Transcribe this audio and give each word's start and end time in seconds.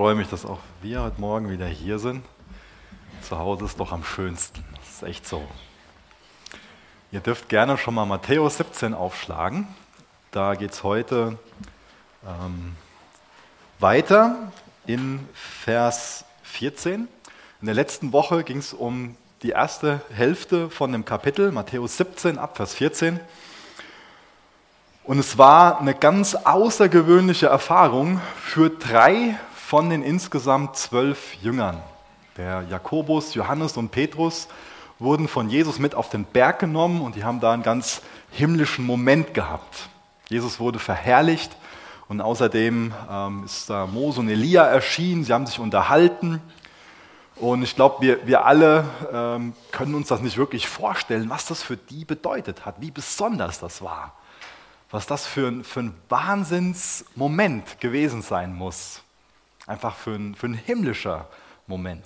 freue 0.00 0.14
mich, 0.14 0.28
dass 0.28 0.46
auch 0.46 0.60
wir 0.80 1.02
heute 1.02 1.20
Morgen 1.20 1.50
wieder 1.50 1.66
hier 1.66 1.98
sind. 1.98 2.24
Zu 3.20 3.38
Hause 3.38 3.66
ist 3.66 3.78
doch 3.78 3.92
am 3.92 4.02
schönsten. 4.02 4.64
Das 4.76 4.94
ist 4.94 5.02
echt 5.02 5.28
so. 5.28 5.46
Ihr 7.12 7.20
dürft 7.20 7.50
gerne 7.50 7.76
schon 7.76 7.92
mal 7.92 8.06
Matthäus 8.06 8.56
17 8.56 8.94
aufschlagen. 8.94 9.68
Da 10.30 10.54
geht 10.54 10.70
es 10.70 10.84
heute 10.84 11.38
ähm, 12.26 12.76
weiter 13.78 14.50
in 14.86 15.28
Vers 15.34 16.24
14. 16.44 17.06
In 17.60 17.66
der 17.66 17.74
letzten 17.74 18.14
Woche 18.14 18.42
ging 18.42 18.56
es 18.56 18.72
um 18.72 19.18
die 19.42 19.50
erste 19.50 20.00
Hälfte 20.14 20.70
von 20.70 20.92
dem 20.92 21.04
Kapitel, 21.04 21.52
Matthäus 21.52 21.98
17 21.98 22.38
ab 22.38 22.56
Vers 22.56 22.72
14. 22.72 23.20
Und 25.04 25.18
es 25.18 25.36
war 25.36 25.78
eine 25.78 25.92
ganz 25.92 26.36
außergewöhnliche 26.36 27.48
Erfahrung 27.48 28.22
für 28.42 28.70
drei 28.70 29.38
von 29.70 29.88
den 29.88 30.02
insgesamt 30.02 30.74
zwölf 30.74 31.36
Jüngern. 31.44 31.80
Der 32.36 32.64
Jakobus, 32.68 33.34
Johannes 33.34 33.76
und 33.76 33.90
Petrus 33.92 34.48
wurden 34.98 35.28
von 35.28 35.48
Jesus 35.48 35.78
mit 35.78 35.94
auf 35.94 36.08
den 36.08 36.24
Berg 36.24 36.58
genommen 36.58 37.00
und 37.00 37.14
die 37.14 37.22
haben 37.22 37.38
da 37.38 37.52
einen 37.52 37.62
ganz 37.62 38.02
himmlischen 38.32 38.84
Moment 38.84 39.32
gehabt. 39.32 39.88
Jesus 40.28 40.58
wurde 40.58 40.80
verherrlicht 40.80 41.56
und 42.08 42.20
außerdem 42.20 42.92
ähm, 43.08 43.44
ist 43.44 43.70
da 43.70 43.86
Mose 43.86 44.18
und 44.18 44.28
Elia 44.28 44.64
erschienen, 44.64 45.22
sie 45.22 45.32
haben 45.32 45.46
sich 45.46 45.60
unterhalten. 45.60 46.42
Und 47.36 47.62
ich 47.62 47.76
glaube, 47.76 47.98
wir, 48.00 48.26
wir 48.26 48.46
alle 48.46 48.84
ähm, 49.12 49.52
können 49.70 49.94
uns 49.94 50.08
das 50.08 50.20
nicht 50.20 50.36
wirklich 50.36 50.66
vorstellen, 50.66 51.30
was 51.30 51.46
das 51.46 51.62
für 51.62 51.76
die 51.76 52.04
bedeutet 52.04 52.66
hat, 52.66 52.80
wie 52.80 52.90
besonders 52.90 53.60
das 53.60 53.82
war 53.82 54.14
was 54.92 55.06
das 55.06 55.24
für 55.24 55.62
für 55.62 55.78
ein 55.78 55.94
Wahnsinnsmoment 56.08 57.78
gewesen 57.78 58.22
sein 58.22 58.52
muss. 58.52 59.04
Einfach 59.70 59.94
für 59.94 60.10
ein, 60.10 60.34
für 60.34 60.46
ein 60.46 60.54
himmlischer 60.54 61.28
Moment. 61.68 62.04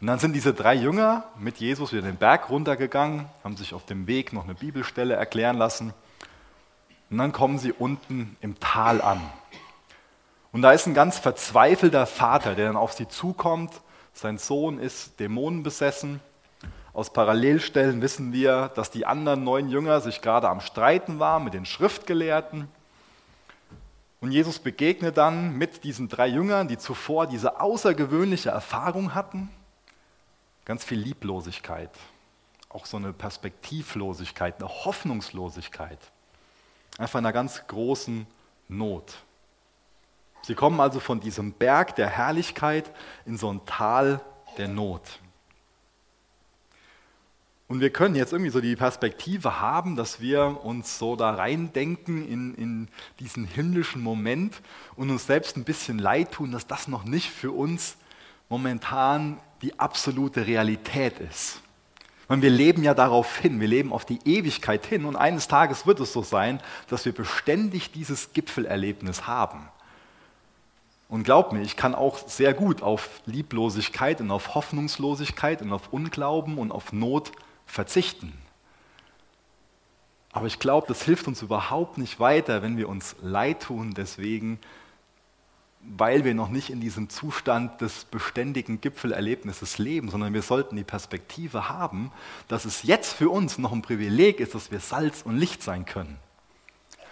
Und 0.00 0.06
dann 0.06 0.20
sind 0.20 0.32
diese 0.32 0.54
drei 0.54 0.74
Jünger 0.74 1.24
mit 1.36 1.56
Jesus 1.56 1.92
wieder 1.92 2.02
den 2.02 2.18
Berg 2.18 2.50
runtergegangen, 2.50 3.26
haben 3.42 3.56
sich 3.56 3.74
auf 3.74 3.84
dem 3.84 4.06
Weg 4.06 4.32
noch 4.32 4.44
eine 4.44 4.54
Bibelstelle 4.54 5.14
erklären 5.14 5.58
lassen. 5.58 5.92
Und 7.10 7.18
dann 7.18 7.32
kommen 7.32 7.58
sie 7.58 7.72
unten 7.72 8.36
im 8.40 8.60
Tal 8.60 9.02
an. 9.02 9.20
Und 10.52 10.62
da 10.62 10.70
ist 10.70 10.86
ein 10.86 10.94
ganz 10.94 11.18
verzweifelter 11.18 12.06
Vater, 12.06 12.54
der 12.54 12.68
dann 12.68 12.76
auf 12.76 12.92
sie 12.92 13.08
zukommt. 13.08 13.80
Sein 14.12 14.38
Sohn 14.38 14.78
ist 14.78 15.18
dämonenbesessen 15.18 16.20
aus 16.92 17.12
Parallelstellen 17.12 18.02
wissen 18.02 18.32
wir, 18.32 18.70
dass 18.74 18.90
die 18.90 19.06
anderen 19.06 19.44
neun 19.44 19.68
Jünger 19.68 20.00
sich 20.00 20.22
gerade 20.22 20.48
am 20.48 20.60
Streiten 20.60 21.18
waren 21.18 21.44
mit 21.44 21.54
den 21.54 21.64
Schriftgelehrten. 21.64 22.68
Und 24.20 24.32
Jesus 24.32 24.58
begegnet 24.58 25.16
dann 25.16 25.56
mit 25.56 25.82
diesen 25.82 26.08
drei 26.08 26.26
Jüngern, 26.26 26.68
die 26.68 26.76
zuvor 26.76 27.26
diese 27.26 27.60
außergewöhnliche 27.60 28.50
Erfahrung 28.50 29.14
hatten. 29.14 29.50
Ganz 30.66 30.84
viel 30.84 30.98
Lieblosigkeit, 30.98 31.90
auch 32.68 32.84
so 32.84 32.98
eine 32.98 33.14
Perspektivlosigkeit, 33.14 34.56
eine 34.58 34.68
Hoffnungslosigkeit. 34.68 35.98
Einfach 36.98 37.18
einer 37.18 37.32
ganz 37.32 37.66
großen 37.66 38.26
Not. 38.68 39.14
Sie 40.42 40.54
kommen 40.54 40.80
also 40.80 41.00
von 41.00 41.20
diesem 41.20 41.52
Berg 41.52 41.96
der 41.96 42.08
Herrlichkeit 42.08 42.90
in 43.24 43.38
so 43.38 43.52
ein 43.52 43.64
Tal 43.64 44.20
der 44.58 44.68
Not. 44.68 45.02
Und 47.70 47.78
wir 47.78 47.90
können 47.90 48.16
jetzt 48.16 48.32
irgendwie 48.32 48.50
so 48.50 48.60
die 48.60 48.74
Perspektive 48.74 49.60
haben, 49.60 49.94
dass 49.94 50.20
wir 50.20 50.64
uns 50.64 50.98
so 50.98 51.14
da 51.14 51.30
reindenken 51.30 52.26
in, 52.26 52.54
in 52.56 52.88
diesen 53.20 53.44
himmlischen 53.44 54.02
Moment 54.02 54.60
und 54.96 55.08
uns 55.08 55.28
selbst 55.28 55.56
ein 55.56 55.62
bisschen 55.62 56.00
leid 56.00 56.32
tun, 56.32 56.50
dass 56.50 56.66
das 56.66 56.88
noch 56.88 57.04
nicht 57.04 57.30
für 57.30 57.52
uns 57.52 57.96
momentan 58.48 59.38
die 59.62 59.78
absolute 59.78 60.48
Realität 60.48 61.20
ist. 61.20 61.60
Weil 62.26 62.42
wir 62.42 62.50
leben 62.50 62.82
ja 62.82 62.92
darauf 62.92 63.38
hin, 63.38 63.60
wir 63.60 63.68
leben 63.68 63.92
auf 63.92 64.04
die 64.04 64.18
Ewigkeit 64.24 64.84
hin 64.84 65.04
und 65.04 65.14
eines 65.14 65.46
Tages 65.46 65.86
wird 65.86 66.00
es 66.00 66.12
so 66.12 66.24
sein, 66.24 66.60
dass 66.88 67.04
wir 67.04 67.12
beständig 67.12 67.92
dieses 67.92 68.32
Gipfelerlebnis 68.32 69.28
haben. 69.28 69.68
Und 71.08 71.22
glaub 71.22 71.52
mir, 71.52 71.62
ich 71.62 71.76
kann 71.76 71.94
auch 71.94 72.18
sehr 72.26 72.52
gut 72.52 72.82
auf 72.82 73.20
Lieblosigkeit 73.26 74.20
und 74.20 74.32
auf 74.32 74.56
Hoffnungslosigkeit 74.56 75.62
und 75.62 75.72
auf 75.72 75.92
Unglauben 75.92 76.58
und 76.58 76.72
auf 76.72 76.92
Not 76.92 77.30
verzichten. 77.70 78.32
Aber 80.32 80.46
ich 80.46 80.58
glaube, 80.58 80.86
das 80.86 81.02
hilft 81.02 81.26
uns 81.26 81.42
überhaupt 81.42 81.98
nicht 81.98 82.20
weiter, 82.20 82.62
wenn 82.62 82.76
wir 82.76 82.88
uns 82.88 83.16
leid 83.20 83.62
tun, 83.62 83.94
deswegen, 83.96 84.58
weil 85.80 86.24
wir 86.24 86.34
noch 86.34 86.50
nicht 86.50 86.70
in 86.70 86.80
diesem 86.80 87.08
Zustand 87.08 87.80
des 87.80 88.04
beständigen 88.04 88.80
Gipfelerlebnisses 88.80 89.78
leben, 89.78 90.08
sondern 90.08 90.34
wir 90.34 90.42
sollten 90.42 90.76
die 90.76 90.84
Perspektive 90.84 91.68
haben, 91.68 92.12
dass 92.46 92.64
es 92.64 92.84
jetzt 92.84 93.12
für 93.12 93.30
uns 93.30 93.58
noch 93.58 93.72
ein 93.72 93.82
Privileg 93.82 94.38
ist, 94.38 94.54
dass 94.54 94.70
wir 94.70 94.80
Salz 94.80 95.22
und 95.22 95.36
Licht 95.36 95.62
sein 95.62 95.84
können. 95.84 96.18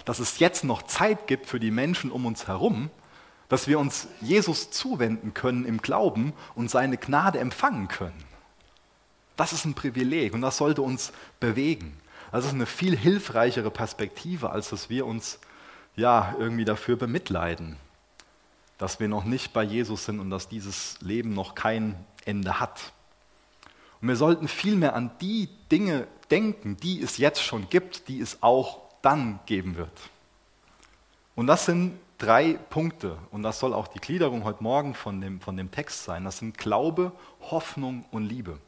Dass 0.04 0.20
es 0.20 0.38
jetzt 0.38 0.64
noch 0.64 0.82
Zeit 0.82 1.26
gibt 1.26 1.47
für 1.47 1.58
die 1.58 1.72
Menschen 1.72 2.12
um 2.12 2.24
uns 2.24 2.47
herum, 2.47 2.91
dass 3.48 3.66
wir 3.66 3.78
uns 3.78 4.08
Jesus 4.20 4.70
zuwenden 4.70 5.34
können 5.34 5.64
im 5.64 5.78
Glauben 5.78 6.34
und 6.54 6.70
seine 6.70 6.98
Gnade 6.98 7.41
empfangen 7.41 7.88
können. 7.88 8.28
Das 9.38 9.53
ist 9.53 9.65
ein 9.65 9.75
Privileg 9.75 10.34
und 10.34 10.41
das 10.41 10.56
sollte 10.56 10.82
uns 10.82 11.12
bewegen. 11.38 11.97
Das 12.32 12.44
ist 12.44 12.53
eine 12.53 12.66
viel 12.66 12.97
hilfreichere 12.97 13.71
Perspektive, 13.71 14.50
als 14.50 14.71
dass 14.71 14.91
wir 14.91 15.06
uns 15.06 15.38
ja 15.94 16.34
irgendwie 16.41 16.65
dafür 16.65 16.97
bemitleiden, 16.97 17.77
dass 18.78 18.98
wir 18.98 19.06
noch 19.06 19.25
nicht 19.25 19.53
bei 19.53 19.62
Jesus 19.62 20.06
sind 20.06 20.19
und 20.19 20.31
dass 20.31 20.48
dieses 20.48 21.00
Leben 21.03 21.34
noch 21.34 21.54
kein 21.54 21.94
Ende 22.25 22.59
hat. 22.59 22.93
Und 24.00 24.09
wir 24.09 24.16
sollten 24.16 24.48
vielmehr 24.48 24.97
an 24.97 25.12
die 25.21 25.48
Dinge 25.71 26.09
denken, 26.32 26.77
die 26.77 27.00
es 27.00 27.16
jetzt 27.16 27.41
schon 27.41 27.71
gibt, 27.71 28.09
die 28.09 28.21
es 28.21 28.43
auch 28.43 28.81
dann 29.03 29.38
geben 29.47 29.77
wird. 29.77 30.10
Und 31.37 31.47
das 31.47 31.65
sind 31.65 31.97
drei 32.19 32.54
Punkte 32.71 33.19
und 33.31 33.44
das 33.44 33.60
soll 33.60 33.72
auch 33.72 33.87
die 33.87 34.00
Gliederung 34.00 34.43
heute 34.43 34.65
Morgen 34.65 34.94
von 34.94 35.21
dem, 35.21 35.41
von 35.41 35.56
dem 35.56 35.71
Text 35.71 36.03
sein. 36.03 36.25
Das 36.25 36.38
sind 36.38 36.59
Glaube, 36.59 37.12
Hoffnung 37.41 38.04
und 38.10 38.25
Liebe. 38.25 38.59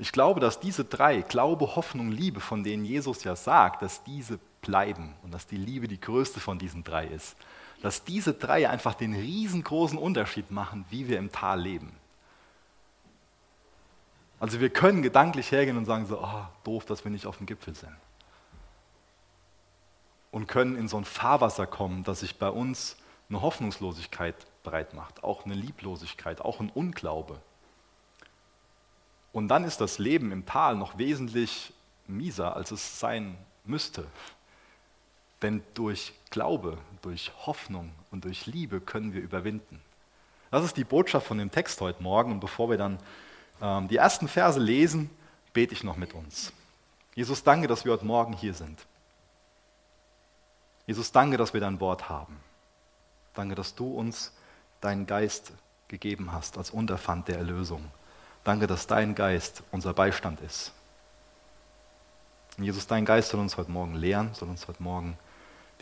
Ich 0.00 0.12
glaube, 0.12 0.40
dass 0.40 0.60
diese 0.60 0.86
drei, 0.86 1.20
Glaube, 1.20 1.76
Hoffnung, 1.76 2.10
Liebe, 2.10 2.40
von 2.40 2.64
denen 2.64 2.86
Jesus 2.86 3.22
ja 3.22 3.36
sagt, 3.36 3.82
dass 3.82 4.02
diese 4.02 4.40
bleiben 4.62 5.14
und 5.22 5.34
dass 5.34 5.46
die 5.46 5.58
Liebe 5.58 5.88
die 5.88 6.00
größte 6.00 6.40
von 6.40 6.58
diesen 6.58 6.84
drei 6.84 7.06
ist, 7.06 7.36
dass 7.82 8.02
diese 8.02 8.32
drei 8.32 8.70
einfach 8.70 8.94
den 8.94 9.12
riesengroßen 9.12 9.98
Unterschied 9.98 10.50
machen, 10.50 10.86
wie 10.88 11.06
wir 11.06 11.18
im 11.18 11.30
Tal 11.30 11.60
leben. 11.60 11.94
Also 14.38 14.58
wir 14.60 14.70
können 14.70 15.02
gedanklich 15.02 15.52
hergehen 15.52 15.76
und 15.76 15.84
sagen 15.84 16.06
so, 16.06 16.18
oh, 16.18 16.46
doof, 16.64 16.86
dass 16.86 17.04
wir 17.04 17.10
nicht 17.10 17.26
auf 17.26 17.36
dem 17.36 17.44
Gipfel 17.44 17.74
sind. 17.74 17.94
Und 20.30 20.46
können 20.46 20.76
in 20.76 20.88
so 20.88 20.96
ein 20.96 21.04
Fahrwasser 21.04 21.66
kommen, 21.66 22.04
dass 22.04 22.20
sich 22.20 22.38
bei 22.38 22.48
uns 22.48 22.96
eine 23.28 23.42
Hoffnungslosigkeit 23.42 24.34
breit 24.62 24.94
macht, 24.94 25.24
auch 25.24 25.44
eine 25.44 25.54
Lieblosigkeit, 25.54 26.40
auch 26.40 26.58
ein 26.60 26.70
Unglaube. 26.70 27.42
Und 29.32 29.48
dann 29.48 29.64
ist 29.64 29.80
das 29.80 29.98
Leben 29.98 30.32
im 30.32 30.46
Tal 30.46 30.76
noch 30.76 30.98
wesentlich 30.98 31.72
mieser, 32.06 32.56
als 32.56 32.70
es 32.70 32.98
sein 32.98 33.36
müsste. 33.64 34.06
Denn 35.42 35.62
durch 35.74 36.12
Glaube, 36.30 36.78
durch 37.02 37.32
Hoffnung 37.46 37.92
und 38.10 38.24
durch 38.24 38.46
Liebe 38.46 38.80
können 38.80 39.12
wir 39.12 39.22
überwinden. 39.22 39.80
Das 40.50 40.64
ist 40.64 40.76
die 40.76 40.84
Botschaft 40.84 41.26
von 41.26 41.38
dem 41.38 41.50
Text 41.50 41.80
heute 41.80 42.02
Morgen. 42.02 42.32
Und 42.32 42.40
bevor 42.40 42.68
wir 42.70 42.76
dann 42.76 42.98
ähm, 43.62 43.88
die 43.88 43.96
ersten 43.96 44.28
Verse 44.28 44.58
lesen, 44.58 45.10
bete 45.52 45.72
ich 45.74 45.84
noch 45.84 45.96
mit 45.96 46.12
uns. 46.12 46.52
Jesus, 47.14 47.42
danke, 47.42 47.68
dass 47.68 47.84
wir 47.84 47.92
heute 47.92 48.04
Morgen 48.04 48.32
hier 48.32 48.54
sind. 48.54 48.86
Jesus, 50.86 51.12
danke, 51.12 51.36
dass 51.36 51.54
wir 51.54 51.60
dein 51.60 51.80
Wort 51.80 52.08
haben. 52.08 52.36
Danke, 53.34 53.54
dass 53.54 53.74
du 53.74 53.92
uns 53.92 54.32
deinen 54.80 55.06
Geist 55.06 55.52
gegeben 55.88 56.32
hast 56.32 56.58
als 56.58 56.70
Unterpfand 56.70 57.28
der 57.28 57.38
Erlösung. 57.38 57.90
Danke, 58.44 58.66
dass 58.66 58.86
dein 58.86 59.14
Geist 59.14 59.62
unser 59.70 59.92
Beistand 59.92 60.40
ist. 60.40 60.72
Und 62.56 62.64
Jesus, 62.64 62.86
dein 62.86 63.04
Geist 63.04 63.30
soll 63.30 63.40
uns 63.40 63.56
heute 63.56 63.70
Morgen 63.70 63.94
lehren, 63.94 64.30
soll 64.34 64.48
uns 64.48 64.66
heute 64.66 64.82
Morgen 64.82 65.18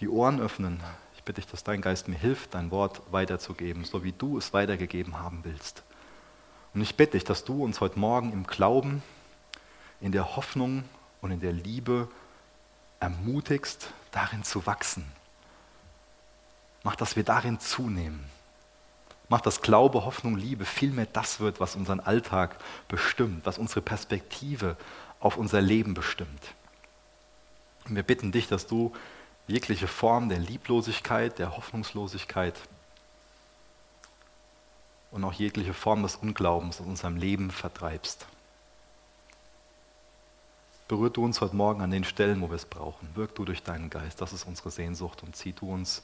die 0.00 0.08
Ohren 0.08 0.40
öffnen. 0.40 0.80
Ich 1.16 1.22
bitte 1.22 1.40
dich, 1.40 1.50
dass 1.50 1.62
dein 1.62 1.80
Geist 1.80 2.08
mir 2.08 2.18
hilft, 2.18 2.54
dein 2.54 2.70
Wort 2.70 3.00
weiterzugeben, 3.10 3.84
so 3.84 4.02
wie 4.02 4.12
du 4.12 4.38
es 4.38 4.52
weitergegeben 4.52 5.18
haben 5.18 5.40
willst. 5.44 5.82
Und 6.74 6.80
ich 6.80 6.96
bitte 6.96 7.12
dich, 7.12 7.24
dass 7.24 7.44
du 7.44 7.64
uns 7.64 7.80
heute 7.80 7.98
Morgen 7.98 8.32
im 8.32 8.46
Glauben, 8.46 9.02
in 10.00 10.12
der 10.12 10.36
Hoffnung 10.36 10.84
und 11.20 11.30
in 11.30 11.40
der 11.40 11.52
Liebe 11.52 12.08
ermutigst, 13.00 13.90
darin 14.10 14.42
zu 14.42 14.66
wachsen. 14.66 15.04
Mach, 16.82 16.96
dass 16.96 17.16
wir 17.16 17.24
darin 17.24 17.60
zunehmen 17.60 18.24
macht, 19.28 19.46
dass 19.46 19.60
Glaube, 19.60 20.04
Hoffnung, 20.04 20.36
Liebe 20.36 20.64
vielmehr 20.64 21.06
das 21.06 21.40
wird, 21.40 21.60
was 21.60 21.76
unseren 21.76 22.00
Alltag 22.00 22.56
bestimmt, 22.88 23.44
was 23.44 23.58
unsere 23.58 23.82
Perspektive 23.82 24.76
auf 25.20 25.36
unser 25.36 25.60
Leben 25.60 25.94
bestimmt. 25.94 26.54
Und 27.86 27.96
wir 27.96 28.02
bitten 28.02 28.32
dich, 28.32 28.48
dass 28.48 28.66
du 28.66 28.92
jegliche 29.46 29.88
Form 29.88 30.28
der 30.28 30.38
Lieblosigkeit, 30.38 31.38
der 31.38 31.56
Hoffnungslosigkeit 31.56 32.54
und 35.10 35.24
auch 35.24 35.32
jegliche 35.32 35.74
Form 35.74 36.02
des 36.02 36.16
Unglaubens 36.16 36.80
aus 36.80 36.86
unserem 36.86 37.16
Leben 37.16 37.50
vertreibst. 37.50 38.26
Berühr 40.86 41.10
du 41.10 41.24
uns 41.24 41.40
heute 41.40 41.56
Morgen 41.56 41.82
an 41.82 41.90
den 41.90 42.04
Stellen, 42.04 42.40
wo 42.40 42.48
wir 42.48 42.56
es 42.56 42.64
brauchen. 42.64 43.08
Wirk 43.14 43.34
du 43.34 43.44
durch 43.44 43.62
deinen 43.62 43.90
Geist. 43.90 44.20
Das 44.22 44.32
ist 44.32 44.44
unsere 44.44 44.70
Sehnsucht 44.70 45.22
und 45.22 45.36
zieh 45.36 45.52
du 45.52 45.70
uns 45.70 46.02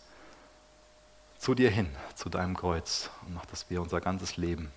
zu 1.44 1.54
dir 1.54 1.68
hin, 1.68 1.90
zu 2.14 2.30
deinem 2.30 2.56
Kreuz 2.56 3.10
und 3.26 3.34
mach, 3.34 3.44
dass 3.44 3.68
wir 3.68 3.82
unser 3.82 4.00
ganzes 4.00 4.38
Leben 4.38 4.72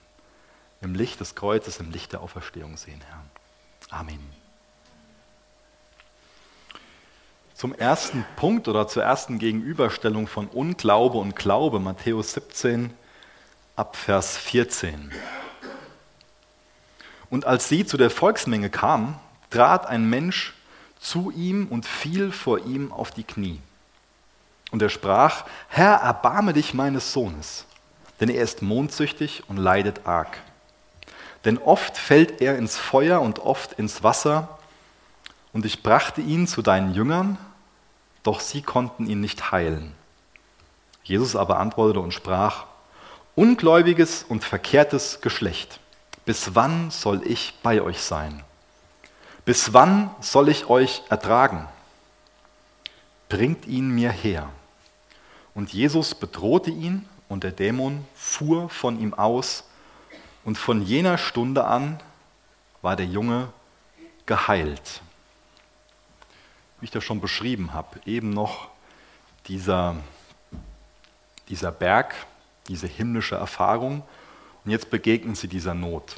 im 0.81 0.95
Licht 0.95 1.17
des 1.21 1.33
Kreuzes, 1.33 1.79
im 1.79 1.91
Licht 1.91 2.11
der 2.11 2.19
Auferstehung 2.19 2.75
sehen, 2.75 3.01
Herr. 3.07 3.23
Amen. 3.97 4.19
Zum 7.55 7.73
ersten 7.73 8.25
Punkt 8.35 8.67
oder 8.67 8.85
zur 8.85 9.01
ersten 9.01 9.39
Gegenüberstellung 9.39 10.27
von 10.27 10.47
Unglaube 10.47 11.17
und 11.17 11.37
Glaube, 11.37 11.79
Matthäus 11.79 12.33
17 12.33 12.93
ab 13.77 13.95
Vers 13.95 14.35
14. 14.35 15.13
Und 17.29 17.45
als 17.45 17.69
sie 17.69 17.85
zu 17.85 17.95
der 17.95 18.09
Volksmenge 18.09 18.69
kamen, 18.69 19.17
trat 19.51 19.85
ein 19.85 20.09
Mensch 20.09 20.53
zu 20.99 21.31
ihm 21.31 21.67
und 21.69 21.85
fiel 21.85 22.33
vor 22.33 22.65
ihm 22.65 22.91
auf 22.91 23.11
die 23.11 23.23
Knie. 23.23 23.61
Und 24.71 24.81
er 24.81 24.89
sprach, 24.89 25.45
Herr, 25.69 25.95
erbarme 25.95 26.53
dich 26.53 26.73
meines 26.73 27.13
Sohnes, 27.13 27.65
denn 28.19 28.29
er 28.29 28.43
ist 28.43 28.61
mondsüchtig 28.61 29.43
und 29.47 29.57
leidet 29.57 30.05
arg. 30.05 30.39
Denn 31.45 31.57
oft 31.57 31.97
fällt 31.97 32.41
er 32.41 32.57
ins 32.57 32.77
Feuer 32.77 33.21
und 33.21 33.39
oft 33.39 33.73
ins 33.73 34.03
Wasser, 34.03 34.57
und 35.53 35.65
ich 35.65 35.81
brachte 35.81 36.21
ihn 36.21 36.47
zu 36.47 36.61
deinen 36.61 36.93
Jüngern, 36.93 37.37
doch 38.23 38.41
sie 38.41 38.61
konnten 38.61 39.07
ihn 39.07 39.21
nicht 39.21 39.51
heilen. 39.51 39.93
Jesus 41.03 41.35
aber 41.35 41.59
antwortete 41.59 42.01
und 42.01 42.13
sprach, 42.13 42.65
Ungläubiges 43.35 44.23
und 44.23 44.43
verkehrtes 44.43 45.21
Geschlecht, 45.21 45.79
bis 46.25 46.55
wann 46.55 46.91
soll 46.91 47.25
ich 47.25 47.53
bei 47.63 47.81
euch 47.81 48.01
sein? 48.01 48.43
Bis 49.45 49.73
wann 49.73 50.09
soll 50.19 50.49
ich 50.49 50.69
euch 50.69 51.03
ertragen? 51.09 51.67
Bringt 53.29 53.65
ihn 53.65 53.89
mir 53.89 54.11
her. 54.11 54.49
Und 55.57 55.73
Jesus 55.73 56.13
bedrohte 56.13 56.69
ihn, 56.69 57.03
und 57.29 57.43
der 57.43 57.51
Dämon 57.51 58.05
fuhr 58.13 58.69
von 58.69 58.99
ihm 59.01 59.15
aus, 59.15 59.63
und 60.43 60.55
von 60.55 60.83
jener 60.83 61.17
Stunde 61.17 61.65
an 61.65 61.99
war 62.83 62.95
der 62.95 63.07
Junge 63.07 63.51
geheilt. 64.27 65.01
Wie 66.79 66.85
ich 66.85 66.91
das 66.91 67.03
schon 67.03 67.21
beschrieben 67.21 67.73
habe, 67.73 67.99
eben 68.05 68.29
noch 68.29 68.69
dieser, 69.47 69.95
dieser 71.49 71.71
Berg, 71.71 72.13
diese 72.67 72.85
himmlische 72.85 73.35
Erfahrung, 73.35 74.03
und 74.63 74.69
jetzt 74.69 74.91
begegnen 74.91 75.33
sie 75.33 75.47
dieser 75.47 75.73
Not. 75.73 76.17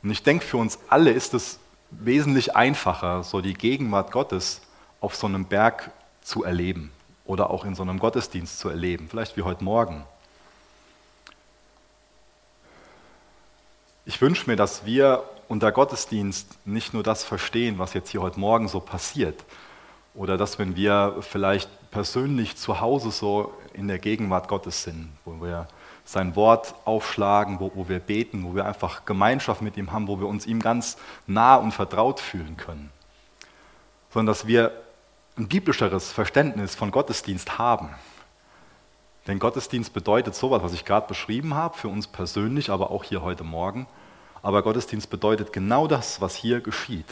Und 0.00 0.12
ich 0.12 0.22
denke, 0.22 0.46
für 0.46 0.58
uns 0.58 0.78
alle 0.88 1.10
ist 1.10 1.34
es 1.34 1.58
wesentlich 1.90 2.54
einfacher, 2.54 3.24
so 3.24 3.40
die 3.40 3.54
Gegenwart 3.54 4.12
Gottes 4.12 4.60
auf 5.00 5.16
so 5.16 5.26
einem 5.26 5.44
Berg 5.44 5.90
zu 6.22 6.44
erleben 6.44 6.92
oder 7.28 7.50
auch 7.50 7.64
in 7.64 7.74
so 7.74 7.82
einem 7.82 7.98
Gottesdienst 7.98 8.58
zu 8.58 8.70
erleben, 8.70 9.06
vielleicht 9.08 9.36
wie 9.36 9.42
heute 9.42 9.62
Morgen. 9.62 10.04
Ich 14.06 14.20
wünsche 14.22 14.48
mir, 14.48 14.56
dass 14.56 14.86
wir 14.86 15.22
unter 15.46 15.70
Gottesdienst 15.70 16.66
nicht 16.66 16.94
nur 16.94 17.02
das 17.02 17.24
verstehen, 17.24 17.78
was 17.78 17.92
jetzt 17.92 18.10
hier 18.10 18.22
heute 18.22 18.40
Morgen 18.40 18.66
so 18.66 18.80
passiert, 18.80 19.44
oder 20.14 20.38
dass 20.38 20.58
wenn 20.58 20.74
wir 20.74 21.16
vielleicht 21.20 21.68
persönlich 21.90 22.56
zu 22.56 22.80
Hause 22.80 23.10
so 23.10 23.52
in 23.74 23.88
der 23.88 23.98
Gegenwart 23.98 24.48
Gottes 24.48 24.82
sind, 24.82 25.10
wo 25.26 25.42
wir 25.42 25.68
sein 26.06 26.34
Wort 26.34 26.74
aufschlagen, 26.86 27.60
wo, 27.60 27.70
wo 27.74 27.90
wir 27.90 27.98
beten, 27.98 28.42
wo 28.42 28.54
wir 28.54 28.64
einfach 28.64 29.04
Gemeinschaft 29.04 29.60
mit 29.60 29.76
ihm 29.76 29.92
haben, 29.92 30.08
wo 30.08 30.18
wir 30.18 30.26
uns 30.26 30.46
ihm 30.46 30.60
ganz 30.60 30.96
nah 31.26 31.56
und 31.56 31.72
vertraut 31.72 32.20
fühlen 32.20 32.56
können. 32.56 32.90
Sondern 34.10 34.32
dass 34.32 34.46
wir 34.46 34.72
ein 35.38 35.48
biblischeres 35.48 36.12
Verständnis 36.12 36.74
von 36.74 36.90
Gottesdienst 36.90 37.58
haben. 37.58 37.90
Denn 39.26 39.38
Gottesdienst 39.38 39.92
bedeutet 39.92 40.34
sowas, 40.34 40.62
was 40.62 40.72
ich 40.72 40.84
gerade 40.84 41.06
beschrieben 41.06 41.54
habe, 41.54 41.76
für 41.76 41.88
uns 41.88 42.06
persönlich, 42.06 42.70
aber 42.70 42.90
auch 42.90 43.04
hier 43.04 43.22
heute 43.22 43.44
Morgen. 43.44 43.86
Aber 44.42 44.62
Gottesdienst 44.62 45.10
bedeutet 45.10 45.52
genau 45.52 45.86
das, 45.86 46.20
was 46.20 46.34
hier 46.34 46.60
geschieht. 46.60 47.06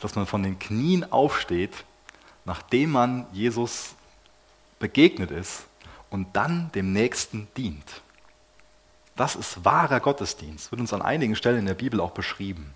Dass 0.00 0.14
man 0.16 0.26
von 0.26 0.42
den 0.42 0.58
Knien 0.58 1.10
aufsteht, 1.12 1.84
nachdem 2.44 2.90
man 2.90 3.26
Jesus 3.32 3.94
begegnet 4.78 5.30
ist 5.30 5.64
und 6.10 6.34
dann 6.34 6.70
dem 6.72 6.92
Nächsten 6.92 7.48
dient. 7.56 8.02
Das 9.16 9.36
ist 9.36 9.64
wahrer 9.64 10.00
Gottesdienst, 10.00 10.72
wird 10.72 10.80
uns 10.80 10.92
an 10.92 11.02
einigen 11.02 11.36
Stellen 11.36 11.60
in 11.60 11.66
der 11.66 11.74
Bibel 11.74 12.00
auch 12.00 12.10
beschrieben. 12.10 12.74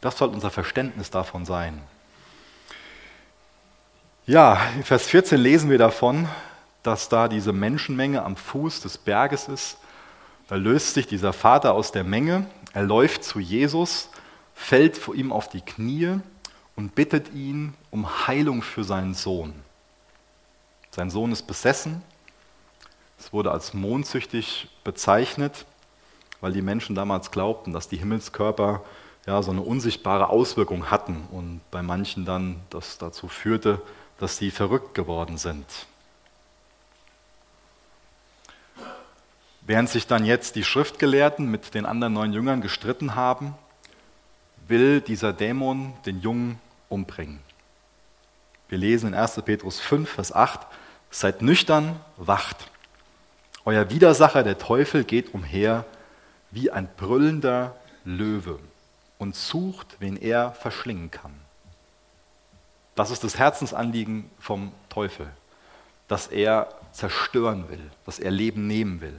Das 0.00 0.18
soll 0.18 0.30
unser 0.30 0.50
Verständnis 0.50 1.10
davon 1.10 1.44
sein. 1.46 1.80
Ja, 4.26 4.60
in 4.76 4.84
Vers 4.84 5.06
14 5.06 5.40
lesen 5.40 5.70
wir 5.70 5.78
davon, 5.78 6.28
dass 6.82 7.08
da 7.08 7.28
diese 7.28 7.52
Menschenmenge 7.52 8.22
am 8.22 8.36
Fuß 8.36 8.80
des 8.80 8.98
Berges 8.98 9.48
ist. 9.48 9.78
Da 10.48 10.56
löst 10.56 10.94
sich 10.94 11.06
dieser 11.06 11.32
Vater 11.32 11.74
aus 11.74 11.92
der 11.92 12.04
Menge, 12.04 12.46
er 12.72 12.82
läuft 12.82 13.24
zu 13.24 13.40
Jesus, 13.40 14.08
fällt 14.54 14.96
vor 14.96 15.14
ihm 15.14 15.32
auf 15.32 15.48
die 15.48 15.60
Knie 15.60 16.18
und 16.76 16.94
bittet 16.94 17.32
ihn 17.34 17.74
um 17.90 18.26
Heilung 18.26 18.62
für 18.62 18.84
seinen 18.84 19.14
Sohn. 19.14 19.52
Sein 20.90 21.10
Sohn 21.10 21.32
ist 21.32 21.46
besessen 21.46 22.02
es 23.22 23.32
wurde 23.32 23.52
als 23.52 23.72
mondsüchtig 23.72 24.68
bezeichnet, 24.82 25.64
weil 26.40 26.52
die 26.52 26.60
Menschen 26.60 26.96
damals 26.96 27.30
glaubten, 27.30 27.72
dass 27.72 27.88
die 27.88 27.96
Himmelskörper 27.96 28.82
ja, 29.28 29.40
so 29.44 29.52
eine 29.52 29.60
unsichtbare 29.60 30.28
Auswirkung 30.28 30.90
hatten 30.90 31.28
und 31.30 31.60
bei 31.70 31.82
manchen 31.82 32.24
dann 32.24 32.56
das 32.70 32.98
dazu 32.98 33.28
führte, 33.28 33.80
dass 34.22 34.36
sie 34.36 34.52
verrückt 34.52 34.94
geworden 34.94 35.36
sind. 35.36 35.66
Während 39.62 39.88
sich 39.88 40.06
dann 40.06 40.24
jetzt 40.24 40.54
die 40.54 40.62
Schriftgelehrten 40.62 41.50
mit 41.50 41.74
den 41.74 41.84
anderen 41.84 42.12
neun 42.12 42.32
Jüngern 42.32 42.60
gestritten 42.60 43.16
haben, 43.16 43.56
will 44.68 45.00
dieser 45.00 45.32
Dämon 45.32 45.94
den 46.06 46.20
Jungen 46.20 46.60
umbringen. 46.88 47.40
Wir 48.68 48.78
lesen 48.78 49.08
in 49.08 49.14
1. 49.14 49.42
Petrus 49.44 49.80
5, 49.80 50.08
Vers 50.08 50.32
8, 50.32 50.68
seid 51.10 51.42
nüchtern, 51.42 51.98
wacht. 52.16 52.70
Euer 53.64 53.90
Widersacher, 53.90 54.44
der 54.44 54.56
Teufel, 54.56 55.02
geht 55.02 55.34
umher 55.34 55.84
wie 56.52 56.70
ein 56.70 56.88
brüllender 56.96 57.74
Löwe 58.04 58.60
und 59.18 59.34
sucht, 59.34 59.96
wen 59.98 60.16
er 60.16 60.52
verschlingen 60.52 61.10
kann. 61.10 61.41
Das 62.94 63.10
ist 63.10 63.24
das 63.24 63.38
Herzensanliegen 63.38 64.30
vom 64.38 64.72
Teufel, 64.88 65.28
dass 66.08 66.26
er 66.26 66.68
zerstören 66.92 67.68
will, 67.68 67.90
dass 68.04 68.18
er 68.18 68.30
Leben 68.30 68.66
nehmen 68.66 69.00
will. 69.00 69.18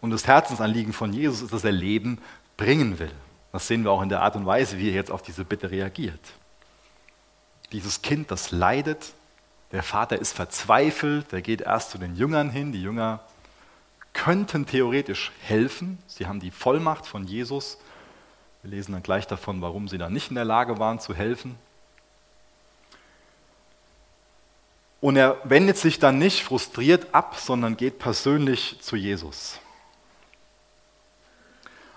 Und 0.00 0.10
das 0.10 0.26
Herzensanliegen 0.26 0.92
von 0.92 1.12
Jesus 1.12 1.42
ist, 1.42 1.52
dass 1.52 1.64
er 1.64 1.72
Leben 1.72 2.18
bringen 2.56 2.98
will. 2.98 3.12
Das 3.52 3.68
sehen 3.68 3.84
wir 3.84 3.92
auch 3.92 4.02
in 4.02 4.08
der 4.08 4.20
Art 4.20 4.36
und 4.36 4.46
Weise, 4.46 4.78
wie 4.78 4.88
er 4.88 4.94
jetzt 4.94 5.10
auf 5.10 5.22
diese 5.22 5.44
Bitte 5.44 5.70
reagiert. 5.70 6.20
Dieses 7.72 8.02
Kind, 8.02 8.30
das 8.30 8.50
leidet, 8.50 9.14
der 9.72 9.82
Vater 9.82 10.18
ist 10.18 10.32
verzweifelt, 10.32 11.32
der 11.32 11.42
geht 11.42 11.60
erst 11.60 11.90
zu 11.90 11.98
den 11.98 12.16
Jüngern 12.16 12.50
hin. 12.50 12.72
Die 12.72 12.82
Jünger 12.82 13.20
könnten 14.12 14.66
theoretisch 14.66 15.32
helfen. 15.40 15.98
Sie 16.06 16.26
haben 16.26 16.40
die 16.40 16.50
Vollmacht 16.50 17.06
von 17.06 17.26
Jesus. 17.26 17.78
Wir 18.62 18.70
lesen 18.70 18.92
dann 18.92 19.02
gleich 19.02 19.26
davon, 19.26 19.60
warum 19.62 19.88
sie 19.88 19.98
dann 19.98 20.12
nicht 20.12 20.28
in 20.28 20.36
der 20.36 20.44
Lage 20.44 20.78
waren 20.78 21.00
zu 21.00 21.14
helfen. 21.14 21.56
Und 25.04 25.16
er 25.16 25.36
wendet 25.44 25.76
sich 25.76 25.98
dann 25.98 26.16
nicht 26.16 26.44
frustriert 26.44 27.14
ab, 27.14 27.36
sondern 27.36 27.76
geht 27.76 27.98
persönlich 27.98 28.78
zu 28.80 28.96
Jesus. 28.96 29.60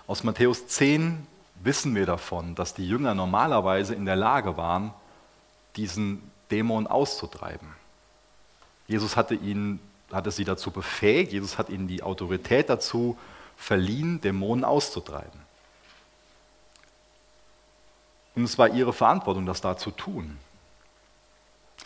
Aus 0.06 0.24
Matthäus 0.24 0.66
10 0.66 1.26
wissen 1.54 1.94
wir 1.94 2.04
davon, 2.04 2.54
dass 2.54 2.74
die 2.74 2.86
Jünger 2.86 3.14
normalerweise 3.14 3.94
in 3.94 4.04
der 4.04 4.16
Lage 4.16 4.58
waren, 4.58 4.92
diesen 5.76 6.30
Dämon 6.50 6.86
auszutreiben. 6.86 7.68
Jesus 8.88 9.16
hatte, 9.16 9.36
ihn, 9.36 9.80
hatte 10.12 10.30
sie 10.30 10.44
dazu 10.44 10.70
befähigt, 10.70 11.32
Jesus 11.32 11.56
hat 11.56 11.70
ihnen 11.70 11.88
die 11.88 12.02
Autorität 12.02 12.68
dazu 12.68 13.16
verliehen, 13.56 14.20
Dämonen 14.20 14.66
auszutreiben. 14.66 15.40
Und 18.34 18.44
es 18.44 18.58
war 18.58 18.68
ihre 18.68 18.92
Verantwortung, 18.92 19.46
das 19.46 19.62
da 19.62 19.78
zu 19.78 19.92
tun. 19.92 20.36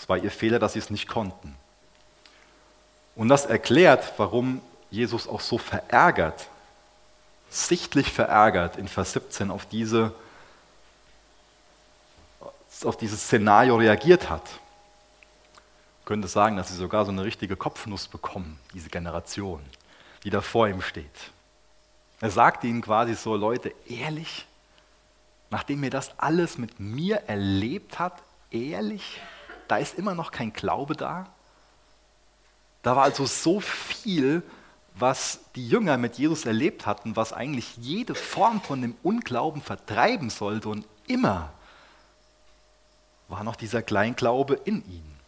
Es 0.02 0.08
war 0.08 0.18
ihr 0.18 0.32
Fehler, 0.32 0.58
dass 0.58 0.72
sie 0.72 0.80
es 0.80 0.90
nicht 0.90 1.06
konnten. 1.06 1.54
Und 3.14 3.28
das 3.28 3.46
erklärt, 3.46 4.14
warum 4.16 4.60
Jesus 4.90 5.28
auch 5.28 5.40
so 5.40 5.58
verärgert, 5.58 6.48
sichtlich 7.50 8.10
verärgert 8.10 8.78
in 8.78 8.88
Vers 8.88 9.12
17 9.12 9.52
auf 9.52 9.64
diese 9.64 10.12
auf 12.82 12.96
dieses 12.96 13.22
Szenario 13.22 13.76
reagiert 13.76 14.28
hat. 14.28 14.42
Man 16.00 16.04
könnte 16.06 16.26
sagen, 16.26 16.56
dass 16.56 16.70
sie 16.70 16.74
sogar 16.74 17.04
so 17.04 17.12
eine 17.12 17.22
richtige 17.22 17.54
Kopfnuss 17.54 18.08
bekommen, 18.08 18.58
diese 18.74 18.88
Generation. 18.88 19.64
die 20.24 20.30
da 20.30 20.40
vor 20.40 20.66
ihm 20.66 20.82
steht. 20.82 21.30
Er 22.20 22.30
sagte 22.30 22.66
ihnen 22.66 22.80
quasi 22.80 23.14
so, 23.14 23.36
Leute, 23.36 23.72
ehrlich, 23.88 24.46
nachdem 25.50 25.84
ihr 25.84 25.90
das 25.90 26.18
alles 26.18 26.58
mit 26.58 26.80
mir 26.80 27.22
erlebt 27.28 28.00
habt, 28.00 28.22
ehrlich, 28.50 29.20
da 29.72 29.78
ist 29.78 29.94
immer 29.98 30.14
noch 30.14 30.32
kein 30.32 30.52
Glaube 30.52 30.94
da. 30.94 31.30
Da 32.82 32.94
war 32.94 33.04
also 33.04 33.24
so 33.24 33.58
viel, 33.58 34.42
was 34.94 35.40
die 35.56 35.66
Jünger 35.66 35.96
mit 35.96 36.18
Jesus 36.18 36.44
erlebt 36.44 36.84
hatten, 36.84 37.16
was 37.16 37.32
eigentlich 37.32 37.78
jede 37.78 38.14
Form 38.14 38.60
von 38.60 38.82
dem 38.82 38.94
Unglauben 39.02 39.62
vertreiben 39.62 40.28
sollte 40.28 40.68
und 40.68 40.86
immer 41.06 41.54
war 43.28 43.44
noch 43.44 43.56
dieser 43.56 43.80
Kleinglaube 43.80 44.60
in 44.66 44.84
ihnen. 44.84 45.18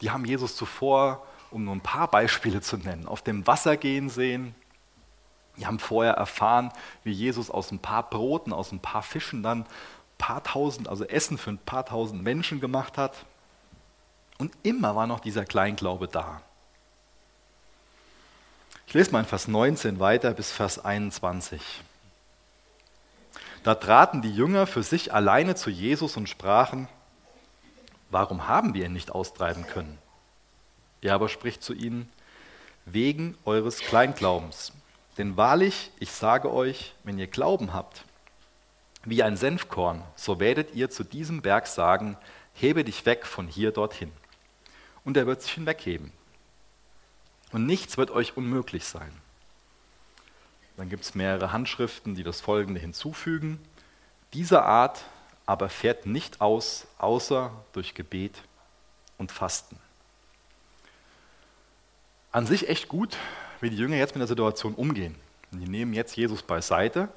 Die 0.00 0.10
haben 0.10 0.24
Jesus 0.24 0.56
zuvor, 0.56 1.24
um 1.52 1.64
nur 1.64 1.76
ein 1.76 1.82
paar 1.82 2.08
Beispiele 2.08 2.62
zu 2.62 2.78
nennen, 2.78 3.06
auf 3.06 3.22
dem 3.22 3.46
Wasser 3.46 3.76
gehen 3.76 4.08
sehen. 4.08 4.56
Die 5.56 5.66
haben 5.66 5.78
vorher 5.78 6.14
erfahren, 6.14 6.72
wie 7.04 7.12
Jesus 7.12 7.48
aus 7.48 7.70
ein 7.70 7.78
paar 7.78 8.10
Broten, 8.10 8.52
aus 8.52 8.72
ein 8.72 8.80
paar 8.80 9.02
Fischen 9.02 9.44
dann 9.44 9.66
paar 10.24 10.42
tausend, 10.42 10.88
also 10.88 11.04
Essen 11.04 11.36
für 11.36 11.50
ein 11.50 11.58
paar 11.58 11.84
tausend 11.84 12.22
Menschen 12.22 12.58
gemacht 12.58 12.96
hat. 12.96 13.26
Und 14.38 14.54
immer 14.62 14.96
war 14.96 15.06
noch 15.06 15.20
dieser 15.20 15.44
Kleinglaube 15.44 16.08
da. 16.08 16.40
Ich 18.86 18.94
lese 18.94 19.12
mal 19.12 19.20
in 19.20 19.26
Vers 19.26 19.48
19 19.48 20.00
weiter 20.00 20.32
bis 20.32 20.50
Vers 20.50 20.82
21. 20.82 21.60
Da 23.64 23.74
traten 23.74 24.22
die 24.22 24.34
Jünger 24.34 24.66
für 24.66 24.82
sich 24.82 25.12
alleine 25.12 25.56
zu 25.56 25.68
Jesus 25.68 26.16
und 26.16 26.26
sprachen, 26.26 26.88
warum 28.08 28.48
haben 28.48 28.72
wir 28.72 28.86
ihn 28.86 28.94
nicht 28.94 29.10
austreiben 29.10 29.66
können? 29.66 29.98
Er 31.02 31.16
aber 31.16 31.28
spricht 31.28 31.62
zu 31.62 31.74
ihnen, 31.74 32.10
wegen 32.86 33.36
eures 33.44 33.80
Kleinglaubens. 33.80 34.72
Denn 35.18 35.36
wahrlich, 35.36 35.90
ich 36.00 36.12
sage 36.12 36.50
euch, 36.50 36.94
wenn 37.04 37.18
ihr 37.18 37.26
Glauben 37.26 37.74
habt, 37.74 38.06
wie 39.04 39.22
ein 39.22 39.36
Senfkorn, 39.36 40.02
so 40.16 40.40
werdet 40.40 40.74
ihr 40.74 40.90
zu 40.90 41.04
diesem 41.04 41.42
Berg 41.42 41.66
sagen, 41.66 42.16
hebe 42.54 42.84
dich 42.84 43.04
weg 43.06 43.26
von 43.26 43.46
hier 43.48 43.70
dorthin. 43.70 44.12
Und 45.04 45.16
er 45.16 45.26
wird 45.26 45.42
sich 45.42 45.52
hinwegheben. 45.52 46.12
Und 47.52 47.66
nichts 47.66 47.96
wird 47.96 48.10
euch 48.10 48.36
unmöglich 48.36 48.84
sein. 48.84 49.12
Dann 50.76 50.88
gibt 50.88 51.04
es 51.04 51.14
mehrere 51.14 51.52
Handschriften, 51.52 52.14
die 52.14 52.24
das 52.24 52.40
Folgende 52.40 52.80
hinzufügen. 52.80 53.60
Diese 54.32 54.62
Art 54.62 55.04
aber 55.46 55.68
fährt 55.68 56.06
nicht 56.06 56.40
aus, 56.40 56.86
außer 56.98 57.52
durch 57.72 57.94
Gebet 57.94 58.42
und 59.18 59.30
Fasten. 59.30 59.78
An 62.32 62.46
sich 62.46 62.68
echt 62.68 62.88
gut, 62.88 63.16
wie 63.60 63.70
die 63.70 63.76
Jünger 63.76 63.96
jetzt 63.96 64.14
mit 64.14 64.20
der 64.20 64.26
Situation 64.26 64.74
umgehen. 64.74 65.14
Die 65.52 65.68
nehmen 65.68 65.92
jetzt 65.92 66.16
Jesus 66.16 66.42
beiseite 66.42 67.08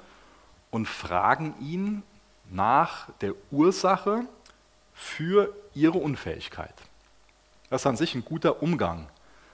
und 0.70 0.86
fragen 0.86 1.54
ihn 1.60 2.02
nach 2.50 3.10
der 3.20 3.34
Ursache 3.50 4.24
für 4.94 5.54
ihre 5.74 5.98
Unfähigkeit. 5.98 6.74
Das 7.70 7.82
ist 7.82 7.86
an 7.86 7.96
sich 7.96 8.14
ein 8.14 8.24
guter 8.24 8.62
Umgang, 8.62 9.08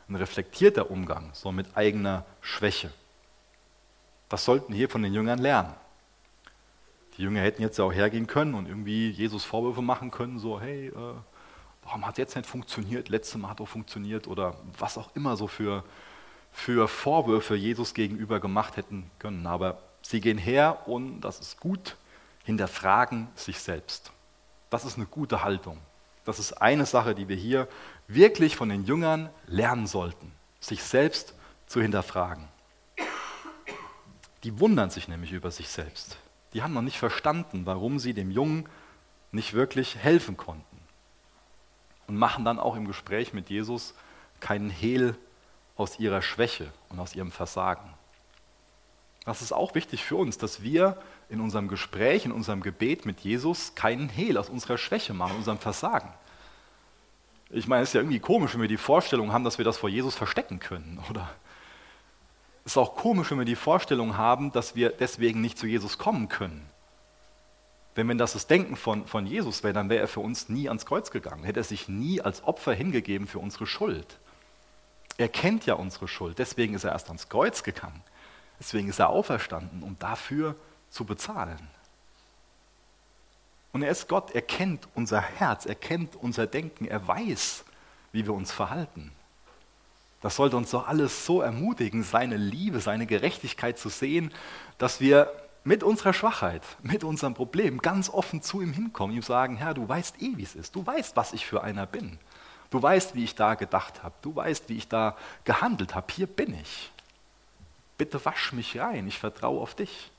ein 0.09 0.17
reflektierter 0.17 0.91
Umgang, 0.91 1.31
so 1.33 1.53
mit 1.53 1.77
eigener 1.77 2.25
Schwäche. 2.41 2.93
Das 4.29 4.45
sollten 4.45 4.73
hier 4.73 4.89
von 4.89 5.03
den 5.03 5.13
Jüngern 5.13 5.39
lernen. 5.39 5.75
Die 7.17 7.23
Jünger 7.23 7.41
hätten 7.41 7.63
jetzt 7.63 7.79
auch 7.79 7.93
hergehen 7.93 8.27
können 8.27 8.55
und 8.55 8.67
irgendwie 8.67 9.11
Jesus 9.11 9.45
Vorwürfe 9.45 9.83
machen 9.83 10.11
können, 10.11 10.39
so, 10.39 10.61
hey, 10.61 10.89
äh, 10.89 11.15
warum 11.85 12.07
hat 12.07 12.19
jetzt 12.19 12.35
nicht 12.35 12.49
funktioniert, 12.49 13.09
letztes 13.09 13.41
Mal 13.41 13.51
hat 13.51 13.61
auch 13.61 13.69
funktioniert 13.69 14.27
oder 14.27 14.57
was 14.79 14.99
auch 14.99 15.15
immer 15.15 15.37
so 15.37 15.47
für, 15.47 15.85
für 16.51 16.89
Vorwürfe 16.89 17.55
Jesus 17.55 17.95
gegenüber 17.95 18.41
gemacht 18.41 18.77
hätten 18.77 19.11
können. 19.19 19.47
Aber 19.47 19.79
sie 20.07 20.21
gehen 20.21 20.39
her 20.39 20.87
und, 20.87 21.21
das 21.23 21.41
ist 21.41 21.59
gut, 21.59 21.97
hinterfragen 22.45 23.29
sich 23.35 23.59
selbst. 23.59 24.13
Das 24.71 24.85
ist 24.85 24.97
eine 24.97 25.07
gute 25.07 25.43
Haltung. 25.43 25.79
Das 26.25 26.39
ist 26.39 26.55
eine 26.55 26.87
Sache, 26.87 27.15
die 27.15 27.29
wir 27.29 27.37
hier 27.37 27.69
wirklich 28.07 28.57
von 28.57 28.69
den 28.69 28.85
Jüngern 28.85 29.31
lernen 29.47 29.87
sollten, 29.87 30.33
sich 30.61 30.83
selbst 30.83 31.35
zu 31.67 31.81
hinterfragen. 31.81 32.49
Die 34.43 34.61
wundern 34.61 34.91
sich 34.91 35.09
nämlich 35.09 35.33
über 35.33 35.51
sich 35.51 35.69
selbst. 35.69 36.19
Die 36.53 36.63
haben 36.63 36.75
noch 36.75 36.83
nicht 36.83 36.99
verstanden, 36.99 37.67
warum 37.67 37.99
sie 37.99 38.15
dem 38.15 38.31
Jungen 38.31 38.69
nicht 39.33 39.55
wirklich 39.55 39.97
helfen 39.97 40.37
konnten. 40.37 40.79
Und 42.07 42.17
machen 42.17 42.45
dann 42.45 42.59
auch 42.59 42.77
im 42.77 42.87
Gespräch 42.87 43.33
mit 43.33 43.49
Jesus 43.49 43.95
keinen 44.41 44.69
Hehl 44.69 45.17
aus 45.77 45.99
ihrer 45.99 46.21
Schwäche 46.21 46.71
und 46.91 47.01
aus 47.01 47.15
ihrem 47.15 47.33
Versagen. 47.33 47.94
Das 49.25 49.41
ist 49.41 49.53
auch 49.53 49.75
wichtig 49.75 50.05
für 50.05 50.17
uns, 50.17 50.37
dass 50.39 50.63
wir 50.63 50.99
in 51.31 51.41
unserem 51.41 51.69
Gespräch, 51.69 52.27
in 52.27 52.33
unserem 52.33 52.61
Gebet 52.61 53.07
mit 53.07 53.21
Jesus 53.21 53.75
keinen 53.75 54.09
Hehl 54.09 54.37
aus 54.37 54.51
unserer 54.51 54.77
Schwäche 54.77 55.15
machen, 55.15 55.37
unserem 55.37 55.59
Versagen. 55.59 56.13
Ich 57.51 57.67
meine, 57.67 57.83
es 57.83 57.91
ist 57.91 57.95
ja 57.95 58.01
irgendwie 58.01 58.21
komisch, 58.21 58.55
wenn 58.55 58.61
wir 58.61 58.69
die 58.69 58.77
Vorstellung 58.77 59.33
haben, 59.33 59.45
dass 59.45 59.59
wir 59.59 59.65
das 59.65 59.79
vor 59.79 59.89
Jesus 59.89 60.15
verstecken 60.15 60.61
können, 60.61 61.03
oder? 61.09 61.31
Es 62.65 62.73
ist 62.73 62.79
auch 62.79 62.97
komisch, 62.97 63.31
wenn 63.31 63.39
wir 63.39 63.45
die 63.45 63.57
Vorstellung 63.57 64.17
haben, 64.17 64.51
dass 64.53 64.75
wir 64.75 64.91
deswegen 64.91 65.41
nicht 65.41 65.59
zu 65.59 65.67
Jesus 65.67 65.99
kommen 65.99 66.29
können. 66.29 66.67
Denn 67.97 68.09
wenn 68.09 68.19
das 68.19 68.33
das 68.33 68.47
Denken 68.47 68.77
von, 68.77 69.07
von 69.07 69.27
Jesus 69.27 69.63
wäre, 69.63 69.75
dann 69.75 69.89
wäre 69.89 70.01
er 70.01 70.09
für 70.09 70.21
uns 70.21 70.49
nie 70.49 70.69
ans 70.69 70.85
Kreuz 70.85 71.11
gegangen, 71.11 71.45
hätte 71.45 71.61
er 71.61 71.65
sich 71.65 71.89
nie 71.89 72.21
als 72.21 72.43
Opfer 72.45 72.73
hingegeben 72.75 73.27
für 73.27 73.39
unsere 73.39 73.67
Schuld. 73.67 74.19
Er 75.17 75.29
kennt 75.29 75.67
ja 75.67 75.75
unsere 75.75 76.09
Schuld, 76.09 76.39
deswegen 76.39 76.75
ist 76.75 76.85
er 76.85 76.93
erst 76.93 77.09
ans 77.09 77.29
Kreuz 77.29 77.63
gegangen. 77.63 78.03
Deswegen 78.59 78.89
ist 78.89 78.99
er 78.99 79.09
auferstanden, 79.09 79.83
um 79.83 79.99
dafür 79.99 80.57
zu 80.91 81.05
bezahlen. 81.05 81.69
Und 83.73 83.83
er 83.83 83.91
ist 83.91 84.09
Gott, 84.09 84.31
er 84.31 84.43
kennt 84.43 84.87
unser 84.95 85.21
Herz, 85.21 85.67
er 85.67 85.75
kennt 85.75 86.15
unser 86.15 86.47
Denken, 86.47 86.87
er 86.87 87.07
weiß, 87.07 87.65
wie 88.13 88.25
wir 88.25 88.33
uns 88.33 88.53
verhalten. 88.53 89.11
Das 90.21 90.37
sollte 90.37 90.57
uns 90.57 90.71
doch 90.71 90.87
alles 90.87 91.27
so 91.27 91.43
ermutigen, 91.43 92.03
seine 92.03 92.37
Liebe, 92.37 92.81
seine 92.81 93.05
Gerechtigkeit 93.05 93.79
zu 93.79 93.89
sehen, 93.89 94.33
dass 94.79 95.01
wir 95.01 95.31
mit 95.65 95.83
unserer 95.83 96.13
Schwachheit, 96.13 96.63
mit 96.83 97.05
unserem 97.05 97.35
Problem 97.35 97.79
ganz 97.79 98.09
offen 98.09 98.41
zu 98.41 98.63
ihm 98.63 98.73
hinkommen, 98.73 99.17
ihm 99.17 99.23
sagen, 99.23 99.57
Herr, 99.57 99.75
du 99.75 99.89
weißt 99.89 100.23
eh, 100.23 100.37
wie 100.37 100.43
es 100.43 100.55
ist, 100.55 100.77
du 100.77 100.87
weißt, 100.87 101.17
was 101.17 101.33
ich 101.33 101.45
für 101.45 101.63
einer 101.63 101.87
bin. 101.87 102.19
Du 102.71 102.81
weißt, 102.81 103.15
wie 103.15 103.25
ich 103.25 103.35
da 103.35 103.55
gedacht 103.55 104.03
habe, 104.03 104.15
du 104.23 104.35
weißt, 104.35 104.69
wie 104.69 104.77
ich 104.77 104.89
da 104.89 105.17
gehandelt 105.45 105.95
habe, 105.95 106.07
hier 106.13 106.27
bin 106.27 106.55
ich. 106.55 106.93
Bitte 107.97 108.25
wasch 108.25 108.53
mich 108.53 108.79
rein, 108.79 109.07
ich 109.07 109.19
vertraue 109.19 109.61
auf 109.61 109.75
dich. 109.75 110.11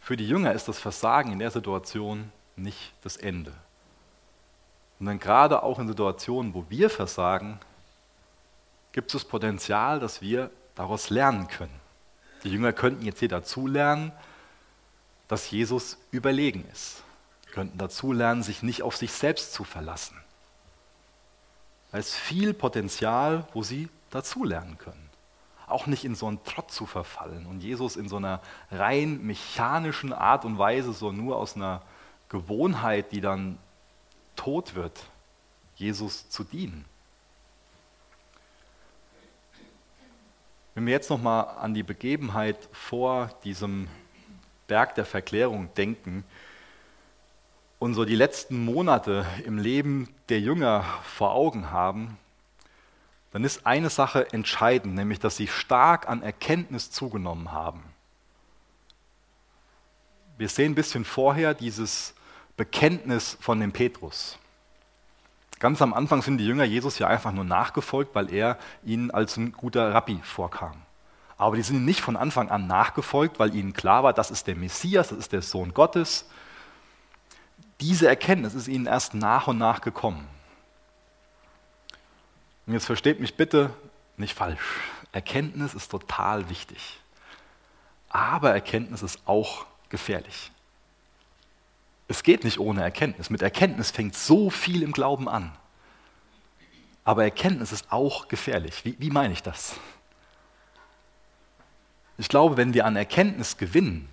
Für 0.00 0.16
die 0.16 0.28
Jünger 0.28 0.52
ist 0.52 0.68
das 0.68 0.78
Versagen 0.78 1.32
in 1.32 1.38
der 1.38 1.50
Situation 1.50 2.30
nicht 2.56 2.92
das 3.02 3.16
Ende. 3.16 3.52
Und 4.98 5.06
dann 5.06 5.18
gerade 5.18 5.62
auch 5.62 5.78
in 5.78 5.88
Situationen, 5.88 6.54
wo 6.54 6.66
wir 6.68 6.90
versagen, 6.90 7.58
gibt 8.92 9.08
es 9.08 9.22
das 9.22 9.24
Potenzial, 9.24 10.00
dass 10.00 10.20
wir 10.20 10.50
daraus 10.74 11.10
lernen 11.10 11.48
können. 11.48 11.80
Die 12.44 12.50
Jünger 12.50 12.72
könnten 12.72 13.04
jetzt 13.04 13.20
hier 13.20 13.28
dazu 13.28 13.66
lernen, 13.66 14.12
dass 15.28 15.50
Jesus 15.50 15.96
überlegen 16.10 16.68
ist. 16.72 17.02
Könnten 17.52 17.78
dazu 17.78 18.12
lernen, 18.12 18.42
sich 18.42 18.62
nicht 18.62 18.82
auf 18.82 18.96
sich 18.96 19.12
selbst 19.12 19.52
zu 19.52 19.62
verlassen. 19.62 20.16
Da 21.92 21.98
ist 21.98 22.14
viel 22.14 22.52
Potenzial, 22.52 23.46
wo 23.52 23.62
sie 23.62 23.88
dazu 24.10 24.42
lernen 24.42 24.78
können 24.78 25.12
auch 25.72 25.86
nicht 25.86 26.04
in 26.04 26.14
so 26.14 26.26
einen 26.26 26.42
Trott 26.44 26.70
zu 26.70 26.86
verfallen 26.86 27.46
und 27.46 27.60
Jesus 27.62 27.96
in 27.96 28.08
so 28.08 28.16
einer 28.16 28.40
rein 28.70 29.24
mechanischen 29.24 30.12
Art 30.12 30.44
und 30.44 30.58
Weise, 30.58 30.92
so 30.92 31.10
nur 31.10 31.36
aus 31.36 31.56
einer 31.56 31.82
Gewohnheit, 32.28 33.10
die 33.12 33.20
dann 33.20 33.58
tot 34.36 34.74
wird, 34.74 35.04
Jesus 35.76 36.28
zu 36.28 36.44
dienen. 36.44 36.84
Wenn 40.74 40.86
wir 40.86 40.92
jetzt 40.92 41.10
nochmal 41.10 41.56
an 41.58 41.74
die 41.74 41.82
Begebenheit 41.82 42.56
vor 42.72 43.30
diesem 43.44 43.88
Berg 44.68 44.94
der 44.94 45.04
Verklärung 45.04 45.72
denken 45.74 46.24
und 47.82 47.94
so 47.94 48.04
die 48.04 48.14
letzten 48.14 48.64
Monate 48.64 49.26
im 49.44 49.58
Leben 49.58 50.08
der 50.28 50.38
Jünger 50.38 50.84
vor 51.02 51.32
Augen 51.32 51.72
haben, 51.72 52.16
dann 53.32 53.42
ist 53.42 53.66
eine 53.66 53.90
Sache 53.90 54.32
entscheidend, 54.32 54.94
nämlich 54.94 55.18
dass 55.18 55.36
sie 55.36 55.48
stark 55.48 56.08
an 56.08 56.22
Erkenntnis 56.22 56.92
zugenommen 56.92 57.50
haben. 57.50 57.82
Wir 60.38 60.48
sehen 60.48 60.72
ein 60.72 60.74
bisschen 60.76 61.04
vorher 61.04 61.54
dieses 61.54 62.14
Bekenntnis 62.56 63.36
von 63.40 63.58
dem 63.58 63.72
Petrus. 63.72 64.38
Ganz 65.58 65.82
am 65.82 65.92
Anfang 65.92 66.22
sind 66.22 66.38
die 66.38 66.46
Jünger 66.46 66.62
Jesus 66.62 67.00
ja 67.00 67.08
einfach 67.08 67.32
nur 67.32 67.44
nachgefolgt, 67.44 68.14
weil 68.14 68.32
er 68.32 68.58
ihnen 68.84 69.10
als 69.10 69.36
ein 69.36 69.50
guter 69.50 69.92
Rabbi 69.92 70.20
vorkam. 70.22 70.82
Aber 71.36 71.56
die 71.56 71.62
sind 71.62 71.84
nicht 71.84 72.00
von 72.00 72.16
Anfang 72.16 72.48
an 72.48 72.68
nachgefolgt, 72.68 73.40
weil 73.40 73.52
ihnen 73.56 73.72
klar 73.72 74.04
war, 74.04 74.12
das 74.12 74.30
ist 74.30 74.46
der 74.46 74.54
Messias, 74.54 75.08
das 75.08 75.18
ist 75.18 75.32
der 75.32 75.42
Sohn 75.42 75.74
Gottes. 75.74 76.28
Diese 77.82 78.06
Erkenntnis 78.06 78.54
ist 78.54 78.68
ihnen 78.68 78.86
erst 78.86 79.12
nach 79.12 79.48
und 79.48 79.58
nach 79.58 79.80
gekommen. 79.80 80.26
Und 82.66 82.74
jetzt 82.74 82.86
versteht 82.86 83.18
mich 83.18 83.36
bitte 83.36 83.74
nicht 84.16 84.34
falsch. 84.34 84.80
Erkenntnis 85.10 85.74
ist 85.74 85.90
total 85.90 86.48
wichtig. 86.48 87.00
Aber 88.08 88.52
Erkenntnis 88.52 89.02
ist 89.02 89.20
auch 89.26 89.66
gefährlich. 89.88 90.52
Es 92.06 92.22
geht 92.22 92.44
nicht 92.44 92.60
ohne 92.60 92.82
Erkenntnis. 92.82 93.30
Mit 93.30 93.42
Erkenntnis 93.42 93.90
fängt 93.90 94.14
so 94.14 94.48
viel 94.48 94.82
im 94.82 94.92
Glauben 94.92 95.28
an. 95.28 95.52
Aber 97.04 97.24
Erkenntnis 97.24 97.72
ist 97.72 97.90
auch 97.90 98.28
gefährlich. 98.28 98.84
Wie, 98.84 98.94
wie 99.00 99.10
meine 99.10 99.32
ich 99.32 99.42
das? 99.42 99.74
Ich 102.16 102.28
glaube, 102.28 102.56
wenn 102.56 102.74
wir 102.74 102.86
an 102.86 102.94
Erkenntnis 102.94 103.56
gewinnen, 103.56 104.08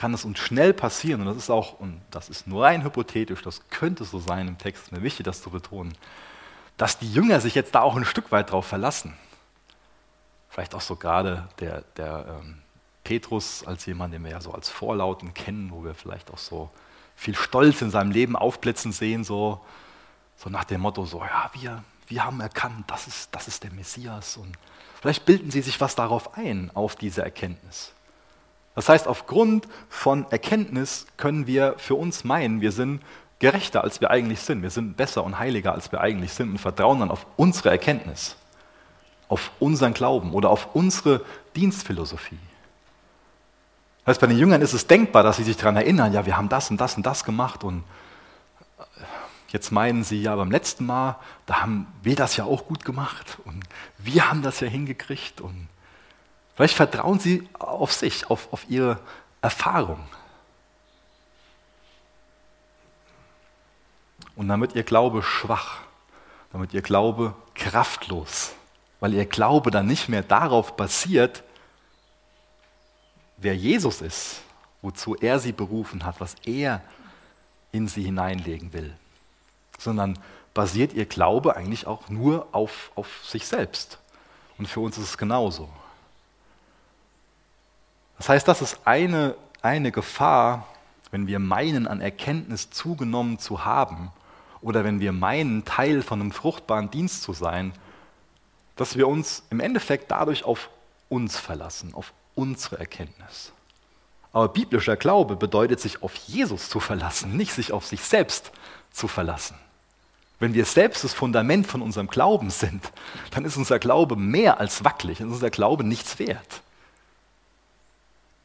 kann 0.00 0.14
es 0.14 0.24
uns 0.24 0.38
schnell 0.38 0.72
passieren, 0.72 1.20
und 1.20 1.26
das 1.26 1.36
ist 1.36 1.50
auch, 1.50 1.78
und 1.78 2.00
das 2.10 2.30
ist 2.30 2.46
nur 2.46 2.64
rein 2.64 2.84
hypothetisch, 2.84 3.42
das 3.42 3.68
könnte 3.68 4.04
so 4.04 4.18
sein 4.18 4.48
im 4.48 4.56
Text, 4.56 4.92
mir 4.92 5.02
wichtig, 5.02 5.24
das 5.24 5.42
zu 5.42 5.50
betonen, 5.50 5.92
dass 6.78 6.98
die 6.98 7.12
Jünger 7.12 7.38
sich 7.38 7.54
jetzt 7.54 7.74
da 7.74 7.82
auch 7.82 7.96
ein 7.96 8.06
Stück 8.06 8.32
weit 8.32 8.50
drauf 8.50 8.64
verlassen. 8.64 9.12
Vielleicht 10.48 10.74
auch 10.74 10.80
so 10.80 10.96
gerade 10.96 11.48
der, 11.58 11.82
der 11.98 12.40
ähm, 12.40 12.62
Petrus 13.04 13.62
als 13.66 13.84
jemand, 13.84 14.14
den 14.14 14.24
wir 14.24 14.30
ja 14.30 14.40
so 14.40 14.54
als 14.54 14.70
Vorlauten 14.70 15.34
kennen, 15.34 15.70
wo 15.70 15.84
wir 15.84 15.94
vielleicht 15.94 16.30
auch 16.30 16.38
so 16.38 16.70
viel 17.14 17.36
Stolz 17.36 17.82
in 17.82 17.90
seinem 17.90 18.10
Leben 18.10 18.36
aufblitzen 18.36 18.92
sehen, 18.92 19.22
so, 19.22 19.60
so 20.38 20.48
nach 20.48 20.64
dem 20.64 20.80
Motto, 20.80 21.04
so, 21.04 21.18
ja, 21.18 21.50
wir, 21.52 21.84
wir 22.08 22.24
haben 22.24 22.40
erkannt, 22.40 22.90
das 22.90 23.06
ist, 23.06 23.34
das 23.34 23.48
ist 23.48 23.64
der 23.64 23.72
Messias. 23.74 24.38
Und 24.38 24.56
vielleicht 24.98 25.26
bilden 25.26 25.50
sie 25.50 25.60
sich 25.60 25.78
was 25.78 25.94
darauf 25.94 26.38
ein, 26.38 26.70
auf 26.72 26.96
diese 26.96 27.20
Erkenntnis. 27.20 27.92
Das 28.74 28.88
heißt, 28.88 29.08
aufgrund 29.08 29.66
von 29.88 30.26
Erkenntnis 30.30 31.06
können 31.16 31.46
wir 31.46 31.74
für 31.78 31.96
uns 31.96 32.24
meinen, 32.24 32.60
wir 32.60 32.72
sind 32.72 33.00
gerechter, 33.40 33.82
als 33.82 34.00
wir 34.00 34.10
eigentlich 34.10 34.40
sind. 34.40 34.62
Wir 34.62 34.70
sind 34.70 34.96
besser 34.96 35.24
und 35.24 35.38
heiliger, 35.38 35.72
als 35.72 35.90
wir 35.90 36.00
eigentlich 36.00 36.32
sind 36.32 36.50
und 36.50 36.58
vertrauen 36.58 37.00
dann 37.00 37.10
auf 37.10 37.26
unsere 37.36 37.70
Erkenntnis, 37.70 38.36
auf 39.28 39.50
unseren 39.58 39.94
Glauben 39.94 40.32
oder 40.34 40.50
auf 40.50 40.74
unsere 40.74 41.24
Dienstphilosophie. 41.56 42.38
Das 44.04 44.12
heißt, 44.12 44.20
bei 44.20 44.26
den 44.28 44.38
Jüngern 44.38 44.62
ist 44.62 44.72
es 44.72 44.86
denkbar, 44.86 45.22
dass 45.22 45.38
sie 45.38 45.44
sich 45.44 45.56
daran 45.56 45.76
erinnern, 45.76 46.12
ja, 46.12 46.24
wir 46.24 46.36
haben 46.36 46.48
das 46.48 46.70
und 46.70 46.80
das 46.80 46.96
und 46.96 47.04
das 47.04 47.24
gemacht 47.24 47.64
und 47.64 47.82
jetzt 49.48 49.72
meinen 49.72 50.04
sie, 50.04 50.22
ja, 50.22 50.36
beim 50.36 50.50
letzten 50.50 50.86
Mal, 50.86 51.16
da 51.46 51.62
haben 51.62 51.86
wir 52.02 52.16
das 52.16 52.36
ja 52.36 52.44
auch 52.44 52.66
gut 52.66 52.84
gemacht 52.84 53.38
und 53.44 53.62
wir 53.98 54.30
haben 54.30 54.42
das 54.42 54.60
ja 54.60 54.68
hingekriegt 54.68 55.40
und 55.40 55.68
vielleicht 56.54 56.74
vertrauen 56.74 57.18
sie 57.18 57.48
auf 57.58 57.92
sich, 57.92 58.30
auf, 58.30 58.52
auf 58.52 58.68
ihre 58.68 58.98
Erfahrung. 59.42 60.00
Und 64.36 64.48
damit 64.48 64.74
ihr 64.74 64.84
Glaube 64.84 65.22
schwach, 65.22 65.80
damit 66.52 66.72
ihr 66.72 66.82
Glaube 66.82 67.34
kraftlos, 67.54 68.52
weil 68.98 69.14
ihr 69.14 69.26
Glaube 69.26 69.70
dann 69.70 69.86
nicht 69.86 70.08
mehr 70.08 70.22
darauf 70.22 70.76
basiert, 70.76 71.42
wer 73.36 73.56
Jesus 73.56 74.00
ist, 74.00 74.42
wozu 74.82 75.14
er 75.14 75.38
sie 75.38 75.52
berufen 75.52 76.04
hat, 76.04 76.20
was 76.20 76.36
er 76.44 76.82
in 77.72 77.88
sie 77.88 78.02
hineinlegen 78.02 78.72
will, 78.72 78.96
sondern 79.78 80.18
basiert 80.54 80.92
ihr 80.92 81.06
Glaube 81.06 81.56
eigentlich 81.56 81.86
auch 81.86 82.08
nur 82.08 82.48
auf, 82.52 82.90
auf 82.94 83.24
sich 83.24 83.46
selbst. 83.46 83.98
Und 84.58 84.66
für 84.66 84.80
uns 84.80 84.98
ist 84.98 85.04
es 85.04 85.18
genauso. 85.18 85.68
Das 88.20 88.28
heißt, 88.28 88.48
das 88.48 88.60
ist 88.60 88.80
eine, 88.84 89.34
eine 89.62 89.92
Gefahr, 89.92 90.66
wenn 91.10 91.26
wir 91.26 91.38
meinen, 91.38 91.86
an 91.86 92.02
Erkenntnis 92.02 92.68
zugenommen 92.68 93.38
zu 93.38 93.64
haben, 93.64 94.12
oder 94.60 94.84
wenn 94.84 95.00
wir 95.00 95.12
meinen, 95.12 95.64
Teil 95.64 96.02
von 96.02 96.20
einem 96.20 96.30
fruchtbaren 96.30 96.90
Dienst 96.90 97.22
zu 97.22 97.32
sein, 97.32 97.72
dass 98.76 98.98
wir 98.98 99.08
uns 99.08 99.42
im 99.48 99.58
Endeffekt 99.58 100.10
dadurch 100.10 100.44
auf 100.44 100.68
uns 101.08 101.38
verlassen, 101.38 101.94
auf 101.94 102.12
unsere 102.34 102.78
Erkenntnis. 102.78 103.52
Aber 104.34 104.48
biblischer 104.48 104.98
Glaube 104.98 105.34
bedeutet, 105.34 105.80
sich 105.80 106.02
auf 106.02 106.14
Jesus 106.14 106.68
zu 106.68 106.78
verlassen, 106.78 107.38
nicht 107.38 107.54
sich 107.54 107.72
auf 107.72 107.86
sich 107.86 108.02
selbst 108.02 108.52
zu 108.90 109.08
verlassen. 109.08 109.56
Wenn 110.40 110.52
wir 110.52 110.66
selbst 110.66 111.04
das 111.04 111.14
Fundament 111.14 111.66
von 111.66 111.80
unserem 111.80 112.08
Glauben 112.08 112.50
sind, 112.50 112.92
dann 113.30 113.46
ist 113.46 113.56
unser 113.56 113.78
Glaube 113.78 114.14
mehr 114.14 114.60
als 114.60 114.84
wackelig, 114.84 115.18
dann 115.18 115.28
ist 115.28 115.36
unser 115.36 115.48
Glaube 115.48 115.84
nichts 115.84 116.18
wert. 116.18 116.60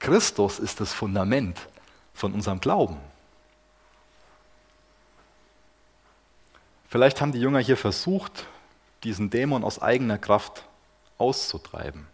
Christus 0.06 0.60
ist 0.60 0.82
das 0.82 0.94
Fundament 0.94 1.68
von 2.14 2.32
unserem 2.34 2.60
Glauben. 2.60 2.96
Vielleicht 6.88 7.22
haben 7.22 7.32
die 7.32 7.40
Jünger 7.40 7.58
hier 7.58 7.76
versucht, 7.76 8.46
diesen 9.04 9.32
Dämon 9.32 9.64
aus 9.64 9.82
eigener 9.82 10.20
Kraft 10.20 10.64
auszutreiben. 11.18 12.06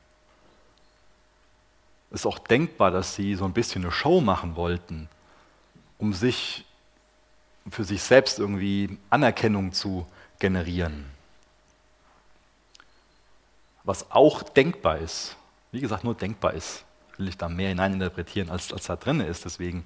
Es 2.11 2.21
ist 2.21 2.25
auch 2.25 2.39
denkbar, 2.39 2.91
dass 2.91 3.15
sie 3.15 3.35
so 3.35 3.43
ein 3.43 3.51
bisschen 3.51 3.83
eine 3.83 3.91
Show 3.91 4.21
machen 4.21 4.55
wollten, 4.55 5.09
um 5.97 6.13
sich 6.13 6.63
für 7.69 7.83
sich 7.83 8.01
selbst 8.03 8.39
irgendwie 8.39 8.97
Anerkennung 9.09 9.73
zu 9.73 10.07
generieren. 10.39 11.11
Was 13.83 14.09
auch 14.11 14.43
denkbar 14.43 14.99
ist, 14.99 15.35
wie 15.73 15.81
gesagt, 15.81 16.05
nur 16.05 16.15
denkbar 16.15 16.53
ist, 16.53 16.85
will 17.17 17.27
ich 17.27 17.37
da 17.37 17.49
mehr 17.49 17.69
hineininterpretieren, 17.69 18.49
als, 18.49 18.71
als 18.73 18.85
da 18.85 18.95
drin 18.95 19.19
ist. 19.19 19.45
Deswegen 19.45 19.85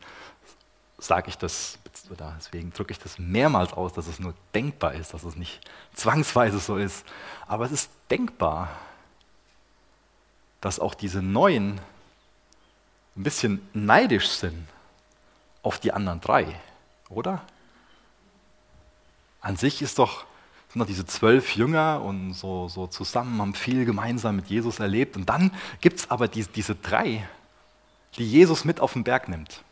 sage 0.98 1.30
ich 1.30 1.38
das, 1.38 1.78
deswegen 2.10 2.72
drücke 2.72 2.92
ich 2.92 3.00
das 3.00 3.20
mehrmals 3.20 3.74
aus, 3.74 3.94
dass 3.94 4.08
es 4.08 4.20
nur 4.20 4.34
denkbar 4.54 4.94
ist, 4.94 5.14
dass 5.14 5.24
es 5.24 5.36
nicht 5.36 5.60
zwangsweise 5.94 6.60
so 6.60 6.78
ist. 6.78 7.06
Aber 7.48 7.66
es 7.66 7.72
ist 7.72 7.90
denkbar, 8.10 8.70
dass 10.62 10.80
auch 10.80 10.94
diese 10.96 11.22
Neuen 11.22 11.80
ein 13.16 13.24
bisschen 13.24 13.68
neidisch 13.74 14.30
sind 14.30 14.68
auf 15.62 15.80
die 15.80 15.92
anderen 15.92 16.22
drei, 16.22 16.60
oder? 17.10 17.44
An 19.42 19.58
sich 19.58 19.82
ist 19.82 20.00
doch, 20.00 20.26
sind 20.76 20.82
doch 20.82 20.88
diese 20.88 21.06
zwölf 21.06 21.56
Jünger 21.56 22.02
und 22.02 22.34
so, 22.34 22.68
so 22.68 22.86
zusammen, 22.86 23.40
haben 23.40 23.54
viel 23.54 23.86
gemeinsam 23.86 24.36
mit 24.36 24.48
Jesus 24.48 24.82
erlebt. 24.82 25.16
Und 25.16 25.30
dann 25.30 25.52
gibt 25.80 26.00
es 26.00 26.12
aber 26.12 26.28
die, 26.28 26.44
diese 26.44 26.76
drei, 26.76 27.26
die 28.18 28.30
Jesus 28.30 28.66
mit 28.66 28.82
auf 28.82 28.92
den 28.92 29.06
Berg 29.06 29.30
nimmt. 29.30 29.64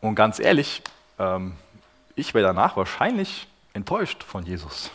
Und 0.00 0.16
ganz 0.16 0.40
ehrlich, 0.40 0.82
ähm, 1.20 1.52
ich 2.16 2.34
wäre 2.34 2.48
danach 2.48 2.76
wahrscheinlich 2.76 3.46
enttäuscht 3.74 4.24
von 4.24 4.44
Jesus. 4.44 4.90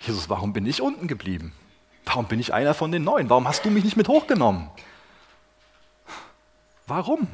Jesus, 0.00 0.30
warum 0.30 0.54
bin 0.54 0.64
ich 0.64 0.80
unten 0.80 1.06
geblieben? 1.06 1.52
Warum 2.06 2.24
bin 2.24 2.40
ich 2.40 2.54
einer 2.54 2.72
von 2.72 2.90
den 2.90 3.04
Neuen? 3.04 3.28
Warum 3.28 3.46
hast 3.46 3.66
du 3.66 3.70
mich 3.70 3.84
nicht 3.84 3.98
mit 3.98 4.08
hochgenommen? 4.08 4.70
Warum? 6.86 7.28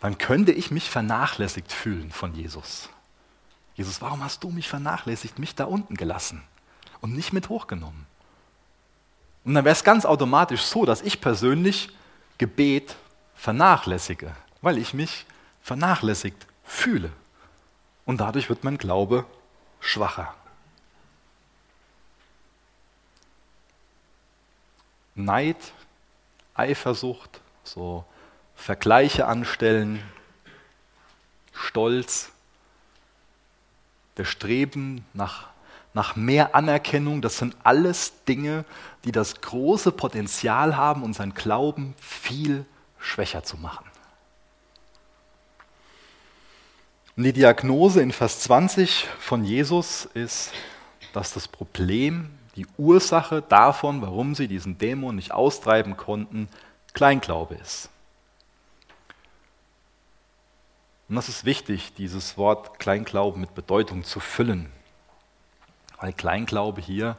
Dann 0.00 0.16
könnte 0.16 0.52
ich 0.52 0.70
mich 0.70 0.88
vernachlässigt 0.88 1.70
fühlen 1.70 2.10
von 2.10 2.34
Jesus. 2.34 2.88
Jesus, 3.74 4.00
warum 4.02 4.22
hast 4.22 4.42
du 4.44 4.50
mich 4.50 4.68
vernachlässigt, 4.68 5.38
mich 5.38 5.54
da 5.54 5.64
unten 5.64 5.94
gelassen 5.94 6.42
und 7.00 7.14
nicht 7.14 7.32
mit 7.32 7.48
hochgenommen? 7.48 8.06
Und 9.44 9.54
dann 9.54 9.64
wäre 9.64 9.72
es 9.72 9.84
ganz 9.84 10.04
automatisch 10.04 10.62
so, 10.62 10.84
dass 10.84 11.02
ich 11.02 11.20
persönlich 11.20 11.90
Gebet 12.38 12.96
vernachlässige, 13.34 14.34
weil 14.60 14.76
ich 14.78 14.92
mich 14.92 15.24
vernachlässigt 15.62 16.46
fühle. 16.64 17.10
Und 18.04 18.20
dadurch 18.20 18.48
wird 18.48 18.64
mein 18.64 18.76
Glaube 18.76 19.24
schwacher. 19.80 20.34
Neid, 25.14 25.72
Eifersucht, 26.54 27.40
so 27.64 28.04
Vergleiche 28.54 29.26
anstellen, 29.26 30.02
Stolz, 31.52 32.32
der 34.16 34.24
Streben 34.24 35.04
nach, 35.12 35.48
nach 35.94 36.16
mehr 36.16 36.54
Anerkennung, 36.54 37.22
das 37.22 37.38
sind 37.38 37.56
alles 37.62 38.24
Dinge, 38.24 38.64
die 39.04 39.12
das 39.12 39.40
große 39.40 39.92
Potenzial 39.92 40.76
haben, 40.76 41.02
unseren 41.02 41.34
Glauben 41.34 41.94
viel 41.98 42.64
schwächer 42.98 43.42
zu 43.42 43.56
machen. 43.56 43.84
Und 47.16 47.24
die 47.24 47.32
Diagnose 47.32 48.00
in 48.00 48.12
Vers 48.12 48.40
20 48.40 49.06
von 49.18 49.44
Jesus 49.44 50.06
ist, 50.14 50.52
dass 51.12 51.34
das 51.34 51.48
Problem, 51.48 52.30
die 52.56 52.66
Ursache 52.78 53.42
davon, 53.42 54.00
warum 54.00 54.34
sie 54.34 54.48
diesen 54.48 54.78
Dämon 54.78 55.16
nicht 55.16 55.32
austreiben 55.32 55.96
konnten, 55.96 56.48
Kleinglaube 56.94 57.56
ist. 57.56 57.89
Und 61.10 61.16
das 61.16 61.28
ist 61.28 61.44
wichtig, 61.44 61.92
dieses 61.94 62.38
Wort 62.38 62.78
Kleinglaube 62.78 63.36
mit 63.36 63.52
Bedeutung 63.56 64.04
zu 64.04 64.20
füllen, 64.20 64.70
weil 65.98 66.12
Kleinglaube 66.12 66.80
hier 66.80 67.16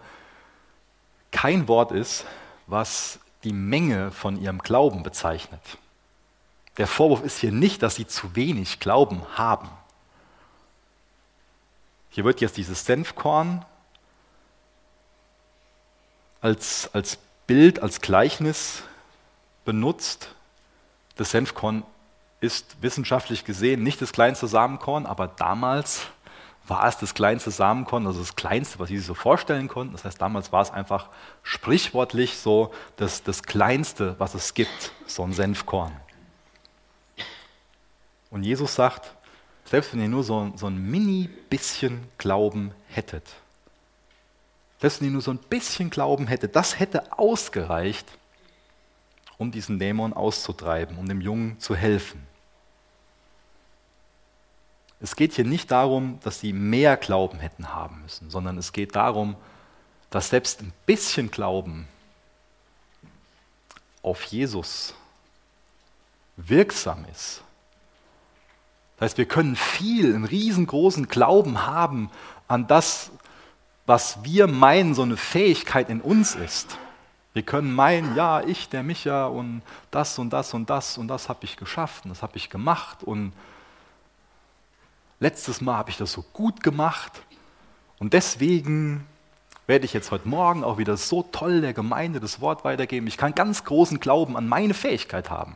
kein 1.32 1.68
Wort 1.68 1.92
ist, 1.92 2.26
was 2.68 3.20
die 3.44 3.52
Menge 3.52 4.12
von 4.12 4.42
ihrem 4.42 4.60
Glauben 4.60 5.04
bezeichnet. 5.04 5.62
der 6.78 6.88
Vorwurf 6.88 7.22
ist 7.22 7.40
hier 7.40 7.52
nicht, 7.52 7.84
dass 7.84 7.96
sie 7.96 8.08
zu 8.08 8.34
wenig 8.34 8.80
Glauben 8.80 9.24
haben. 9.38 9.70
Hier 12.12 12.24
wird 12.24 12.40
jetzt 12.40 12.56
dieses 12.56 12.86
Senfkorn 12.86 13.66
als, 16.40 16.90
als 16.94 17.18
Bild, 17.46 17.82
als 17.82 18.00
Gleichnis 18.00 18.84
benutzt. 19.66 20.34
Das 21.18 21.32
Senfkorn 21.32 21.84
ist 22.42 22.82
wissenschaftlich 22.82 23.46
gesehen 23.46 23.84
nicht 23.84 24.02
das 24.02 24.12
kleinste 24.12 24.48
Samenkorn, 24.48 25.06
aber 25.06 25.28
damals 25.28 26.08
war 26.68 26.88
es 26.88 26.98
das 26.98 27.14
kleinste 27.14 27.52
Samenkorn, 27.52 28.06
also 28.06 28.20
das 28.20 28.36
kleinste, 28.36 28.80
was 28.80 28.90
sie 28.90 28.98
sich 28.98 29.06
so 29.06 29.14
vorstellen 29.14 29.68
konnten. 29.68 29.94
Das 29.94 30.06
heißt, 30.06 30.22
damals 30.22 30.52
war 30.52 30.62
es 30.62 30.72
einfach 30.72 31.10
sprichwortlich 31.44 32.38
so 32.38 32.74
das, 32.98 33.24
das 33.24 33.44
kleinste, 33.44 34.16
was 34.20 34.34
es 34.34 34.54
gibt, 34.54 34.92
so 35.06 35.24
ein 35.24 35.34
Senfkorn. 35.34 35.92
Und 38.30 38.44
Jesus 38.44 38.76
sagt, 38.76 39.14
selbst 39.66 39.94
wenn 39.94 40.02
ihr 40.02 40.08
nur 40.08 40.24
so, 40.24 40.52
so 40.56 40.68
ein 40.68 40.82
mini 40.82 41.30
bisschen 41.50 42.08
Glauben 42.18 42.74
hättet, 42.88 43.26
selbst 44.80 45.00
wenn 45.00 45.10
ihr 45.10 45.14
nur 45.14 45.22
so 45.22 45.32
ein 45.32 45.38
bisschen 45.38 45.90
Glauben 45.90 46.28
hättet, 46.28 46.56
das 46.56 46.80
hätte 46.80 47.18
ausgereicht, 47.18 48.08
um 49.38 49.52
diesen 49.52 49.78
Dämon 49.78 50.14
auszutreiben, 50.14 50.98
um 50.98 51.08
dem 51.08 51.22
Jungen 51.22 51.60
zu 51.60 51.76
helfen. 51.76 52.31
Es 55.02 55.16
geht 55.16 55.34
hier 55.34 55.46
nicht 55.46 55.72
darum, 55.72 56.20
dass 56.24 56.40
sie 56.40 56.54
mehr 56.54 56.96
Glauben 56.96 57.40
hätten 57.40 57.74
haben 57.74 58.02
müssen, 58.04 58.30
sondern 58.30 58.58
es 58.58 58.72
geht 58.72 58.96
darum, 58.96 59.36
dass 60.12 60.30
selbst 60.30 60.62
ein 60.62 60.74
bisschen 60.86 61.32
Glauben 61.32 61.88
auf 64.04 64.24
Jesus 64.24 64.94
wirksam 66.38 67.06
ist. 67.12 67.42
Das 68.98 69.10
heißt, 69.10 69.18
wir 69.18 69.26
können 69.26 69.56
viel, 69.56 70.14
einen 70.14 70.26
riesengroßen 70.26 71.08
Glauben 71.08 71.66
haben 71.66 72.12
an 72.48 72.68
das, 72.68 73.12
was 73.88 74.24
wir 74.24 74.46
meinen, 74.46 74.94
so 74.94 75.02
eine 75.02 75.18
Fähigkeit 75.18 75.90
in 75.90 76.02
uns 76.02 76.36
ist. 76.36 76.78
Wir 77.34 77.42
können 77.42 77.74
meinen, 77.74 78.16
ja, 78.16 78.42
ich, 78.42 78.70
der 78.70 78.84
Micha 78.84 79.26
und 79.26 79.64
das 79.90 80.20
und 80.20 80.32
das 80.32 80.54
und 80.54 80.70
das 80.70 80.98
und 81.00 81.08
das 81.08 81.30
habe 81.30 81.46
ich 81.46 81.58
geschafft 81.58 82.04
und 82.06 82.10
das 82.10 82.22
habe 82.22 82.38
ich 82.38 82.50
gemacht 82.50 83.04
und 83.04 83.34
letztes 85.22 85.62
Mal 85.62 85.78
habe 85.78 85.92
ich 85.92 85.98
das 85.98 86.12
so 86.12 86.24
gut 86.34 86.64
gemacht 86.64 87.22
und 88.00 88.14
deswegen 88.14 89.06
werde 89.68 89.86
ich 89.86 89.94
jetzt 89.94 90.12
heute 90.12 90.28
Morgen 90.28 90.66
auch 90.66 90.80
wieder 90.80 90.98
so 90.98 91.24
toll 91.24 91.62
der 91.62 91.74
Gemeinde 91.74 92.20
das 92.20 92.42
Wort 92.42 92.66
weitergeben. 92.66 93.08
Ich 93.08 93.18
kann 93.18 93.36
ganz 93.36 93.64
großen 93.64 94.02
Glauben 94.02 94.36
an 94.36 94.50
meine 94.50 94.74
Fähigkeit 94.74 95.30
haben. 95.30 95.56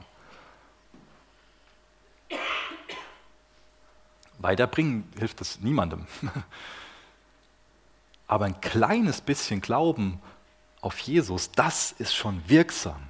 Weiterbringen 4.38 5.12
hilft 5.18 5.42
es 5.42 5.60
niemandem. 5.60 6.06
Aber 8.28 8.46
ein 8.46 8.62
kleines 8.62 9.22
bisschen 9.22 9.62
Glauben 9.62 10.22
auf 10.82 11.00
Jesus, 11.00 11.52
das 11.52 11.92
ist 11.92 12.14
schon 12.14 12.48
wirksam. 12.48 13.02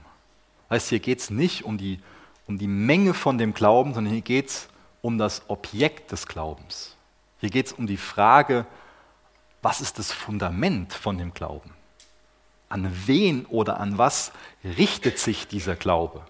Heißt, 0.69 0.89
hier 0.89 0.99
geht 0.99 1.19
es 1.19 1.29
nicht 1.29 1.65
um 1.65 1.77
die, 1.77 1.99
um 2.47 2.57
die 2.57 2.67
Menge 2.67 3.13
von 3.13 3.37
dem 3.37 3.53
Glauben, 3.53 3.93
sondern 3.93 4.13
hier 4.13 4.21
geht 4.21 4.47
es 4.47 4.69
um 5.05 5.19
das 5.19 5.43
Objekt 5.49 6.11
des 6.11 6.25
Glaubens. 6.25 6.95
Hier 7.39 7.51
geht 7.51 7.67
es 7.67 7.73
um 7.73 7.85
die 7.85 7.95
Frage, 7.95 8.65
was 9.61 9.79
ist 9.79 9.99
das 9.99 10.11
Fundament 10.11 10.93
von 10.93 11.19
dem 11.19 11.31
Glauben? 11.31 11.75
An 12.69 12.91
wen 13.05 13.45
oder 13.45 13.79
an 13.79 13.99
was 13.99 14.31
richtet 14.63 15.19
sich 15.19 15.47
dieser 15.47 15.75
Glaube? 15.75 16.25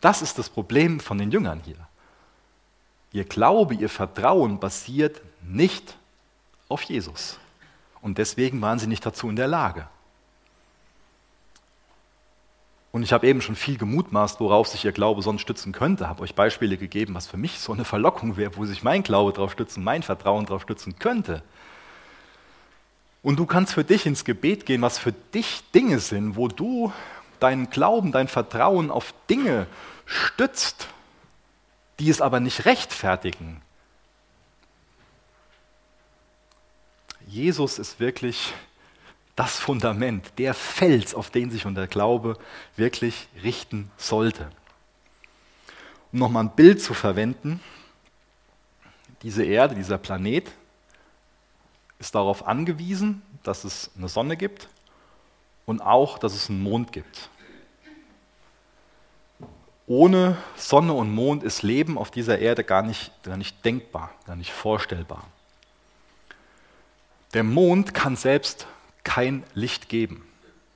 Das 0.00 0.20
ist 0.20 0.36
das 0.36 0.48
Problem 0.48 0.98
von 0.98 1.18
den 1.18 1.30
Jüngern 1.30 1.62
hier. 1.64 1.78
Ihr 3.12 3.24
Glaube, 3.24 3.76
ihr 3.76 3.88
Vertrauen 3.88 4.58
basiert 4.58 5.22
nicht 5.44 5.96
auf 6.68 6.82
Jesus. 6.82 7.38
Und 8.00 8.18
deswegen 8.18 8.60
waren 8.60 8.80
sie 8.80 8.88
nicht 8.88 9.06
dazu 9.06 9.28
in 9.28 9.36
der 9.36 9.46
Lage. 9.46 9.86
Und 12.96 13.02
ich 13.02 13.12
habe 13.12 13.26
eben 13.26 13.42
schon 13.42 13.56
viel 13.56 13.76
gemutmaßt, 13.76 14.40
worauf 14.40 14.68
sich 14.68 14.86
Ihr 14.86 14.92
Glaube 14.92 15.20
sonst 15.20 15.42
stützen 15.42 15.72
könnte, 15.72 16.08
habe 16.08 16.22
euch 16.22 16.34
Beispiele 16.34 16.78
gegeben, 16.78 17.14
was 17.14 17.26
für 17.26 17.36
mich 17.36 17.58
so 17.58 17.74
eine 17.74 17.84
Verlockung 17.84 18.38
wäre, 18.38 18.56
wo 18.56 18.64
sich 18.64 18.82
mein 18.82 19.02
Glaube 19.02 19.34
darauf 19.34 19.52
stützen, 19.52 19.84
mein 19.84 20.02
Vertrauen 20.02 20.46
darauf 20.46 20.62
stützen 20.62 20.98
könnte. 20.98 21.42
Und 23.22 23.38
du 23.38 23.44
kannst 23.44 23.74
für 23.74 23.84
dich 23.84 24.06
ins 24.06 24.24
Gebet 24.24 24.64
gehen, 24.64 24.80
was 24.80 24.96
für 24.98 25.12
dich 25.12 25.62
Dinge 25.74 26.00
sind, 26.00 26.36
wo 26.36 26.48
du 26.48 26.90
deinen 27.38 27.68
Glauben, 27.68 28.12
dein 28.12 28.28
Vertrauen 28.28 28.90
auf 28.90 29.12
Dinge 29.28 29.66
stützt, 30.06 30.88
die 31.98 32.08
es 32.08 32.22
aber 32.22 32.40
nicht 32.40 32.64
rechtfertigen. 32.64 33.60
Jesus 37.26 37.78
ist 37.78 38.00
wirklich 38.00 38.54
das 39.36 39.58
Fundament, 39.58 40.32
der 40.38 40.54
Fels, 40.54 41.14
auf 41.14 41.30
den 41.30 41.50
sich 41.50 41.66
unser 41.66 41.86
Glaube 41.86 42.38
wirklich 42.74 43.28
richten 43.42 43.90
sollte. 43.98 44.50
Um 46.10 46.20
nochmal 46.20 46.44
ein 46.44 46.56
Bild 46.56 46.82
zu 46.82 46.94
verwenden, 46.94 47.60
diese 49.22 49.44
Erde, 49.44 49.74
dieser 49.74 49.98
Planet 49.98 50.50
ist 51.98 52.14
darauf 52.14 52.46
angewiesen, 52.46 53.22
dass 53.42 53.64
es 53.64 53.90
eine 53.96 54.08
Sonne 54.08 54.36
gibt 54.36 54.68
und 55.66 55.82
auch, 55.82 56.18
dass 56.18 56.34
es 56.34 56.48
einen 56.48 56.62
Mond 56.62 56.92
gibt. 56.92 57.28
Ohne 59.86 60.36
Sonne 60.56 60.94
und 60.94 61.14
Mond 61.14 61.42
ist 61.44 61.62
Leben 61.62 61.96
auf 61.98 62.10
dieser 62.10 62.38
Erde 62.38 62.64
gar 62.64 62.82
nicht, 62.82 63.12
gar 63.22 63.36
nicht 63.36 63.64
denkbar, 63.64 64.10
gar 64.26 64.36
nicht 64.36 64.52
vorstellbar. 64.52 65.24
Der 67.34 67.44
Mond 67.44 67.94
kann 67.94 68.16
selbst 68.16 68.66
kein 69.06 69.44
Licht 69.54 69.88
geben. 69.88 70.26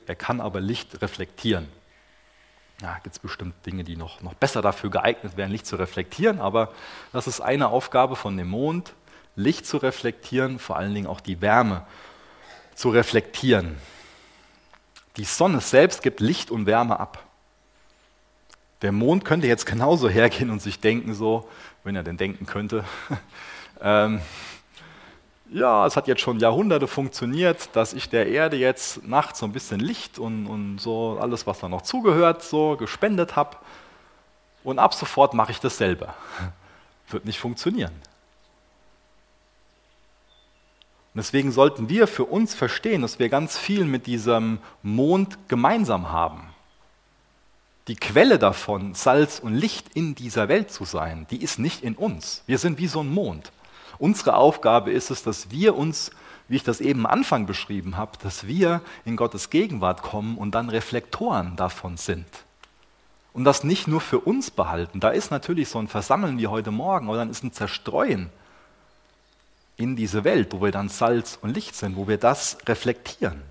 Er 0.06 0.14
kann 0.14 0.40
aber 0.40 0.60
Licht 0.60 1.02
reflektieren. 1.02 1.68
Ja, 2.80 2.94
gibt 3.02 3.16
es 3.16 3.18
bestimmt 3.18 3.54
Dinge, 3.66 3.82
die 3.82 3.96
noch, 3.96 4.22
noch 4.22 4.34
besser 4.34 4.62
dafür 4.62 4.88
geeignet 4.88 5.36
wären, 5.36 5.50
Licht 5.50 5.66
zu 5.66 5.74
reflektieren, 5.74 6.40
aber 6.40 6.72
das 7.12 7.26
ist 7.26 7.40
eine 7.40 7.68
Aufgabe 7.68 8.14
von 8.14 8.36
dem 8.36 8.48
Mond, 8.48 8.94
Licht 9.34 9.66
zu 9.66 9.78
reflektieren, 9.78 10.60
vor 10.60 10.76
allen 10.76 10.94
Dingen 10.94 11.08
auch 11.08 11.20
die 11.20 11.40
Wärme 11.40 11.84
zu 12.74 12.90
reflektieren. 12.90 13.76
Die 15.16 15.24
Sonne 15.24 15.60
selbst 15.60 16.00
gibt 16.00 16.20
Licht 16.20 16.52
und 16.52 16.66
Wärme 16.66 17.00
ab. 17.00 17.26
Der 18.82 18.92
Mond 18.92 19.24
könnte 19.24 19.48
jetzt 19.48 19.66
genauso 19.66 20.08
hergehen 20.08 20.50
und 20.50 20.62
sich 20.62 20.78
denken, 20.78 21.14
so, 21.14 21.48
wenn 21.82 21.96
er 21.96 22.04
denn 22.04 22.16
denken 22.16 22.46
könnte, 22.46 22.84
ähm, 23.82 24.20
ja, 25.52 25.86
es 25.86 25.96
hat 25.96 26.08
jetzt 26.08 26.20
schon 26.20 26.38
Jahrhunderte 26.38 26.86
funktioniert, 26.86 27.74
dass 27.74 27.92
ich 27.92 28.08
der 28.08 28.28
Erde 28.28 28.56
jetzt 28.56 29.06
nachts 29.06 29.40
so 29.40 29.46
ein 29.46 29.52
bisschen 29.52 29.80
Licht 29.80 30.18
und, 30.18 30.46
und 30.46 30.78
so 30.78 31.18
alles, 31.20 31.46
was 31.46 31.60
da 31.60 31.68
noch 31.68 31.82
zugehört, 31.82 32.42
so 32.42 32.76
gespendet 32.76 33.36
habe. 33.36 33.56
Und 34.62 34.78
ab 34.78 34.94
sofort 34.94 35.34
mache 35.34 35.52
ich 35.52 35.60
das 35.60 35.76
selber. 35.76 36.14
Wird 37.08 37.24
nicht 37.24 37.38
funktionieren. 37.38 37.92
Und 41.12 41.18
deswegen 41.18 41.50
sollten 41.50 41.88
wir 41.88 42.06
für 42.06 42.24
uns 42.24 42.54
verstehen, 42.54 43.02
dass 43.02 43.18
wir 43.18 43.28
ganz 43.28 43.58
viel 43.58 43.84
mit 43.84 44.06
diesem 44.06 44.58
Mond 44.82 45.48
gemeinsam 45.48 46.12
haben 46.12 46.50
die 47.90 47.96
Quelle 47.96 48.38
davon, 48.38 48.94
Salz 48.94 49.40
und 49.40 49.54
Licht 49.54 49.88
in 49.94 50.14
dieser 50.14 50.48
Welt 50.48 50.70
zu 50.70 50.84
sein, 50.84 51.26
die 51.30 51.42
ist 51.42 51.58
nicht 51.58 51.82
in 51.82 51.96
uns. 51.96 52.44
Wir 52.46 52.58
sind 52.58 52.78
wie 52.78 52.86
so 52.86 53.00
ein 53.00 53.08
Mond. 53.08 53.50
Unsere 54.00 54.34
Aufgabe 54.34 54.90
ist 54.90 55.10
es, 55.10 55.22
dass 55.22 55.50
wir 55.50 55.76
uns, 55.76 56.10
wie 56.48 56.56
ich 56.56 56.64
das 56.64 56.80
eben 56.80 57.06
am 57.06 57.12
Anfang 57.12 57.46
beschrieben 57.46 57.98
habe, 57.98 58.12
dass 58.22 58.46
wir 58.46 58.80
in 59.04 59.14
Gottes 59.14 59.50
Gegenwart 59.50 60.02
kommen 60.02 60.38
und 60.38 60.54
dann 60.54 60.70
Reflektoren 60.70 61.54
davon 61.56 61.98
sind. 61.98 62.26
Und 63.34 63.44
das 63.44 63.62
nicht 63.62 63.86
nur 63.86 64.00
für 64.00 64.18
uns 64.18 64.50
behalten. 64.50 65.00
Da 65.00 65.10
ist 65.10 65.30
natürlich 65.30 65.68
so 65.68 65.78
ein 65.78 65.86
Versammeln 65.86 66.38
wie 66.38 66.46
heute 66.46 66.70
Morgen, 66.70 67.08
oder 67.10 67.18
dann 67.18 67.30
ist 67.30 67.44
ein 67.44 67.52
Zerstreuen 67.52 68.30
in 69.76 69.96
diese 69.96 70.24
Welt, 70.24 70.52
wo 70.52 70.62
wir 70.62 70.72
dann 70.72 70.88
Salz 70.88 71.38
und 71.40 71.54
Licht 71.54 71.76
sind, 71.76 71.94
wo 71.94 72.08
wir 72.08 72.16
das 72.16 72.56
reflektieren. 72.66 73.42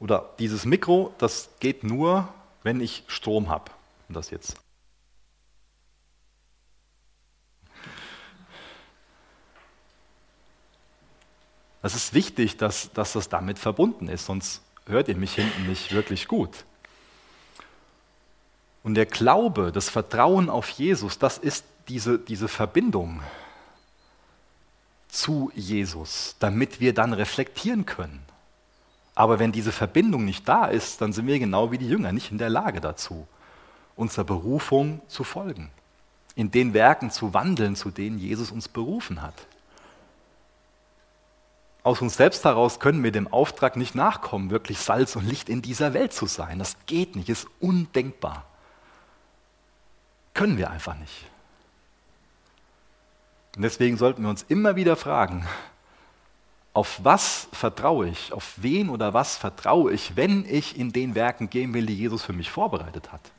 Oder 0.00 0.30
dieses 0.38 0.64
Mikro, 0.64 1.14
das 1.18 1.50
geht 1.60 1.84
nur, 1.84 2.26
wenn 2.62 2.80
ich 2.80 3.04
Strom 3.06 3.50
habe. 3.50 3.70
Und 4.08 4.14
das 4.14 4.30
jetzt. 4.30 4.56
Es 11.82 11.94
ist 11.94 12.12
wichtig, 12.12 12.56
dass, 12.56 12.92
dass 12.92 13.14
das 13.14 13.28
damit 13.28 13.58
verbunden 13.58 14.08
ist, 14.08 14.26
sonst 14.26 14.62
hört 14.86 15.08
ihr 15.08 15.16
mich 15.16 15.34
hinten 15.34 15.66
nicht 15.66 15.92
wirklich 15.92 16.28
gut. 16.28 16.64
Und 18.82 18.94
der 18.94 19.06
Glaube, 19.06 19.72
das 19.72 19.88
Vertrauen 19.88 20.48
auf 20.50 20.70
Jesus, 20.70 21.18
das 21.18 21.38
ist 21.38 21.64
diese, 21.88 22.18
diese 22.18 22.48
Verbindung 22.48 23.20
zu 25.08 25.50
Jesus, 25.54 26.36
damit 26.38 26.80
wir 26.80 26.94
dann 26.94 27.12
reflektieren 27.12 27.84
können. 27.84 28.22
Aber 29.14 29.38
wenn 29.38 29.52
diese 29.52 29.72
Verbindung 29.72 30.24
nicht 30.24 30.48
da 30.48 30.66
ist, 30.66 31.00
dann 31.00 31.12
sind 31.12 31.26
wir 31.26 31.38
genau 31.38 31.72
wie 31.72 31.78
die 31.78 31.88
Jünger 31.88 32.12
nicht 32.12 32.30
in 32.30 32.38
der 32.38 32.48
Lage 32.48 32.80
dazu, 32.80 33.26
unserer 33.96 34.24
Berufung 34.24 35.02
zu 35.08 35.24
folgen, 35.24 35.70
in 36.36 36.50
den 36.50 36.72
Werken 36.72 37.10
zu 37.10 37.34
wandeln, 37.34 37.76
zu 37.76 37.90
denen 37.90 38.18
Jesus 38.18 38.50
uns 38.50 38.68
berufen 38.68 39.20
hat. 39.20 39.34
Aus 41.90 42.00
uns 42.00 42.14
selbst 42.14 42.44
heraus 42.44 42.78
können 42.78 43.02
wir 43.02 43.10
dem 43.10 43.26
Auftrag 43.26 43.74
nicht 43.74 43.96
nachkommen, 43.96 44.50
wirklich 44.50 44.78
Salz 44.78 45.16
und 45.16 45.26
Licht 45.26 45.48
in 45.48 45.60
dieser 45.60 45.92
Welt 45.92 46.12
zu 46.12 46.26
sein. 46.26 46.60
Das 46.60 46.76
geht 46.86 47.16
nicht, 47.16 47.28
ist 47.28 47.48
undenkbar. 47.58 48.44
Können 50.32 50.56
wir 50.56 50.70
einfach 50.70 50.94
nicht. 50.94 51.26
Und 53.56 53.62
deswegen 53.62 53.96
sollten 53.96 54.22
wir 54.22 54.30
uns 54.30 54.44
immer 54.44 54.76
wieder 54.76 54.94
fragen, 54.94 55.44
auf 56.74 57.00
was 57.02 57.48
vertraue 57.50 58.06
ich, 58.06 58.32
auf 58.32 58.52
wen 58.58 58.88
oder 58.88 59.12
was 59.12 59.36
vertraue 59.36 59.92
ich, 59.92 60.14
wenn 60.14 60.44
ich 60.48 60.78
in 60.78 60.92
den 60.92 61.16
Werken 61.16 61.50
gehen 61.50 61.74
will, 61.74 61.86
die 61.86 61.96
Jesus 61.96 62.22
für 62.22 62.32
mich 62.32 62.52
vorbereitet 62.52 63.10
hat. 63.10 63.32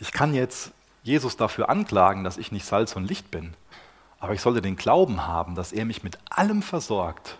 Ich 0.00 0.10
kann 0.10 0.34
jetzt 0.34 0.72
Jesus 1.04 1.36
dafür 1.36 1.68
anklagen, 1.68 2.24
dass 2.24 2.36
ich 2.36 2.50
nicht 2.50 2.66
Salz 2.66 2.96
und 2.96 3.04
Licht 3.04 3.30
bin, 3.30 3.54
aber 4.20 4.34
ich 4.34 4.40
sollte 4.40 4.62
den 4.62 4.76
Glauben 4.76 5.26
haben, 5.26 5.54
dass 5.54 5.72
er 5.72 5.84
mich 5.84 6.02
mit 6.02 6.18
allem 6.30 6.62
versorgt, 6.62 7.38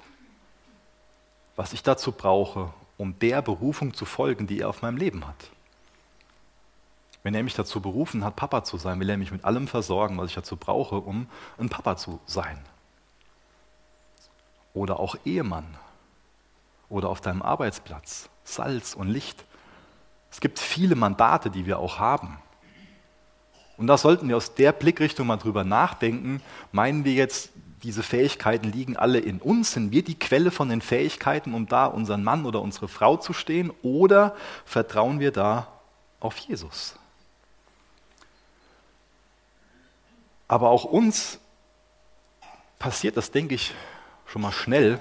was 1.56 1.72
ich 1.72 1.82
dazu 1.82 2.12
brauche, 2.12 2.72
um 2.98 3.18
der 3.18 3.42
Berufung 3.42 3.94
zu 3.94 4.04
folgen, 4.04 4.46
die 4.46 4.60
er 4.60 4.68
auf 4.68 4.82
meinem 4.82 4.96
Leben 4.96 5.26
hat. 5.26 5.50
Wenn 7.22 7.34
er 7.34 7.42
mich 7.42 7.54
dazu 7.54 7.80
berufen 7.80 8.24
hat, 8.24 8.36
Papa 8.36 8.62
zu 8.62 8.76
sein, 8.76 9.00
will 9.00 9.10
er 9.10 9.16
mich 9.16 9.32
mit 9.32 9.44
allem 9.44 9.66
versorgen, 9.66 10.16
was 10.16 10.28
ich 10.28 10.34
dazu 10.36 10.56
brauche, 10.56 10.96
um 10.96 11.26
ein 11.58 11.68
Papa 11.68 11.96
zu 11.96 12.20
sein. 12.26 12.62
Oder 14.74 15.00
auch 15.00 15.16
Ehemann. 15.24 15.66
Oder 16.88 17.08
auf 17.08 17.20
deinem 17.20 17.42
Arbeitsplatz. 17.42 18.28
Salz 18.44 18.94
und 18.94 19.08
Licht. 19.08 19.44
Es 20.30 20.38
gibt 20.38 20.60
viele 20.60 20.94
Mandate, 20.94 21.50
die 21.50 21.66
wir 21.66 21.80
auch 21.80 21.98
haben. 21.98 22.38
Und 23.76 23.86
da 23.86 23.98
sollten 23.98 24.28
wir 24.28 24.36
aus 24.36 24.54
der 24.54 24.72
Blickrichtung 24.72 25.26
mal 25.26 25.36
drüber 25.36 25.64
nachdenken. 25.64 26.42
Meinen 26.72 27.04
wir 27.04 27.12
jetzt, 27.12 27.50
diese 27.82 28.02
Fähigkeiten 28.02 28.72
liegen 28.72 28.96
alle 28.96 29.18
in 29.18 29.40
uns? 29.40 29.72
Sind 29.72 29.92
wir 29.92 30.02
die 30.02 30.18
Quelle 30.18 30.50
von 30.50 30.68
den 30.68 30.80
Fähigkeiten, 30.80 31.52
um 31.52 31.68
da 31.68 31.86
unseren 31.86 32.24
Mann 32.24 32.46
oder 32.46 32.62
unsere 32.62 32.88
Frau 32.88 33.16
zu 33.16 33.32
stehen? 33.32 33.70
Oder 33.82 34.34
vertrauen 34.64 35.20
wir 35.20 35.30
da 35.30 35.68
auf 36.20 36.38
Jesus? 36.38 36.96
Aber 40.48 40.70
auch 40.70 40.84
uns 40.84 41.38
passiert 42.78 43.16
das, 43.16 43.30
denke 43.30 43.54
ich, 43.54 43.74
schon 44.26 44.42
mal 44.42 44.52
schnell, 44.52 45.00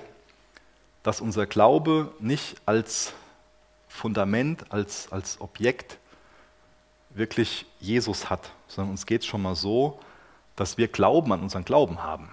dass 1.03 1.21
unser 1.21 1.45
Glaube 1.45 2.11
nicht 2.19 2.55
als 2.65 3.13
Fundament, 3.87 4.71
als, 4.71 5.11
als 5.11 5.39
Objekt 5.39 5.97
wirklich 7.15 7.65
Jesus 7.79 8.29
hat, 8.29 8.51
sondern 8.67 8.91
uns 8.91 9.05
geht 9.05 9.21
es 9.21 9.27
schon 9.27 9.41
mal 9.41 9.55
so, 9.55 9.99
dass 10.55 10.77
wir 10.77 10.87
Glauben 10.87 11.31
an 11.33 11.41
unseren 11.41 11.65
Glauben 11.65 12.03
haben. 12.03 12.29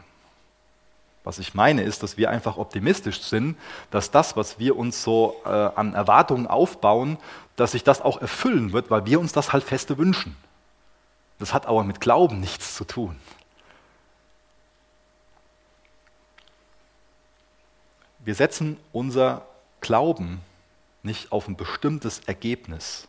Was 1.24 1.38
ich 1.38 1.54
meine 1.54 1.82
ist, 1.82 2.02
dass 2.02 2.16
wir 2.16 2.30
einfach 2.30 2.56
optimistisch 2.56 3.20
sind, 3.22 3.56
dass 3.90 4.10
das, 4.10 4.36
was 4.36 4.58
wir 4.58 4.76
uns 4.76 5.02
so 5.04 5.40
äh, 5.44 5.48
an 5.48 5.94
Erwartungen 5.94 6.48
aufbauen, 6.48 7.16
dass 7.54 7.72
sich 7.72 7.84
das 7.84 8.00
auch 8.00 8.20
erfüllen 8.20 8.72
wird, 8.72 8.90
weil 8.90 9.06
wir 9.06 9.20
uns 9.20 9.32
das 9.32 9.52
halt 9.52 9.62
feste 9.62 9.98
wünschen. 9.98 10.36
Das 11.38 11.54
hat 11.54 11.66
aber 11.66 11.84
mit 11.84 12.00
Glauben 12.00 12.40
nichts 12.40 12.74
zu 12.74 12.84
tun. 12.84 13.16
Wir 18.18 18.34
setzen 18.34 18.76
unser 18.92 19.42
Glauben 19.80 20.40
nicht 21.02 21.32
auf 21.32 21.48
ein 21.48 21.56
bestimmtes 21.56 22.20
Ergebnis, 22.20 23.08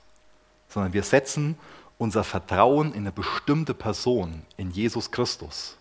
sondern 0.74 0.94
wir 0.94 1.04
setzen 1.04 1.56
unser 2.00 2.24
Vertrauen 2.24 2.94
in 2.94 3.02
eine 3.02 3.12
bestimmte 3.12 3.76
Person, 3.76 4.44
in 4.58 4.72
Jesus 4.72 5.12
Christus, 5.12 5.78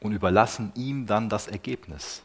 und 0.00 0.12
überlassen 0.12 0.70
ihm 0.74 1.06
dann 1.06 1.30
das 1.30 1.48
Ergebnis. 1.48 2.22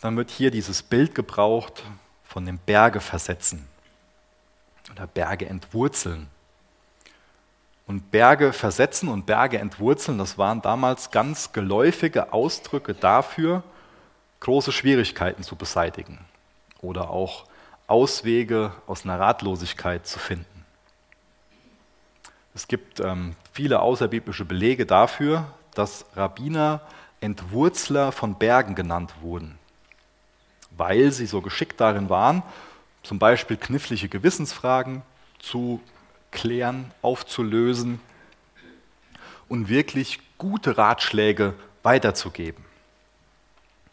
Dann 0.00 0.16
wird 0.16 0.30
hier 0.30 0.50
dieses 0.50 0.82
Bild 0.82 1.14
gebraucht 1.14 1.84
von 2.24 2.44
dem 2.44 2.58
Berge 2.58 3.00
versetzen 3.00 3.68
oder 4.90 5.06
Berge 5.06 5.46
entwurzeln. 5.46 6.26
Und 7.86 8.10
Berge 8.10 8.52
versetzen 8.52 9.08
und 9.08 9.26
Berge 9.26 9.58
entwurzeln, 9.58 10.18
das 10.18 10.38
waren 10.38 10.62
damals 10.62 11.10
ganz 11.10 11.52
geläufige 11.52 12.32
Ausdrücke 12.32 12.94
dafür, 12.94 13.62
große 14.40 14.72
Schwierigkeiten 14.72 15.42
zu 15.42 15.54
beseitigen 15.54 16.18
oder 16.80 17.10
auch 17.10 17.44
Auswege 17.86 18.72
aus 18.86 19.04
einer 19.04 19.18
Ratlosigkeit 19.18 20.06
zu 20.06 20.18
finden. 20.18 20.46
Es 22.54 22.68
gibt 22.68 23.00
ähm, 23.00 23.34
viele 23.52 23.80
außerbiblische 23.80 24.44
Belege 24.44 24.86
dafür, 24.86 25.46
dass 25.74 26.04
Rabbiner 26.14 26.80
Entwurzler 27.20 28.12
von 28.12 28.36
Bergen 28.36 28.74
genannt 28.74 29.14
wurden, 29.20 29.58
weil 30.76 31.12
sie 31.12 31.26
so 31.26 31.42
geschickt 31.42 31.80
darin 31.80 32.08
waren, 32.08 32.42
zum 33.02 33.18
Beispiel 33.18 33.56
knifflige 33.56 34.08
Gewissensfragen 34.08 35.02
zu 35.38 35.80
klären, 36.30 36.92
aufzulösen 37.02 38.00
und 39.48 39.68
wirklich 39.68 40.20
gute 40.38 40.78
Ratschläge 40.78 41.54
weiterzugeben. 41.82 42.64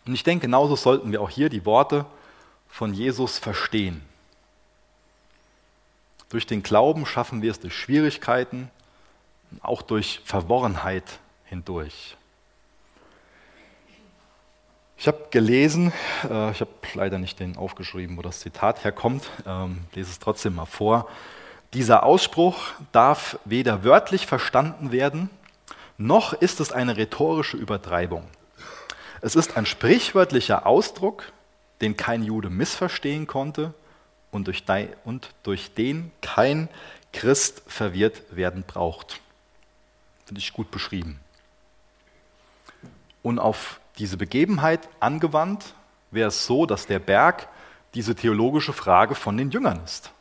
Und 0.05 0.13
ich 0.13 0.23
denke, 0.23 0.45
genauso 0.45 0.75
sollten 0.75 1.11
wir 1.11 1.21
auch 1.21 1.29
hier 1.29 1.49
die 1.49 1.65
Worte 1.65 2.05
von 2.69 2.93
Jesus 2.93 3.37
verstehen. 3.37 4.01
Durch 6.29 6.45
den 6.45 6.63
Glauben 6.63 7.05
schaffen 7.05 7.41
wir 7.41 7.51
es 7.51 7.59
durch 7.59 7.75
Schwierigkeiten, 7.75 8.69
auch 9.61 9.81
durch 9.81 10.21
Verworrenheit 10.25 11.19
hindurch. 11.45 12.17
Ich 14.99 15.07
habe 15.07 15.27
gelesen, 15.29 15.93
äh, 16.29 16.51
ich 16.51 16.59
habe 16.59 16.71
leider 16.95 17.19
nicht 17.19 17.39
den 17.39 17.55
aufgeschrieben, 17.55 18.17
wo 18.17 18.23
das 18.23 18.39
Zitat 18.39 18.83
herkommt, 18.83 19.29
ähm, 19.45 19.79
lese 19.93 20.09
es 20.09 20.19
trotzdem 20.19 20.55
mal 20.55 20.65
vor. 20.65 21.07
Dieser 21.73 22.03
Ausspruch 22.03 22.57
darf 22.91 23.37
weder 23.45 23.83
wörtlich 23.83 24.25
verstanden 24.25 24.91
werden, 24.91 25.29
noch 25.97 26.33
ist 26.33 26.59
es 26.59 26.71
eine 26.71 26.97
rhetorische 26.97 27.57
Übertreibung. 27.57 28.23
Es 29.21 29.35
ist 29.35 29.55
ein 29.55 29.65
sprichwörtlicher 29.65 30.65
Ausdruck, 30.65 31.31
den 31.81 31.97
kein 31.97 32.23
Jude 32.23 32.49
missverstehen 32.49 33.27
konnte 33.27 33.73
und 34.31 34.47
durch, 34.47 34.63
und 35.05 35.29
durch 35.43 35.73
den 35.73 36.11
kein 36.21 36.69
Christ 37.13 37.63
verwirrt 37.67 38.35
werden 38.35 38.63
braucht. 38.65 39.19
Finde 40.25 40.39
ich 40.39 40.53
gut 40.53 40.71
beschrieben. 40.71 41.19
Und 43.23 43.39
auf 43.39 43.79
diese 43.97 44.17
Begebenheit 44.17 44.87
angewandt, 44.99 45.73
wäre 46.11 46.29
es 46.29 46.45
so, 46.45 46.65
dass 46.65 46.85
der 46.85 46.99
Berg 46.99 47.47
diese 47.93 48.15
theologische 48.15 48.73
Frage 48.73 49.15
von 49.15 49.37
den 49.37 49.51
Jüngern 49.51 49.81
ist. 49.83 50.11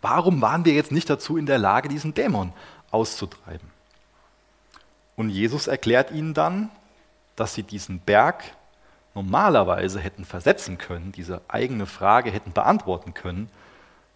Warum 0.00 0.40
waren 0.40 0.64
wir 0.64 0.72
jetzt 0.72 0.92
nicht 0.92 1.10
dazu 1.10 1.36
in 1.36 1.46
der 1.46 1.58
Lage, 1.58 1.88
diesen 1.88 2.14
Dämon 2.14 2.52
auszutreiben? 2.90 3.70
Und 5.16 5.28
Jesus 5.28 5.66
erklärt 5.66 6.10
ihnen 6.10 6.32
dann, 6.32 6.70
dass 7.36 7.54
sie 7.54 7.62
diesen 7.62 8.00
Berg 8.00 8.42
normalerweise 9.14 10.00
hätten 10.00 10.24
versetzen 10.24 10.78
können, 10.78 11.12
diese 11.12 11.40
eigene 11.48 11.86
Frage 11.86 12.30
hätten 12.30 12.52
beantworten 12.52 13.14
können, 13.14 13.50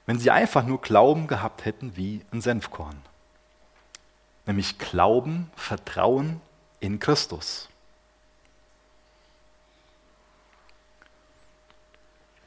wenn 0.06 0.18
sie 0.18 0.30
einfach 0.30 0.64
nur 0.64 0.80
Glauben 0.80 1.26
gehabt 1.26 1.64
hätten 1.64 1.96
wie 1.96 2.20
ein 2.32 2.40
Senfkorn. 2.40 2.96
Nämlich 4.46 4.78
Glauben, 4.78 5.50
Vertrauen 5.56 6.40
in 6.80 7.00
Christus. 7.00 7.68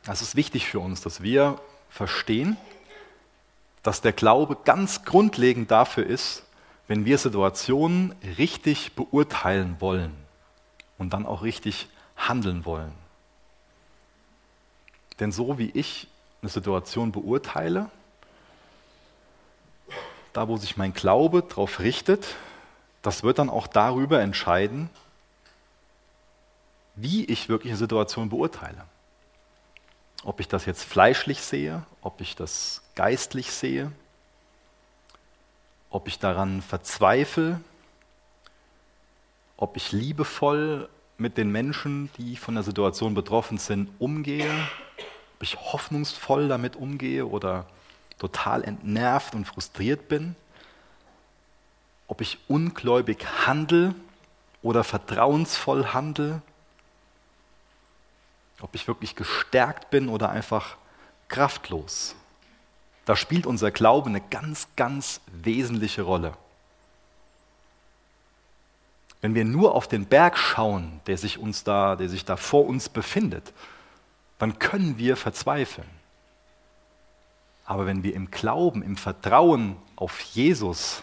Das 0.05 0.21
ist 0.21 0.35
wichtig 0.35 0.67
für 0.67 0.79
uns, 0.79 1.01
dass 1.01 1.21
wir 1.21 1.59
verstehen, 1.89 2.55
dass 3.83 4.01
der 4.01 4.13
Glaube 4.13 4.57
ganz 4.63 5.03
grundlegend 5.03 5.71
dafür 5.71 6.05
ist, 6.05 6.43
wenn 6.87 7.03
wir 7.03 7.17
Situationen 7.17 8.15
richtig 8.37 8.93
beurteilen 8.93 9.75
wollen 9.79 10.13
und 10.97 11.11
dann 11.11 11.25
auch 11.25 11.43
richtig 11.43 11.89
handeln 12.27 12.65
wollen. 12.65 12.93
Denn 15.19 15.31
so 15.31 15.57
wie 15.57 15.71
ich 15.71 16.07
eine 16.41 16.49
Situation 16.49 17.11
beurteile, 17.11 17.89
da 20.33 20.47
wo 20.47 20.57
sich 20.57 20.77
mein 20.77 20.93
Glaube 20.93 21.41
darauf 21.41 21.79
richtet, 21.79 22.35
das 23.01 23.23
wird 23.23 23.39
dann 23.39 23.49
auch 23.49 23.67
darüber 23.67 24.21
entscheiden, 24.21 24.89
wie 26.95 27.25
ich 27.25 27.49
wirklich 27.49 27.71
eine 27.71 27.77
Situation 27.77 28.29
beurteile. 28.29 28.85
Ob 30.23 30.39
ich 30.39 30.47
das 30.47 30.65
jetzt 30.65 30.83
fleischlich 30.83 31.41
sehe, 31.41 31.83
ob 32.01 32.21
ich 32.21 32.35
das 32.35 32.81
geistlich 32.95 33.51
sehe, 33.51 33.91
ob 35.89 36.07
ich 36.07 36.19
daran 36.19 36.61
verzweifle, 36.61 37.61
ob 39.55 39.77
ich 39.77 39.91
liebevoll 39.91 40.89
mit 41.17 41.37
den 41.37 41.51
Menschen, 41.51 42.09
die 42.17 42.35
von 42.35 42.55
der 42.55 42.63
Situation 42.63 43.13
betroffen 43.13 43.57
sind, 43.57 43.89
umgehe, 43.99 44.51
ob 45.35 45.43
ich 45.43 45.57
hoffnungsvoll 45.57 46.47
damit 46.47 46.75
umgehe 46.75 47.25
oder 47.25 47.65
total 48.19 48.63
entnervt 48.63 49.35
und 49.35 49.45
frustriert 49.45 50.07
bin, 50.07 50.35
ob 52.07 52.21
ich 52.21 52.37
ungläubig 52.47 53.25
handle 53.45 53.93
oder 54.61 54.83
vertrauensvoll 54.83 55.87
handle, 55.87 56.41
ob 58.61 58.73
ich 58.75 58.87
wirklich 58.87 59.15
gestärkt 59.15 59.89
bin 59.89 60.09
oder 60.09 60.29
einfach 60.29 60.77
kraftlos. 61.27 62.15
Da 63.05 63.15
spielt 63.15 63.45
unser 63.45 63.71
Glaube 63.71 64.09
eine 64.09 64.21
ganz, 64.21 64.67
ganz 64.75 65.21
wesentliche 65.27 66.01
Rolle. 66.01 66.33
Wenn 69.21 69.35
wir 69.35 69.45
nur 69.45 69.73
auf 69.73 69.87
den 69.87 70.05
Berg 70.05 70.37
schauen, 70.37 71.01
der 71.07 71.17
sich, 71.17 71.39
uns 71.39 71.63
da, 71.63 71.95
der 71.95 72.09
sich 72.09 72.25
da 72.25 72.37
vor 72.37 72.65
uns 72.65 72.89
befindet, 72.89 73.53
dann 74.37 74.59
können 74.59 74.97
wir 74.97 75.17
verzweifeln. 75.17 75.89
Aber 77.65 77.85
wenn 77.85 78.03
wir 78.03 78.13
im 78.13 78.31
Glauben, 78.31 78.81
im 78.81 78.95
Vertrauen 78.95 79.75
auf 79.95 80.21
Jesus, 80.21 81.01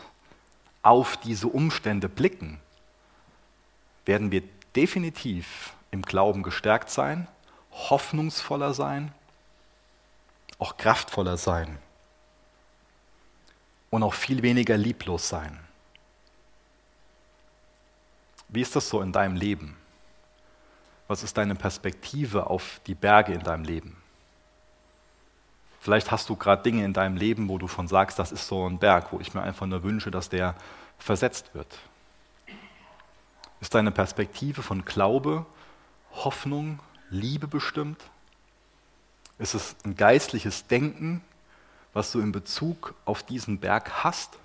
auf 0.82 1.16
diese 1.16 1.48
Umstände 1.48 2.08
blicken, 2.08 2.60
werden 4.06 4.30
wir 4.30 4.42
definitiv 4.76 5.74
im 5.90 6.02
Glauben 6.02 6.42
gestärkt 6.42 6.90
sein, 6.90 7.26
hoffnungsvoller 7.72 8.74
sein, 8.74 9.12
auch 10.58 10.76
kraftvoller 10.76 11.36
sein 11.36 11.78
und 13.90 14.02
auch 14.02 14.14
viel 14.14 14.42
weniger 14.42 14.76
lieblos 14.76 15.28
sein. 15.28 15.63
Wie 18.54 18.60
ist 18.60 18.76
das 18.76 18.88
so 18.88 19.00
in 19.00 19.10
deinem 19.10 19.34
Leben? 19.34 19.76
Was 21.08 21.24
ist 21.24 21.36
deine 21.36 21.56
Perspektive 21.56 22.46
auf 22.46 22.80
die 22.86 22.94
Berge 22.94 23.32
in 23.32 23.42
deinem 23.42 23.64
Leben? 23.64 23.96
Vielleicht 25.80 26.12
hast 26.12 26.28
du 26.28 26.36
gerade 26.36 26.62
Dinge 26.62 26.84
in 26.84 26.92
deinem 26.92 27.16
Leben, 27.16 27.48
wo 27.48 27.58
du 27.58 27.66
von 27.66 27.88
sagst, 27.88 28.18
das 28.18 28.30
ist 28.30 28.46
so 28.46 28.66
ein 28.66 28.78
Berg, 28.78 29.12
wo 29.12 29.18
ich 29.18 29.34
mir 29.34 29.42
einfach 29.42 29.66
nur 29.66 29.82
wünsche, 29.82 30.12
dass 30.12 30.28
der 30.28 30.54
versetzt 30.98 31.52
wird. 31.52 31.66
Ist 33.60 33.74
deine 33.74 33.90
Perspektive 33.90 34.62
von 34.62 34.84
Glaube, 34.84 35.44
Hoffnung, 36.12 36.78
Liebe 37.10 37.48
bestimmt? 37.48 38.00
Ist 39.38 39.54
es 39.54 39.74
ein 39.84 39.96
geistliches 39.96 40.68
Denken, 40.68 41.22
was 41.92 42.12
du 42.12 42.20
in 42.20 42.30
Bezug 42.30 42.94
auf 43.04 43.24
diesen 43.24 43.58
Berg 43.58 44.04
hast? 44.04 44.38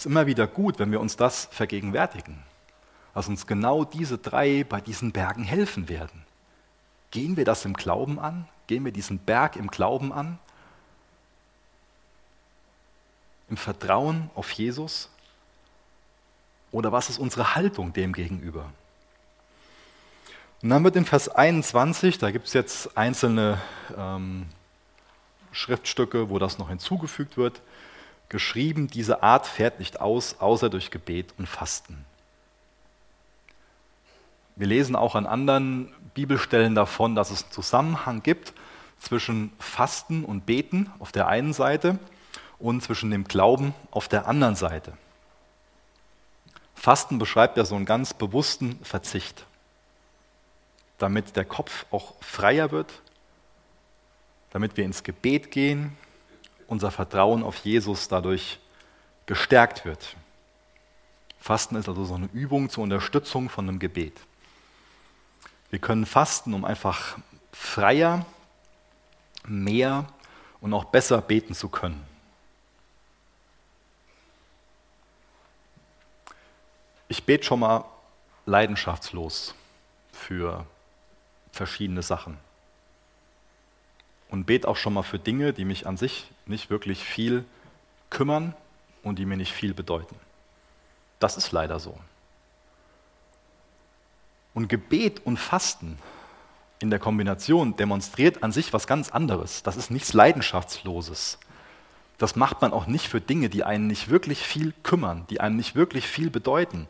Ist 0.00 0.06
immer 0.06 0.24
wieder 0.24 0.46
gut, 0.46 0.78
wenn 0.78 0.92
wir 0.92 0.98
uns 0.98 1.16
das 1.16 1.50
vergegenwärtigen, 1.52 2.42
dass 3.12 3.28
uns 3.28 3.46
genau 3.46 3.84
diese 3.84 4.16
drei 4.16 4.64
bei 4.64 4.80
diesen 4.80 5.12
Bergen 5.12 5.44
helfen 5.44 5.90
werden. 5.90 6.24
Gehen 7.10 7.36
wir 7.36 7.44
das 7.44 7.66
im 7.66 7.74
Glauben 7.74 8.18
an? 8.18 8.48
Gehen 8.66 8.86
wir 8.86 8.92
diesen 8.92 9.18
Berg 9.18 9.56
im 9.56 9.66
Glauben 9.66 10.10
an? 10.10 10.38
Im 13.50 13.58
Vertrauen 13.58 14.30
auf 14.34 14.50
Jesus? 14.52 15.10
Oder 16.72 16.92
was 16.92 17.10
ist 17.10 17.18
unsere 17.18 17.54
Haltung 17.54 17.92
dem 17.92 18.14
gegenüber? 18.14 18.72
Und 20.62 20.70
dann 20.70 20.82
wird 20.82 20.96
in 20.96 21.04
Vers 21.04 21.28
21, 21.28 22.16
da 22.16 22.30
gibt 22.30 22.46
es 22.46 22.54
jetzt 22.54 22.96
einzelne 22.96 23.60
ähm, 23.94 24.46
Schriftstücke, 25.52 26.30
wo 26.30 26.38
das 26.38 26.56
noch 26.56 26.70
hinzugefügt 26.70 27.36
wird, 27.36 27.60
geschrieben, 28.30 28.88
diese 28.88 29.22
Art 29.22 29.46
fährt 29.46 29.78
nicht 29.78 30.00
aus, 30.00 30.36
außer 30.40 30.70
durch 30.70 30.90
Gebet 30.90 31.34
und 31.36 31.46
Fasten. 31.46 32.06
Wir 34.56 34.66
lesen 34.66 34.96
auch 34.96 35.14
an 35.14 35.26
anderen 35.26 35.92
Bibelstellen 36.14 36.74
davon, 36.74 37.14
dass 37.14 37.30
es 37.30 37.42
einen 37.42 37.52
Zusammenhang 37.52 38.22
gibt 38.22 38.54
zwischen 38.98 39.52
Fasten 39.58 40.24
und 40.24 40.46
Beten 40.46 40.90
auf 40.98 41.12
der 41.12 41.28
einen 41.28 41.52
Seite 41.52 41.98
und 42.58 42.82
zwischen 42.82 43.10
dem 43.10 43.24
Glauben 43.24 43.74
auf 43.90 44.08
der 44.08 44.26
anderen 44.26 44.54
Seite. 44.56 44.92
Fasten 46.74 47.18
beschreibt 47.18 47.56
ja 47.56 47.64
so 47.64 47.74
einen 47.74 47.86
ganz 47.86 48.14
bewussten 48.14 48.78
Verzicht, 48.82 49.44
damit 50.98 51.36
der 51.36 51.44
Kopf 51.44 51.86
auch 51.90 52.14
freier 52.20 52.70
wird, 52.70 53.02
damit 54.50 54.76
wir 54.76 54.84
ins 54.84 55.02
Gebet 55.02 55.50
gehen, 55.50 55.96
unser 56.70 56.92
Vertrauen 56.92 57.42
auf 57.42 57.56
Jesus 57.58 58.06
dadurch 58.08 58.60
gestärkt 59.26 59.84
wird. 59.84 60.16
Fasten 61.40 61.74
ist 61.74 61.88
also 61.88 62.04
so 62.04 62.14
eine 62.14 62.28
Übung 62.32 62.70
zur 62.70 62.84
Unterstützung 62.84 63.48
von 63.48 63.68
einem 63.68 63.80
Gebet. 63.80 64.14
Wir 65.70 65.80
können 65.80 66.06
fasten, 66.06 66.54
um 66.54 66.64
einfach 66.64 67.18
freier, 67.52 68.24
mehr 69.46 70.06
und 70.60 70.72
auch 70.72 70.84
besser 70.84 71.20
beten 71.20 71.54
zu 71.54 71.68
können. 71.68 72.06
Ich 77.08 77.24
bete 77.24 77.44
schon 77.44 77.60
mal 77.60 77.84
leidenschaftslos 78.46 79.56
für 80.12 80.64
verschiedene 81.50 82.02
Sachen. 82.02 82.38
Und 84.30 84.46
bete 84.46 84.68
auch 84.68 84.76
schon 84.76 84.94
mal 84.94 85.02
für 85.02 85.18
Dinge, 85.18 85.52
die 85.52 85.64
mich 85.64 85.86
an 85.86 85.96
sich 85.96 86.30
nicht 86.46 86.70
wirklich 86.70 87.04
viel 87.04 87.44
kümmern 88.10 88.54
und 89.02 89.18
die 89.18 89.26
mir 89.26 89.36
nicht 89.36 89.52
viel 89.52 89.74
bedeuten. 89.74 90.16
Das 91.18 91.36
ist 91.36 91.52
leider 91.52 91.80
so. 91.80 91.98
Und 94.54 94.68
Gebet 94.68 95.24
und 95.24 95.36
Fasten 95.36 95.98
in 96.80 96.90
der 96.90 96.98
Kombination 96.98 97.76
demonstriert 97.76 98.42
an 98.42 98.52
sich 98.52 98.72
was 98.72 98.86
ganz 98.86 99.10
anderes. 99.10 99.62
Das 99.62 99.76
ist 99.76 99.90
nichts 99.90 100.12
Leidenschaftsloses. 100.12 101.38
Das 102.18 102.36
macht 102.36 102.60
man 102.60 102.72
auch 102.72 102.86
nicht 102.86 103.08
für 103.08 103.20
Dinge, 103.20 103.48
die 103.48 103.64
einen 103.64 103.86
nicht 103.86 104.10
wirklich 104.10 104.40
viel 104.40 104.74
kümmern, 104.82 105.24
die 105.30 105.40
einem 105.40 105.56
nicht 105.56 105.74
wirklich 105.74 106.06
viel 106.06 106.30
bedeuten, 106.30 106.86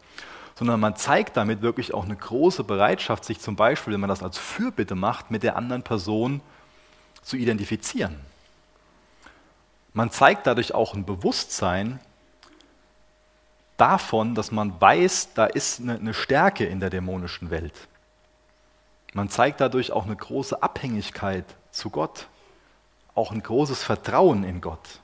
sondern 0.57 0.81
man 0.81 0.96
zeigt 0.96 1.37
damit 1.37 1.62
wirklich 1.62 1.94
auch 1.94 2.05
eine 2.05 2.16
große 2.16 2.64
Bereitschaft, 2.64 3.24
sich 3.24 3.40
zum 3.40 3.57
Beispiel, 3.57 3.92
wenn 3.92 4.00
man 4.00 4.09
das 4.09 4.22
als 4.22 4.38
Fürbitte 4.38 4.94
macht, 4.94 5.31
mit 5.31 5.42
der 5.42 5.57
anderen 5.57 5.83
Person 5.83 6.40
zu 7.22 7.37
identifizieren. 7.37 8.18
Man 9.92 10.11
zeigt 10.11 10.46
dadurch 10.46 10.72
auch 10.74 10.94
ein 10.94 11.04
Bewusstsein, 11.04 12.00
davon, 13.80 14.35
dass 14.35 14.52
man 14.52 14.78
weiß, 14.78 15.30
da 15.35 15.46
ist 15.46 15.80
eine, 15.80 16.12
Stärke 16.12 16.66
in 16.66 16.80
der 16.80 16.90
dämonischen 16.90 17.50
Welt. 17.50 17.74
Man 19.14 19.30
zeigt 19.30 19.61
dadurch 19.61 19.90
auch 19.90 20.04
eine 20.04 20.14
große 20.14 20.62
Abhängigkeit 20.62 21.46
zu 21.70 21.88
Gott, 21.88 22.28
auch 23.14 23.33
ein 23.33 23.42
großes 23.42 23.83
Vertrauen 23.83 24.44
in 24.44 24.61
Gott, 24.61 25.00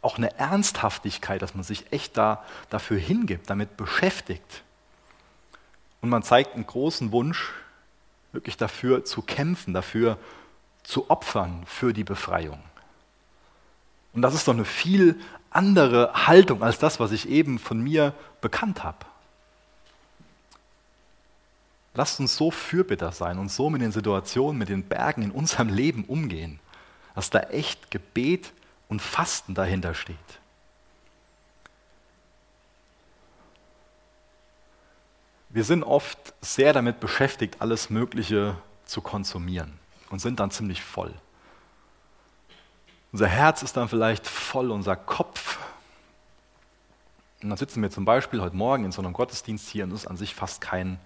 auch 0.00 0.16
eine 0.16 0.36
Ernsthaftigkeit, 0.38 1.42
dass 1.42 1.54
man 1.54 1.62
sich 1.62 1.92
echt 1.92 2.16
da, 2.16 2.42
dafür 2.70 2.98
hingibt, 2.98 3.50
damit 3.50 3.76
beschäftigt. 3.76 4.62
Und 6.00 6.08
man 6.08 6.22
zeigt 6.22 6.54
einen 6.54 6.66
großen 6.66 7.12
Wunsch, 7.12 7.52
wirklich 8.32 8.56
dafür 8.56 9.04
zu 9.04 9.20
kämpfen, 9.20 9.74
dafür 9.74 10.14
zu 10.14 10.39
opfern 11.08 11.62
für 11.66 11.92
die 11.92 12.04
Befreiung. 12.04 12.60
Und 14.12 14.22
das 14.22 14.34
ist 14.34 14.48
doch 14.48 14.54
eine 14.54 14.64
viel 14.64 15.20
andere 15.50 16.26
Haltung 16.26 16.62
als 16.62 16.78
das, 16.78 17.00
was 17.00 17.12
ich 17.12 17.28
eben 17.28 17.58
von 17.58 17.80
mir 17.80 18.14
bekannt 18.40 18.82
habe. 18.82 19.06
Lasst 21.94 22.20
uns 22.20 22.36
so 22.36 22.50
Fürbitter 22.50 23.12
sein 23.12 23.38
und 23.38 23.50
so 23.50 23.68
mit 23.68 23.82
den 23.82 23.92
Situationen, 23.92 24.58
mit 24.58 24.68
den 24.68 24.84
Bergen 24.84 25.22
in 25.22 25.30
unserem 25.32 25.68
Leben 25.68 26.04
umgehen, 26.04 26.60
dass 27.14 27.30
da 27.30 27.40
echt 27.40 27.90
Gebet 27.90 28.52
und 28.88 29.02
Fasten 29.02 29.54
dahinter 29.54 29.94
steht. 29.94 30.16
Wir 35.48 35.64
sind 35.64 35.82
oft 35.82 36.32
sehr 36.40 36.72
damit 36.72 37.00
beschäftigt, 37.00 37.56
alles 37.60 37.90
Mögliche 37.90 38.56
zu 38.86 39.00
konsumieren 39.00 39.79
und 40.10 40.18
sind 40.18 40.40
dann 40.40 40.50
ziemlich 40.50 40.82
voll. 40.82 41.14
Unser 43.12 43.26
Herz 43.26 43.62
ist 43.62 43.76
dann 43.76 43.88
vielleicht 43.88 44.26
voll, 44.26 44.70
unser 44.70 44.94
Kopf. 44.96 45.58
Und 47.42 47.48
dann 47.48 47.58
sitzen 47.58 47.82
wir 47.82 47.90
zum 47.90 48.04
Beispiel 48.04 48.40
heute 48.40 48.56
Morgen 48.56 48.84
in 48.84 48.92
so 48.92 49.00
einem 49.00 49.12
Gottesdienst 49.12 49.68
hier 49.68 49.84
und 49.84 49.92
es 49.92 50.02
ist 50.02 50.06
an 50.06 50.16
sich 50.16 50.34
fast 50.34 50.60
kein 50.60 50.98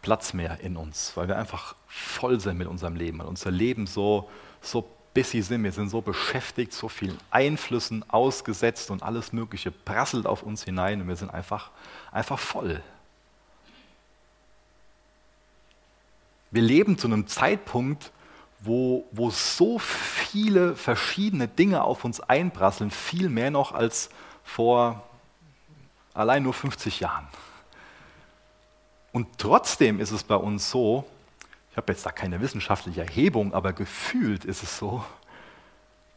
Platz 0.00 0.32
mehr 0.32 0.60
in 0.60 0.76
uns, 0.76 1.16
weil 1.16 1.26
wir 1.26 1.36
einfach 1.36 1.74
voll 1.88 2.38
sind 2.38 2.58
mit 2.58 2.68
unserem 2.68 2.94
Leben, 2.94 3.18
weil 3.18 3.26
unser 3.26 3.50
Leben 3.50 3.86
so, 3.86 4.30
so 4.60 4.88
busy 5.12 5.42
sind, 5.42 5.64
wir 5.64 5.72
sind 5.72 5.88
so 5.88 6.00
beschäftigt, 6.00 6.72
so 6.72 6.88
vielen 6.88 7.18
Einflüssen 7.30 8.08
ausgesetzt 8.08 8.90
und 8.90 9.02
alles 9.02 9.32
Mögliche 9.32 9.70
prasselt 9.72 10.26
auf 10.26 10.42
uns 10.42 10.62
hinein 10.62 11.00
und 11.00 11.08
wir 11.08 11.16
sind 11.16 11.30
einfach, 11.30 11.70
einfach 12.12 12.38
voll. 12.38 12.82
Wir 16.50 16.62
leben 16.62 16.96
zu 16.98 17.08
einem 17.08 17.26
Zeitpunkt, 17.26 18.12
wo, 18.66 19.06
wo 19.12 19.30
so 19.30 19.78
viele 19.78 20.76
verschiedene 20.76 21.48
Dinge 21.48 21.82
auf 21.82 22.04
uns 22.04 22.20
einprasseln, 22.20 22.90
viel 22.90 23.28
mehr 23.28 23.50
noch 23.50 23.72
als 23.72 24.10
vor 24.44 25.02
allein 26.14 26.42
nur 26.42 26.54
50 26.54 27.00
Jahren. 27.00 27.26
Und 29.12 29.38
trotzdem 29.38 30.00
ist 30.00 30.10
es 30.10 30.24
bei 30.24 30.36
uns 30.36 30.70
so, 30.70 31.04
ich 31.70 31.76
habe 31.76 31.92
jetzt 31.92 32.04
da 32.04 32.10
keine 32.10 32.40
wissenschaftliche 32.40 33.02
Erhebung, 33.02 33.54
aber 33.54 33.72
gefühlt 33.72 34.44
ist 34.44 34.62
es 34.62 34.78
so, 34.78 35.04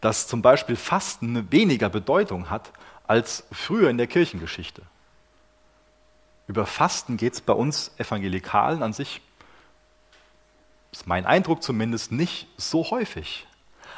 dass 0.01 0.27
zum 0.27 0.41
Beispiel 0.41 0.75
Fasten 0.75 1.51
weniger 1.51 1.89
Bedeutung 1.89 2.49
hat 2.49 2.71
als 3.07 3.43
früher 3.51 3.89
in 3.89 3.97
der 3.97 4.07
Kirchengeschichte. 4.07 4.81
Über 6.47 6.65
Fasten 6.65 7.17
geht 7.17 7.33
es 7.33 7.41
bei 7.41 7.53
uns 7.53 7.91
Evangelikalen 7.97 8.81
an 8.81 8.93
sich, 8.93 9.21
ist 10.91 11.07
mein 11.07 11.25
Eindruck 11.25 11.63
zumindest, 11.63 12.11
nicht 12.11 12.47
so 12.57 12.89
häufig. 12.89 13.45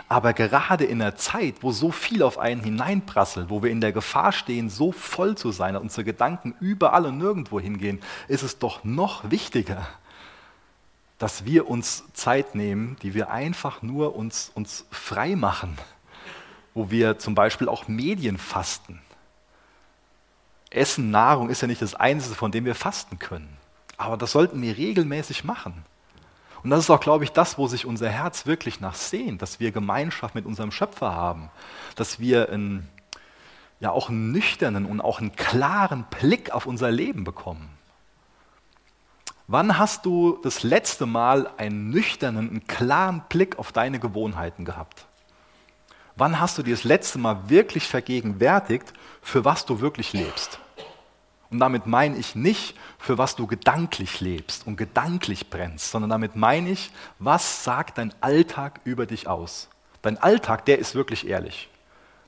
Aber 0.10 0.34
gerade 0.34 0.84
in 0.84 1.02
einer 1.02 1.16
Zeit, 1.16 1.56
wo 1.62 1.72
so 1.72 1.92
viel 1.92 2.22
auf 2.22 2.38
einen 2.38 2.62
hineinprasselt, 2.62 3.50
wo 3.50 3.64
wir 3.64 3.72
in 3.72 3.80
der 3.80 3.94
Gefahr 3.94 4.34
stehen, 4.34 4.70
so 4.70 4.92
voll 4.92 5.38
zu 5.38 5.52
sein, 5.52 5.78
unsere 5.78 6.04
Gedanken 6.04 6.54
überall 6.60 7.06
und 7.06 7.18
nirgendwo 7.18 7.60
hingehen, 7.60 8.02
ist 8.28 8.44
es 8.44 8.60
doch 8.60 8.84
noch 8.84 9.32
wichtiger, 9.32 9.88
dass 11.18 11.46
wir 11.46 11.70
uns 11.70 12.04
Zeit 12.14 12.56
nehmen, 12.56 12.98
die 13.04 13.14
wir 13.14 13.32
einfach 13.32 13.82
nur 13.82 14.16
uns, 14.16 14.52
uns 14.54 14.86
frei 14.92 15.36
machen, 15.36 15.78
wo 16.74 16.92
wir 16.92 17.18
zum 17.18 17.34
Beispiel 17.34 17.70
auch 17.70 17.88
Medien 17.88 18.38
fasten. 18.38 19.02
Essen, 20.72 21.12
Nahrung 21.12 21.50
ist 21.50 21.62
ja 21.62 21.68
nicht 21.68 21.82
das 21.82 21.96
Einzige, 21.96 22.36
von 22.36 22.52
dem 22.52 22.66
wir 22.66 22.76
fasten 22.76 23.20
können. 23.20 23.58
Aber 23.98 24.18
das 24.18 24.32
sollten 24.32 24.62
wir 24.62 24.78
regelmäßig 24.78 25.44
machen. 25.44 25.86
Und 26.64 26.70
das 26.70 26.82
ist 26.82 26.90
auch, 26.90 27.00
glaube 27.00 27.24
ich, 27.24 27.32
das, 27.32 27.58
wo 27.58 27.68
sich 27.68 27.86
unser 27.86 28.10
Herz 28.10 28.46
wirklich 28.46 28.80
nach 28.80 28.96
sehnt, 28.96 29.42
dass 29.42 29.60
wir 29.60 29.72
Gemeinschaft 29.72 30.36
mit 30.36 30.46
unserem 30.46 30.72
Schöpfer 30.72 31.16
haben, 31.16 31.50
dass 31.96 32.20
wir 32.20 32.50
einen, 32.50 32.88
ja 33.80 33.92
auch 33.92 34.10
einen 34.10 34.32
nüchternen 34.32 34.86
und 34.86 35.02
auch 35.02 35.20
einen 35.20 35.36
klaren 35.36 36.06
Blick 36.10 36.52
auf 36.52 36.66
unser 36.66 36.92
Leben 36.92 37.24
bekommen. 37.24 37.70
Wann 39.48 39.78
hast 39.78 40.06
du 40.06 40.40
das 40.44 40.64
letzte 40.64 41.06
Mal 41.06 41.50
einen 41.58 41.90
nüchternen, 41.90 42.50
einen 42.50 42.68
klaren 42.68 43.24
Blick 43.28 43.60
auf 43.60 43.72
deine 43.72 44.00
Gewohnheiten 44.00 44.64
gehabt? 44.64 45.08
Wann 46.16 46.40
hast 46.40 46.58
du 46.58 46.64
dir 46.64 46.76
das 46.76 46.84
letzte 46.84 47.18
Mal 47.20 47.50
wirklich 47.50 47.88
vergegenwärtigt, 47.88 48.94
für 49.22 49.44
was 49.44 49.66
du 49.66 49.82
wirklich 49.82 50.14
lebst? 50.14 50.60
Und 51.52 51.60
damit 51.60 51.86
meine 51.86 52.18
ich 52.18 52.34
nicht, 52.34 52.78
für 52.98 53.18
was 53.18 53.36
du 53.36 53.46
gedanklich 53.46 54.22
lebst 54.22 54.66
und 54.66 54.78
gedanklich 54.78 55.50
brennst, 55.50 55.92
sondern 55.92 56.10
damit 56.10 56.38
meine 56.38 56.70
ich, 56.70 56.92
was 57.20 57.66
sagt 57.66 57.98
dein 57.98 58.14
Alltag 58.22 58.80
über 58.86 59.06
dich 59.06 59.28
aus? 59.28 59.68
Dein 60.02 60.18
Alltag, 60.18 60.66
der 60.66 60.80
ist 60.80 60.96
wirklich 60.96 61.28
ehrlich. 61.28 61.70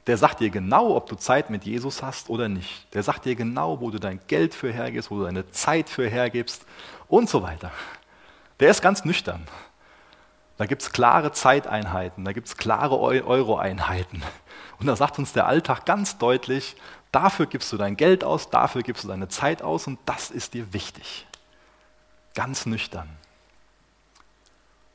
Der 0.07 0.17
sagt 0.17 0.41
dir 0.41 0.49
genau, 0.49 0.95
ob 0.97 1.07
du 1.07 1.15
Zeit 1.15 1.49
mit 1.49 1.63
Jesus 1.63 2.03
hast 2.03 2.29
oder 2.29 2.49
nicht. 2.49 2.93
Der 2.93 3.03
sagt 3.03 3.23
dir 3.23 3.35
genau, 3.35 3.79
wo 3.79 3.89
du 3.89 3.99
dein 3.99 4.19
Geld 4.27 4.53
für 4.53 4.73
hergibst, 4.73 5.09
wo 5.09 5.19
du 5.19 5.23
deine 5.23 5.49
Zeit 5.51 5.89
für 5.89 6.09
hergibst 6.09 6.65
und 7.07 7.29
so 7.29 7.41
weiter. 7.41 7.71
Der 8.59 8.69
ist 8.69 8.81
ganz 8.81 9.05
nüchtern. 9.05 9.47
Da 10.57 10.65
gibt 10.65 10.81
es 10.81 10.91
klare 10.91 11.31
Zeiteinheiten, 11.31 12.25
da 12.25 12.33
gibt 12.33 12.47
es 12.47 12.57
klare 12.57 12.99
Euro-Einheiten. 12.99 14.21
Und 14.79 14.87
da 14.87 14.95
sagt 14.95 15.17
uns 15.17 15.33
der 15.33 15.47
Alltag 15.47 15.85
ganz 15.85 16.17
deutlich, 16.17 16.75
Dafür 17.13 17.45
gibst 17.45 17.71
du 17.71 17.77
dein 17.77 17.95
Geld 17.95 18.23
aus, 18.23 18.49
dafür 18.49 18.81
gibst 18.81 19.03
du 19.03 19.07
deine 19.07 19.27
Zeit 19.27 19.61
aus 19.61 19.85
und 19.85 19.99
das 20.07 20.31
ist 20.31 20.55
dir 20.55 20.73
wichtig. 20.73 21.27
Ganz 22.33 22.65
nüchtern. 22.65 23.07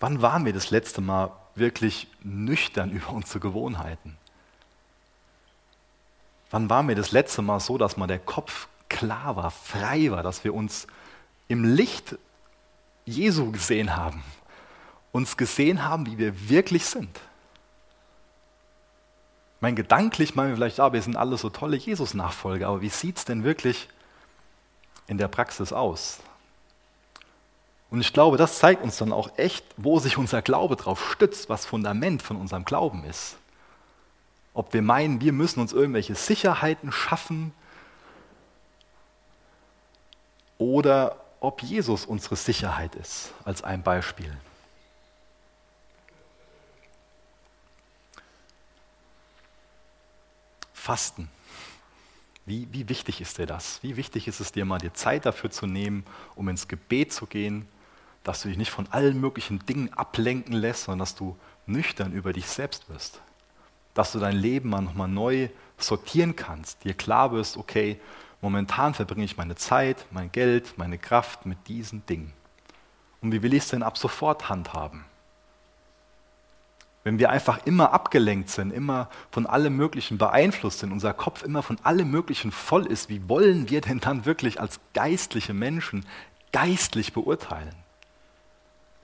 Wann 0.00 0.20
waren 0.20 0.44
wir 0.44 0.52
das 0.52 0.70
letzte 0.70 1.00
Mal 1.00 1.30
wirklich 1.54 2.08
nüchtern 2.24 2.90
über 2.92 3.10
unsere 3.10 3.38
Gewohnheiten? 3.38 4.16
Wann 6.50 6.68
waren 6.68 6.88
wir 6.88 6.96
das 6.96 7.12
letzte 7.12 7.40
Mal 7.40 7.60
so, 7.60 7.78
dass 7.78 7.96
mal 7.96 8.08
der 8.08 8.18
Kopf 8.18 8.66
klar 8.88 9.36
war, 9.36 9.52
frei 9.52 10.10
war, 10.10 10.24
dass 10.24 10.42
wir 10.42 10.54
uns 10.54 10.88
im 11.46 11.62
Licht 11.62 12.18
Jesu 13.04 13.52
gesehen 13.52 13.94
haben, 13.94 14.24
uns 15.12 15.36
gesehen 15.36 15.84
haben, 15.84 16.04
wie 16.06 16.18
wir 16.18 16.48
wirklich 16.48 16.84
sind? 16.84 17.20
Mein 19.60 19.74
gedanklich 19.74 20.34
meinen 20.34 20.50
wir 20.50 20.56
vielleicht, 20.56 20.80
ah, 20.80 20.92
wir 20.92 21.02
sind 21.02 21.16
alle 21.16 21.36
so 21.36 21.50
tolle 21.50 21.76
Jesus-Nachfolger, 21.76 22.68
aber 22.68 22.80
wie 22.80 22.88
sieht 22.88 23.18
es 23.18 23.24
denn 23.24 23.42
wirklich 23.42 23.88
in 25.08 25.18
der 25.18 25.28
Praxis 25.28 25.72
aus? 25.72 26.20
Und 27.90 28.00
ich 28.00 28.12
glaube, 28.12 28.36
das 28.36 28.58
zeigt 28.58 28.82
uns 28.82 28.98
dann 28.98 29.12
auch 29.12 29.36
echt, 29.38 29.64
wo 29.76 29.98
sich 29.98 30.18
unser 30.18 30.42
Glaube 30.42 30.76
drauf 30.76 31.10
stützt, 31.10 31.48
was 31.48 31.66
Fundament 31.66 32.22
von 32.22 32.36
unserem 32.36 32.64
Glauben 32.64 33.04
ist. 33.04 33.36
Ob 34.52 34.72
wir 34.74 34.82
meinen, 34.82 35.20
wir 35.20 35.32
müssen 35.32 35.60
uns 35.60 35.72
irgendwelche 35.72 36.14
Sicherheiten 36.14 36.92
schaffen 36.92 37.52
oder 40.58 41.16
ob 41.40 41.62
Jesus 41.62 42.04
unsere 42.04 42.36
Sicherheit 42.36 42.94
ist, 42.96 43.32
als 43.44 43.62
ein 43.62 43.82
Beispiel. 43.82 44.36
Fasten. 50.88 51.28
Wie, 52.46 52.66
wie 52.72 52.88
wichtig 52.88 53.20
ist 53.20 53.36
dir 53.36 53.44
das? 53.44 53.78
Wie 53.82 53.98
wichtig 53.98 54.26
ist 54.26 54.40
es 54.40 54.52
dir 54.52 54.64
mal, 54.64 54.78
dir 54.78 54.94
Zeit 54.94 55.26
dafür 55.26 55.50
zu 55.50 55.66
nehmen, 55.66 56.02
um 56.34 56.48
ins 56.48 56.66
Gebet 56.66 57.12
zu 57.12 57.26
gehen, 57.26 57.68
dass 58.24 58.40
du 58.40 58.48
dich 58.48 58.56
nicht 58.56 58.70
von 58.70 58.86
allen 58.90 59.20
möglichen 59.20 59.58
Dingen 59.66 59.92
ablenken 59.92 60.54
lässt, 60.54 60.84
sondern 60.84 61.00
dass 61.00 61.14
du 61.14 61.36
nüchtern 61.66 62.14
über 62.14 62.32
dich 62.32 62.46
selbst 62.46 62.88
wirst. 62.88 63.20
Dass 63.92 64.12
du 64.12 64.18
dein 64.18 64.38
Leben 64.38 64.70
mal 64.70 64.80
nochmal 64.80 65.08
neu 65.08 65.50
sortieren 65.76 66.36
kannst, 66.36 66.84
dir 66.84 66.94
klar 66.94 67.32
wirst, 67.32 67.58
okay, 67.58 68.00
momentan 68.40 68.94
verbringe 68.94 69.26
ich 69.26 69.36
meine 69.36 69.56
Zeit, 69.56 70.06
mein 70.10 70.32
Geld, 70.32 70.78
meine 70.78 70.96
Kraft 70.96 71.44
mit 71.44 71.68
diesen 71.68 72.06
Dingen. 72.06 72.32
Und 73.20 73.32
wie 73.32 73.42
will 73.42 73.52
ich 73.52 73.64
es 73.64 73.68
denn 73.68 73.82
ab 73.82 73.98
sofort 73.98 74.48
handhaben? 74.48 75.04
Wenn 77.08 77.18
wir 77.18 77.30
einfach 77.30 77.64
immer 77.64 77.94
abgelenkt 77.94 78.50
sind, 78.50 78.70
immer 78.70 79.08
von 79.30 79.46
allem 79.46 79.74
Möglichen 79.74 80.18
beeinflusst 80.18 80.80
sind, 80.80 80.92
unser 80.92 81.14
Kopf 81.14 81.42
immer 81.42 81.62
von 81.62 81.78
allem 81.82 82.10
Möglichen 82.10 82.52
voll 82.52 82.84
ist, 82.84 83.08
wie 83.08 83.30
wollen 83.30 83.70
wir 83.70 83.80
denn 83.80 83.98
dann 83.98 84.26
wirklich 84.26 84.60
als 84.60 84.78
geistliche 84.92 85.54
Menschen 85.54 86.04
geistlich 86.52 87.14
beurteilen? 87.14 87.74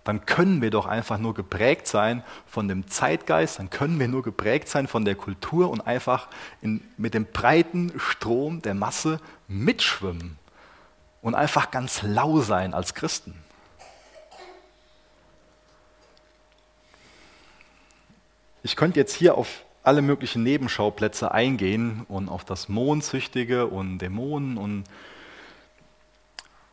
Dann 0.05 0.27
können 0.27 0.61
wir 0.61 0.69
doch 0.69 0.85
einfach 0.85 1.17
nur 1.17 1.33
geprägt 1.33 1.87
sein 1.87 2.23
von 2.47 2.69
dem 2.69 2.89
Zeitgeist, 2.89 3.59
dann 3.59 3.71
können 3.71 3.99
wir 3.99 4.09
nur 4.09 4.23
geprägt 4.23 4.69
sein 4.69 4.87
von 4.87 5.07
der 5.07 5.15
Kultur 5.15 5.71
und 5.71 5.81
einfach 5.81 6.29
in, 6.61 6.83
mit 6.99 7.15
dem 7.15 7.25
breiten 7.25 7.91
Strom 7.97 8.61
der 8.61 8.75
Masse 8.75 9.19
mitschwimmen 9.49 10.37
und 11.23 11.35
einfach 11.35 11.71
ganz 11.71 12.03
lau 12.03 12.41
sein 12.41 12.75
als 12.75 12.93
Christen. 12.93 13.44
Ich 18.67 18.77
könnte 18.77 18.99
jetzt 18.99 19.15
hier 19.15 19.37
auf 19.37 19.62
alle 19.83 20.01
möglichen 20.01 20.43
Nebenschauplätze 20.43 21.31
eingehen 21.31 22.07
und 22.09 22.31
auf 22.31 22.47
das 22.47 22.71
Mondsüchtige 22.71 23.67
und 23.67 23.99
Dämonen 23.99 24.57
und 24.57 24.85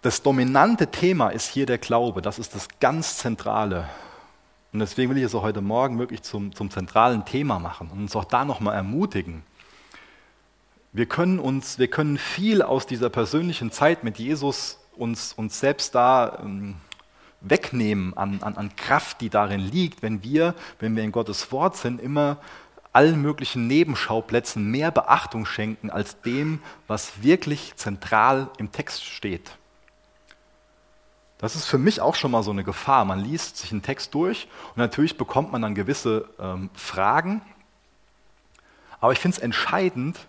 das 0.02 0.24
dominante 0.24 0.88
Thema 0.88 1.32
ist 1.32 1.50
hier 1.50 1.66
der 1.66 1.80
Glaube. 1.80 2.22
Das 2.22 2.39
ist 2.39 2.56
das 2.56 2.70
ganz 2.80 3.18
Zentrale. 3.18 3.89
Und 4.72 4.80
deswegen 4.80 5.12
will 5.12 5.18
ich 5.18 5.26
es 5.26 5.36
auch 5.36 5.44
heute 5.44 5.60
Morgen 5.60 6.00
wirklich 6.00 6.22
zum, 6.22 6.56
zum 6.56 6.72
zentralen 6.72 7.26
Thema 7.26 7.60
machen 7.60 7.89
und 7.92 8.00
uns 8.00 8.16
auch 8.16 8.24
da 8.24 8.46
nochmal 8.46 8.76
ermutigen. 8.76 9.44
Wir 10.94 11.08
können, 11.08 11.39
uns, 11.39 11.78
wir 11.78 11.89
können 11.89 12.18
viel 12.18 12.62
aus 12.62 12.88
dieser 12.88 13.10
persönlichen 13.10 13.70
Zeit 13.70 14.06
mit 14.06 14.18
Jesus 14.18 14.80
uns, 14.96 15.34
uns 15.34 15.60
selbst 15.60 15.94
da 15.94 16.39
ähm, 16.42 16.78
wegnehmen 17.42 18.16
an, 18.16 18.42
an, 18.42 18.56
an 18.56 18.76
Kraft, 18.76 19.22
die 19.22 19.30
darin 19.30 19.60
liegt, 19.60 20.02
wenn 20.02 20.24
wir, 20.24 20.56
wenn 20.80 20.96
wir 20.96 21.04
in 21.04 21.12
Gottes 21.12 21.52
Wort 21.52 21.76
sind, 21.76 22.00
immer 22.00 22.38
allen 22.94 23.22
möglichen 23.22 23.68
Nebenschauplätzen 23.68 24.70
mehr 24.70 24.92
Beachtung 24.92 25.46
schenken 25.46 25.89
als 25.89 26.22
dem, 26.22 26.62
was 26.88 27.24
wirklich 27.24 27.76
zentral 27.76 28.50
im 28.58 28.72
Text 28.72 29.06
steht. 29.06 29.52
Das 31.38 31.56
ist 31.56 31.66
für 31.66 31.80
mich 31.80 32.02
auch 32.02 32.16
schon 32.16 32.32
mal 32.32 32.44
so 32.44 32.52
eine 32.52 32.64
Gefahr. 32.64 33.04
Man 33.06 33.20
liest 33.20 33.58
sich 33.58 33.72
einen 33.72 33.82
Text 33.82 34.14
durch 34.14 34.48
und 34.70 34.78
natürlich 34.78 35.18
bekommt 35.18 35.52
man 35.52 35.62
dann 35.62 35.74
gewisse 35.74 36.30
ähm, 36.39 36.70
Fragen. 36.76 37.42
Aber 39.00 39.12
ich 39.12 39.20
finde 39.20 39.38
es 39.38 39.44
entscheidend, 39.44 40.20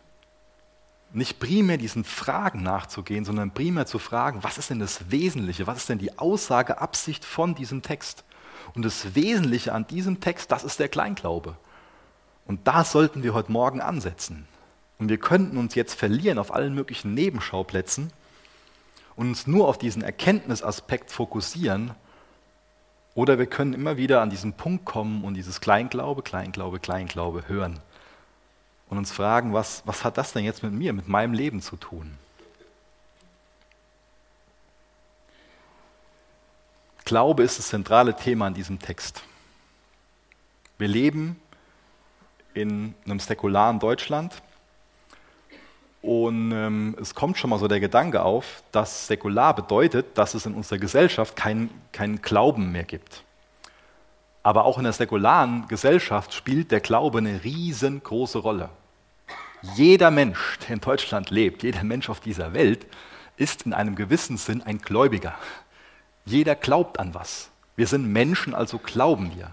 nicht 1.14 1.38
primär 1.38 1.76
diesen 1.76 2.04
Fragen 2.04 2.62
nachzugehen, 2.62 3.24
sondern 3.24 3.52
primär 3.52 3.86
zu 3.86 3.98
fragen, 3.98 4.42
was 4.42 4.58
ist 4.58 4.70
denn 4.70 4.78
das 4.78 5.10
Wesentliche, 5.10 5.66
was 5.66 5.78
ist 5.78 5.88
denn 5.88 5.98
die 5.98 6.18
Aussageabsicht 6.18 7.24
von 7.24 7.54
diesem 7.54 7.82
Text? 7.82 8.24
Und 8.74 8.84
das 8.84 9.14
Wesentliche 9.14 9.72
an 9.72 9.86
diesem 9.86 10.20
Text, 10.20 10.50
das 10.50 10.64
ist 10.64 10.80
der 10.80 10.88
Kleinglaube. 10.88 11.56
Und 12.46 12.66
da 12.66 12.84
sollten 12.84 13.22
wir 13.22 13.34
heute 13.34 13.52
Morgen 13.52 13.80
ansetzen. 13.80 14.46
Und 14.98 15.08
wir 15.08 15.18
könnten 15.18 15.56
uns 15.56 15.74
jetzt 15.74 15.94
verlieren 15.94 16.38
auf 16.38 16.54
allen 16.54 16.74
möglichen 16.74 17.12
Nebenschauplätzen 17.14 18.12
und 19.16 19.28
uns 19.28 19.46
nur 19.46 19.68
auf 19.68 19.78
diesen 19.78 20.02
Erkenntnisaspekt 20.02 21.10
fokussieren. 21.10 21.92
Oder 23.14 23.38
wir 23.38 23.46
können 23.46 23.74
immer 23.74 23.96
wieder 23.96 24.22
an 24.22 24.30
diesen 24.30 24.54
Punkt 24.54 24.86
kommen 24.86 25.24
und 25.24 25.34
dieses 25.34 25.60
Kleinglaube, 25.60 26.22
Kleinglaube, 26.22 26.78
Kleinglaube 26.78 27.48
hören 27.48 27.80
und 28.92 28.98
uns 28.98 29.10
fragen, 29.10 29.54
was, 29.54 29.82
was 29.86 30.04
hat 30.04 30.18
das 30.18 30.34
denn 30.34 30.44
jetzt 30.44 30.62
mit 30.62 30.74
mir, 30.74 30.92
mit 30.92 31.08
meinem 31.08 31.32
Leben 31.32 31.62
zu 31.62 31.76
tun? 31.76 32.18
Glaube 37.06 37.42
ist 37.42 37.58
das 37.58 37.68
zentrale 37.68 38.14
Thema 38.14 38.48
in 38.48 38.52
diesem 38.52 38.78
Text. 38.78 39.22
Wir 40.76 40.88
leben 40.88 41.40
in 42.52 42.94
einem 43.06 43.18
säkularen 43.18 43.78
Deutschland 43.78 44.42
und 46.02 46.52
ähm, 46.52 46.94
es 47.00 47.14
kommt 47.14 47.38
schon 47.38 47.48
mal 47.48 47.58
so 47.58 47.68
der 47.68 47.80
Gedanke 47.80 48.22
auf, 48.22 48.62
dass 48.72 49.06
säkular 49.06 49.54
bedeutet, 49.54 50.18
dass 50.18 50.34
es 50.34 50.44
in 50.44 50.52
unserer 50.52 50.78
Gesellschaft 50.78 51.34
keinen 51.34 51.70
kein 51.92 52.20
Glauben 52.20 52.72
mehr 52.72 52.84
gibt. 52.84 53.24
Aber 54.42 54.66
auch 54.66 54.76
in 54.76 54.84
der 54.84 54.92
säkularen 54.92 55.66
Gesellschaft 55.68 56.34
spielt 56.34 56.70
der 56.70 56.80
Glaube 56.80 57.18
eine 57.18 57.42
riesengroße 57.42 58.36
Rolle. 58.36 58.68
Jeder 59.62 60.10
Mensch, 60.10 60.58
der 60.60 60.74
in 60.74 60.80
Deutschland 60.80 61.30
lebt, 61.30 61.62
jeder 61.62 61.84
Mensch 61.84 62.10
auf 62.10 62.20
dieser 62.20 62.52
Welt, 62.52 62.86
ist 63.36 63.62
in 63.62 63.72
einem 63.72 63.94
gewissen 63.94 64.36
Sinn 64.36 64.62
ein 64.62 64.78
Gläubiger. 64.78 65.34
Jeder 66.24 66.54
glaubt 66.54 66.98
an 66.98 67.14
was. 67.14 67.50
Wir 67.76 67.86
sind 67.86 68.06
Menschen, 68.06 68.54
also 68.54 68.78
glauben 68.78 69.32
wir. 69.36 69.50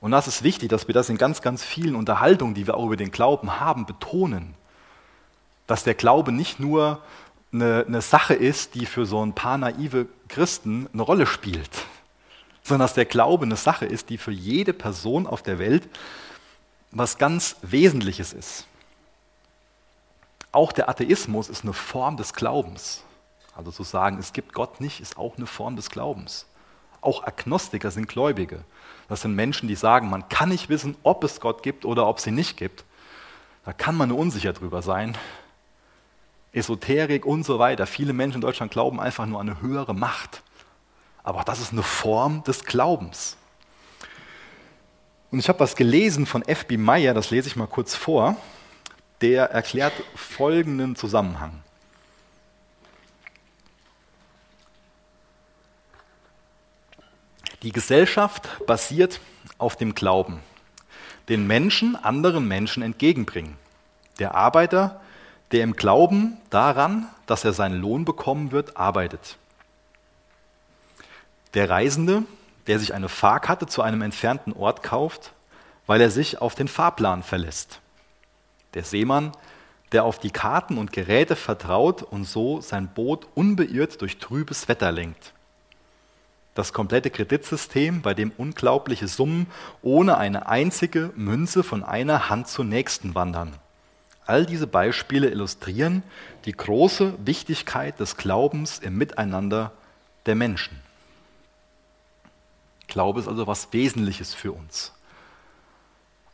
Und 0.00 0.10
das 0.10 0.28
ist 0.28 0.42
wichtig, 0.42 0.68
dass 0.68 0.88
wir 0.88 0.94
das 0.94 1.08
in 1.08 1.18
ganz, 1.18 1.42
ganz 1.42 1.64
vielen 1.64 1.94
Unterhaltungen, 1.94 2.54
die 2.54 2.66
wir 2.66 2.76
auch 2.76 2.86
über 2.86 2.96
den 2.96 3.10
Glauben 3.10 3.60
haben, 3.60 3.86
betonen 3.86 4.54
dass 5.66 5.84
der 5.84 5.94
Glaube 5.94 6.32
nicht 6.32 6.60
nur 6.60 7.00
eine, 7.52 7.84
eine 7.86 8.02
Sache 8.02 8.34
ist, 8.34 8.74
die 8.74 8.86
für 8.86 9.06
so 9.06 9.24
ein 9.24 9.34
paar 9.34 9.58
naive 9.58 10.06
Christen 10.28 10.88
eine 10.92 11.02
Rolle 11.02 11.26
spielt, 11.26 11.70
sondern 12.62 12.86
dass 12.86 12.94
der 12.94 13.04
Glaube 13.04 13.44
eine 13.44 13.56
Sache 13.56 13.86
ist, 13.86 14.10
die 14.10 14.18
für 14.18 14.32
jede 14.32 14.72
Person 14.72 15.26
auf 15.26 15.42
der 15.42 15.58
Welt 15.58 15.88
was 16.90 17.16
ganz 17.16 17.56
Wesentliches 17.62 18.34
ist. 18.34 18.66
Auch 20.52 20.72
der 20.72 20.88
Atheismus 20.88 21.48
ist 21.48 21.64
eine 21.64 21.72
Form 21.72 22.16
des 22.18 22.34
Glaubens. 22.34 23.02
Also 23.56 23.70
zu 23.70 23.82
sagen, 23.82 24.18
es 24.18 24.32
gibt 24.32 24.52
Gott 24.52 24.80
nicht, 24.80 25.00
ist 25.00 25.18
auch 25.18 25.36
eine 25.36 25.46
Form 25.46 25.76
des 25.76 25.90
Glaubens. 25.90 26.46
Auch 27.00 27.24
Agnostiker 27.24 27.90
sind 27.90 28.08
Gläubige. 28.08 28.64
Das 29.08 29.22
sind 29.22 29.34
Menschen, 29.34 29.66
die 29.68 29.74
sagen, 29.74 30.08
man 30.08 30.28
kann 30.28 30.50
nicht 30.50 30.68
wissen, 30.68 30.96
ob 31.02 31.24
es 31.24 31.40
Gott 31.40 31.62
gibt 31.62 31.84
oder 31.84 32.06
ob 32.06 32.18
es 32.18 32.26
ihn 32.26 32.34
nicht 32.34 32.56
gibt. 32.56 32.84
Da 33.64 33.72
kann 33.72 33.96
man 33.96 34.10
nur 34.10 34.18
unsicher 34.18 34.52
drüber 34.52 34.82
sein. 34.82 35.16
Esoterik 36.52 37.24
und 37.24 37.44
so 37.44 37.58
weiter. 37.58 37.86
Viele 37.86 38.12
Menschen 38.12 38.36
in 38.36 38.40
Deutschland 38.42 38.72
glauben 38.72 39.00
einfach 39.00 39.26
nur 39.26 39.40
an 39.40 39.48
eine 39.48 39.60
höhere 39.60 39.94
Macht. 39.94 40.42
Aber 41.22 41.44
das 41.44 41.60
ist 41.60 41.72
eine 41.72 41.82
Form 41.82 42.42
des 42.44 42.64
Glaubens. 42.64 43.36
Und 45.30 45.38
ich 45.38 45.48
habe 45.48 45.60
was 45.60 45.76
gelesen 45.76 46.26
von 46.26 46.42
F.B. 46.42 46.76
Meyer, 46.76 47.14
das 47.14 47.30
lese 47.30 47.48
ich 47.48 47.56
mal 47.56 47.66
kurz 47.66 47.94
vor. 47.94 48.36
Der 49.22 49.50
erklärt 49.50 49.94
folgenden 50.14 50.96
Zusammenhang. 50.96 51.62
Die 57.62 57.72
Gesellschaft 57.72 58.66
basiert 58.66 59.20
auf 59.56 59.76
dem 59.76 59.94
Glauben, 59.94 60.40
den 61.28 61.46
Menschen 61.46 61.96
anderen 61.96 62.46
Menschen 62.46 62.82
entgegenbringen. 62.82 63.56
Der 64.18 64.34
Arbeiter 64.34 65.00
der 65.52 65.62
im 65.62 65.76
Glauben 65.76 66.38
daran, 66.50 67.06
dass 67.26 67.44
er 67.44 67.52
seinen 67.52 67.80
Lohn 67.80 68.04
bekommen 68.04 68.52
wird, 68.52 68.76
arbeitet. 68.76 69.36
Der 71.54 71.68
Reisende, 71.68 72.22
der 72.66 72.78
sich 72.78 72.94
eine 72.94 73.10
Fahrkarte 73.10 73.66
zu 73.66 73.82
einem 73.82 74.00
entfernten 74.00 74.54
Ort 74.54 74.82
kauft, 74.82 75.32
weil 75.86 76.00
er 76.00 76.10
sich 76.10 76.40
auf 76.40 76.54
den 76.54 76.68
Fahrplan 76.68 77.22
verlässt. 77.22 77.81
Der 78.74 78.84
Seemann, 78.84 79.32
der 79.92 80.04
auf 80.04 80.18
die 80.18 80.30
Karten 80.30 80.78
und 80.78 80.92
Geräte 80.92 81.36
vertraut 81.36 82.02
und 82.02 82.24
so 82.24 82.60
sein 82.60 82.88
Boot 82.88 83.26
unbeirrt 83.34 84.00
durch 84.00 84.18
trübes 84.18 84.68
Wetter 84.68 84.90
lenkt. 84.90 85.32
Das 86.54 86.72
komplette 86.72 87.10
Kreditsystem, 87.10 88.02
bei 88.02 88.12
dem 88.12 88.32
unglaubliche 88.36 89.08
Summen 89.08 89.46
ohne 89.82 90.18
eine 90.18 90.48
einzige 90.48 91.10
Münze 91.16 91.62
von 91.62 91.82
einer 91.82 92.28
Hand 92.28 92.48
zur 92.48 92.64
nächsten 92.64 93.14
wandern. 93.14 93.54
All 94.26 94.46
diese 94.46 94.66
Beispiele 94.66 95.30
illustrieren 95.30 96.02
die 96.44 96.52
große 96.52 97.14
Wichtigkeit 97.24 97.98
des 97.98 98.16
Glaubens 98.16 98.78
im 98.78 98.96
Miteinander 98.96 99.72
der 100.26 100.34
Menschen. 100.34 100.78
Glaube 102.86 103.20
ist 103.20 103.28
also 103.28 103.46
was 103.46 103.72
Wesentliches 103.72 104.34
für 104.34 104.52
uns. 104.52 104.92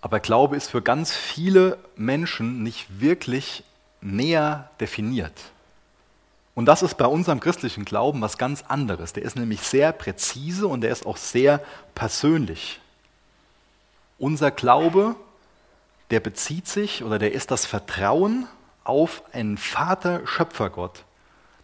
Aber 0.00 0.20
Glaube 0.20 0.56
ist 0.56 0.70
für 0.70 0.82
ganz 0.82 1.12
viele 1.12 1.78
Menschen 1.96 2.62
nicht 2.62 3.00
wirklich 3.00 3.64
näher 4.00 4.70
definiert. 4.80 5.34
Und 6.54 6.66
das 6.66 6.82
ist 6.82 6.96
bei 6.96 7.06
unserem 7.06 7.40
christlichen 7.40 7.84
Glauben 7.84 8.20
was 8.20 8.38
ganz 8.38 8.64
anderes. 8.66 9.12
Der 9.12 9.22
ist 9.22 9.36
nämlich 9.36 9.60
sehr 9.60 9.92
präzise 9.92 10.66
und 10.66 10.80
der 10.80 10.90
ist 10.90 11.06
auch 11.06 11.16
sehr 11.16 11.60
persönlich. 11.94 12.80
Unser 14.18 14.50
Glaube 14.50 15.16
der 16.10 16.20
bezieht 16.20 16.66
sich 16.68 17.04
oder 17.04 17.18
der 17.18 17.32
ist 17.32 17.50
das 17.50 17.66
Vertrauen 17.66 18.46
auf 18.84 19.22
einen 19.32 19.58
Vater 19.58 20.26
Schöpfergott, 20.26 21.04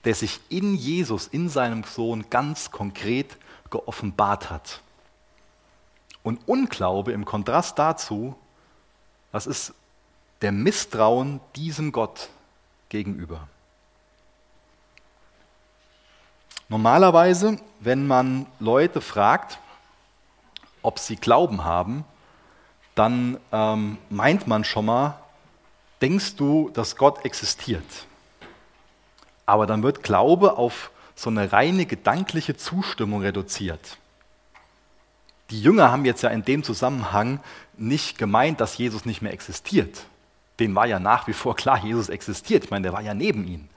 der 0.05 0.15
sich 0.15 0.41
in 0.49 0.75
Jesus, 0.75 1.27
in 1.27 1.49
seinem 1.49 1.85
Sohn 1.85 2.27
ganz 2.29 2.71
konkret 2.71 3.37
geoffenbart 3.71 4.51
hat. 4.51 4.81
Und 6.25 6.41
Unglaube 6.49 7.13
im 7.13 7.25
Kontrast 7.25 7.79
dazu, 7.79 8.35
das 9.31 9.47
ist 9.47 9.75
der 10.43 10.51
Misstrauen 10.51 11.41
diesem 11.55 11.93
Gott 11.93 12.31
gegenüber. 12.89 13.47
Normalerweise, 16.69 17.59
wenn 17.81 18.07
man 18.07 18.47
Leute 18.59 19.01
fragt, 19.01 19.59
ob 20.83 20.99
sie 20.99 21.17
Glauben 21.17 21.65
haben, 21.65 22.05
dann 22.95 23.39
ähm, 23.53 23.99
meint 24.09 24.47
man 24.47 24.65
schon 24.65 24.87
mal, 24.87 25.19
denkst 26.01 26.37
du, 26.37 26.71
dass 26.71 26.97
Gott 26.97 27.25
existiert? 27.25 27.85
Aber 29.47 29.67
dann 29.67 29.83
wird 29.83 30.03
Glaube 30.03 30.57
auf 30.57 30.91
so 31.15 31.29
eine 31.29 31.53
reine 31.53 31.87
gedankliche 31.87 32.57
Zustimmung 32.57 33.21
reduziert. 33.21 33.99
Die 35.51 35.61
Jünger 35.61 35.91
haben 35.91 36.05
jetzt 36.05 36.23
ja 36.23 36.31
in 36.31 36.45
dem 36.45 36.63
Zusammenhang 36.63 37.41
nicht 37.77 38.19
gemeint, 38.19 38.61
dass 38.61 38.79
Jesus 38.79 39.05
nicht 39.05 39.23
mehr 39.23 39.33
existiert. 39.33 40.07
Den 40.59 40.75
war 40.75 40.87
ja 40.87 40.99
nach 40.99 41.27
wie 41.27 41.33
vor 41.33 41.57
klar, 41.57 41.85
Jesus 41.85 42.09
existiert. 42.09 42.65
Ich 42.65 42.71
meine, 42.71 42.85
der 42.85 42.93
war 42.93 43.03
ja 43.03 43.15
neben 43.15 43.47
ihnen. 43.47 43.69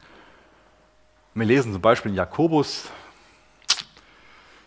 Wir 1.34 1.46
lesen 1.46 1.72
zum 1.72 1.82
Beispiel 1.82 2.12
in 2.12 2.18
Jakobus, 2.18 2.90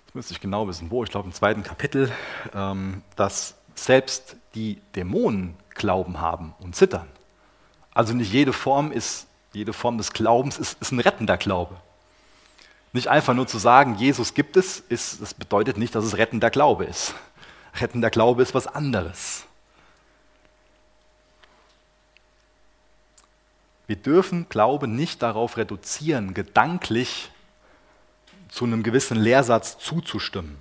das 0.07 0.15
müsste 0.15 0.33
ich 0.33 0.41
genau 0.41 0.67
wissen, 0.69 0.91
wo, 0.91 1.05
ich 1.05 1.11
glaube 1.11 1.27
im 1.27 1.35
zweiten 1.35 1.63
Kapitel, 1.63 2.13
ähm, 2.55 3.03
dass 3.17 3.55
selbst 3.75 4.37
die 4.55 4.81
Dämonen 4.95 5.57
Glauben 5.75 6.21
haben 6.21 6.55
und 6.59 6.77
zittern. 6.77 7.09
Also 7.95 8.13
nicht 8.13 8.33
jede 8.33 8.53
Form 8.53 8.93
ist, 8.93 9.27
jede 9.53 9.73
Form 9.73 9.99
des 9.99 10.13
Glaubens 10.13 10.59
ist, 10.59 10.81
ist 10.81 10.93
ein 10.93 11.01
rettender 11.01 11.37
Glaube. 11.37 11.77
Nicht 12.93 13.09
einfach 13.09 13.35
nur 13.35 13.47
zu 13.47 13.59
sagen, 13.59 13.95
Jesus 13.95 14.35
gibt 14.35 14.57
es, 14.57 14.81
ist, 14.81 15.23
das 15.23 15.35
bedeutet 15.35 15.77
nicht, 15.79 15.95
dass 15.95 16.05
es 16.05 16.17
rettender 16.17 16.51
Glaube 16.51 16.85
ist. 16.85 17.15
Rettender 17.75 18.11
Glaube 18.11 18.43
ist 18.43 18.55
was 18.55 18.67
anderes. 18.67 19.45
Wir 23.87 23.97
dürfen 23.97 24.49
Glaube 24.49 24.89
nicht 24.89 25.23
darauf 25.23 25.57
reduzieren, 25.57 26.35
gedanklich 26.35 27.31
zu 28.49 28.65
einem 28.65 28.83
gewissen 28.83 29.17
Lehrsatz 29.17 29.79
zuzustimmen, 29.79 30.59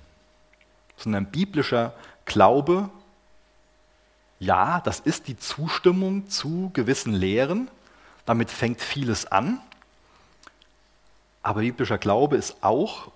sondern 0.96 1.26
biblischer 1.26 1.94
Glaube 2.24 2.90
ja, 4.40 4.80
das 4.80 5.00
ist 5.00 5.28
die 5.28 5.36
Zustimmung 5.36 6.28
zu 6.28 6.70
gewissen 6.72 7.12
Lehren. 7.12 7.70
Damit 8.24 8.50
fängt 8.50 8.80
vieles 8.80 9.26
an. 9.26 9.60
Aber 11.42 11.60
biblischer 11.60 11.98
Glaube 11.98 12.36
ist 12.36 12.56
auch 12.62 13.10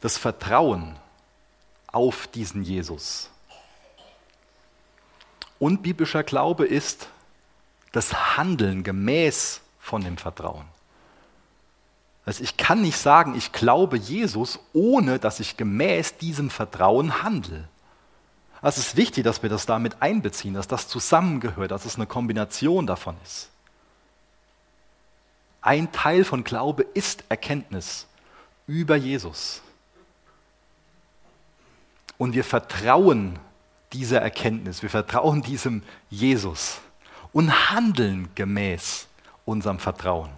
das 0.00 0.16
Vertrauen 0.16 0.96
auf 1.88 2.26
diesen 2.28 2.62
Jesus. 2.62 3.30
Und 5.58 5.82
biblischer 5.82 6.22
Glaube 6.22 6.64
ist 6.64 7.08
das 7.92 8.36
Handeln 8.36 8.82
gemäß 8.82 9.60
von 9.78 10.02
dem 10.02 10.16
Vertrauen. 10.16 10.64
Also 12.24 12.42
ich 12.42 12.56
kann 12.56 12.82
nicht 12.82 12.96
sagen, 12.96 13.34
ich 13.36 13.52
glaube 13.52 13.96
Jesus, 13.96 14.58
ohne 14.72 15.18
dass 15.18 15.40
ich 15.40 15.56
gemäß 15.56 16.16
diesem 16.16 16.50
Vertrauen 16.50 17.22
handle. 17.22 17.68
Es 18.62 18.78
ist 18.78 18.96
wichtig, 18.96 19.24
dass 19.24 19.42
wir 19.42 19.50
das 19.50 19.66
damit 19.66 20.00
einbeziehen, 20.00 20.54
dass 20.54 20.68
das 20.68 20.86
zusammengehört, 20.86 21.70
dass 21.70 21.86
es 21.86 21.96
eine 21.96 22.06
Kombination 22.06 22.86
davon 22.86 23.16
ist. 23.24 23.48
Ein 25.62 25.92
Teil 25.92 26.24
von 26.24 26.44
Glaube 26.44 26.84
ist 26.94 27.24
Erkenntnis 27.28 28.06
über 28.66 28.96
Jesus. 28.96 29.62
Und 32.16 32.34
wir 32.34 32.44
vertrauen 32.44 33.38
dieser 33.92 34.20
Erkenntnis, 34.20 34.82
wir 34.82 34.90
vertrauen 34.90 35.42
diesem 35.42 35.82
Jesus 36.08 36.78
und 37.32 37.70
handeln 37.70 38.28
gemäß 38.34 39.08
unserem 39.44 39.78
Vertrauen. 39.78 40.30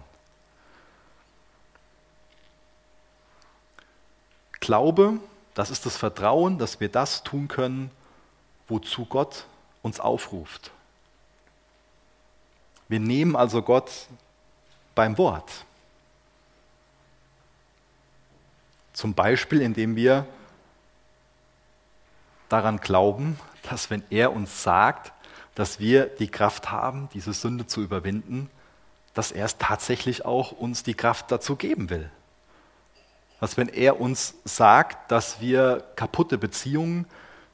Glaube, 4.59 5.19
das 5.53 5.69
ist 5.69 5.85
das 5.85 5.97
Vertrauen, 5.97 6.57
dass 6.57 6.79
wir 6.79 6.89
das 6.89 7.23
tun 7.23 7.47
können, 7.47 7.91
wozu 8.67 9.05
Gott 9.05 9.45
uns 9.81 9.99
aufruft. 9.99 10.71
Wir 12.87 12.99
nehmen 12.99 13.35
also 13.35 13.61
Gott 13.61 14.07
beim 14.95 15.17
Wort. 15.17 15.51
Zum 18.93 19.13
Beispiel, 19.13 19.61
indem 19.61 19.95
wir 19.95 20.27
daran 22.49 22.77
glauben, 22.77 23.39
dass 23.63 23.89
wenn 23.89 24.03
er 24.09 24.33
uns 24.33 24.63
sagt, 24.63 25.11
dass 25.55 25.79
wir 25.79 26.05
die 26.05 26.27
Kraft 26.27 26.71
haben, 26.71 27.09
diese 27.13 27.33
Sünde 27.33 27.67
zu 27.67 27.81
überwinden, 27.81 28.49
dass 29.13 29.31
er 29.31 29.45
es 29.45 29.57
tatsächlich 29.57 30.25
auch 30.25 30.51
uns 30.51 30.83
die 30.83 30.95
Kraft 30.95 31.31
dazu 31.31 31.55
geben 31.55 31.89
will. 31.89 32.09
Dass 33.39 33.57
wenn 33.57 33.69
er 33.69 33.99
uns 33.99 34.35
sagt, 34.45 35.11
dass 35.11 35.41
wir 35.41 35.83
kaputte 35.95 36.37
Beziehungen 36.37 37.05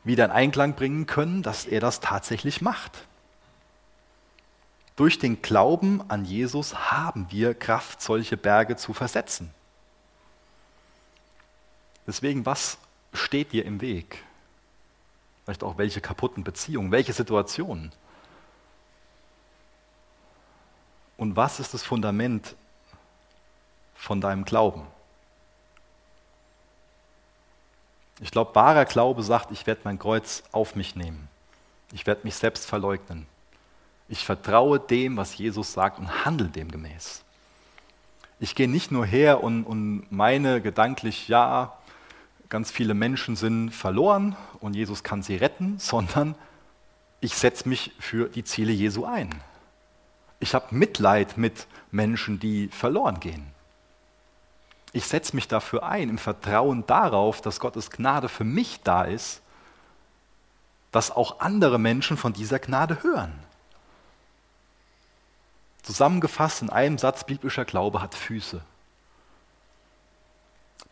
wieder 0.03 0.25
in 0.25 0.31
Einklang 0.31 0.75
bringen 0.75 1.05
können, 1.05 1.43
dass 1.43 1.65
er 1.65 1.79
das 1.79 1.99
tatsächlich 1.99 2.61
macht. 2.61 3.05
Durch 4.99 5.17
den 5.17 5.41
Glauben 5.41 6.03
an 6.09 6.25
Jesus 6.25 6.91
haben 6.91 7.27
wir 7.29 7.53
Kraft, 7.53 8.01
solche 8.01 8.35
Berge 8.35 8.75
zu 8.75 8.91
versetzen. 8.91 9.49
Deswegen, 12.05 12.45
was 12.45 12.77
steht 13.13 13.53
dir 13.53 13.63
im 13.63 13.79
Weg? 13.79 14.21
Vielleicht 15.45 15.63
auch 15.63 15.77
welche 15.77 16.01
kaputten 16.01 16.43
Beziehungen, 16.43 16.91
welche 16.91 17.13
Situationen? 17.13 17.93
Und 21.15 21.37
was 21.37 21.61
ist 21.61 21.73
das 21.73 21.83
Fundament 21.83 22.57
von 23.95 24.19
deinem 24.19 24.43
Glauben? 24.43 24.85
Ich 28.19 28.31
glaube, 28.31 28.53
wahrer 28.53 28.83
Glaube 28.83 29.23
sagt, 29.23 29.51
ich 29.51 29.65
werde 29.65 29.79
mein 29.85 29.97
Kreuz 29.97 30.43
auf 30.51 30.75
mich 30.75 30.97
nehmen. 30.97 31.29
Ich 31.93 32.05
werde 32.05 32.25
mich 32.25 32.35
selbst 32.35 32.65
verleugnen. 32.65 33.27
Ich 34.09 34.25
vertraue 34.25 34.79
dem, 34.79 35.17
was 35.17 35.37
Jesus 35.37 35.73
sagt 35.73 35.99
und 35.99 36.25
handle 36.25 36.47
demgemäß. 36.47 37.23
Ich 38.39 38.55
gehe 38.55 38.67
nicht 38.67 38.91
nur 38.91 39.05
her 39.05 39.43
und, 39.43 39.63
und 39.63 40.11
meine 40.11 40.61
gedanklich, 40.61 41.27
ja, 41.27 41.73
ganz 42.49 42.71
viele 42.71 42.95
Menschen 42.95 43.35
sind 43.35 43.69
verloren 43.69 44.35
und 44.59 44.75
Jesus 44.75 45.03
kann 45.03 45.21
sie 45.21 45.35
retten, 45.35 45.75
sondern 45.79 46.35
ich 47.21 47.35
setze 47.35 47.69
mich 47.69 47.91
für 47.99 48.29
die 48.29 48.43
Ziele 48.43 48.71
Jesu 48.71 49.05
ein. 49.05 49.29
Ich 50.39 50.55
habe 50.55 50.73
Mitleid 50.73 51.37
mit 51.37 51.67
Menschen, 51.91 52.39
die 52.39 52.69
verloren 52.69 53.19
gehen. 53.19 53.45
Ich 54.91 55.05
setze 55.05 55.35
mich 55.35 55.47
dafür 55.47 55.83
ein, 55.83 56.09
im 56.09 56.17
Vertrauen 56.17 56.85
darauf, 56.87 57.41
dass 57.41 57.59
Gottes 57.59 57.91
Gnade 57.91 58.29
für 58.29 58.45
mich 58.45 58.79
da 58.83 59.03
ist, 59.03 59.41
dass 60.91 61.11
auch 61.11 61.41
andere 61.41 61.77
Menschen 61.77 62.17
von 62.17 62.33
dieser 62.33 62.57
Gnade 62.57 63.03
hören. 63.03 63.33
Zusammengefasst 65.89 66.61
in 66.61 66.69
einem 66.69 66.99
Satz, 66.99 67.23
biblischer 67.23 67.65
Glaube 67.65 67.99
hat 67.99 68.13
Füße. 68.13 68.61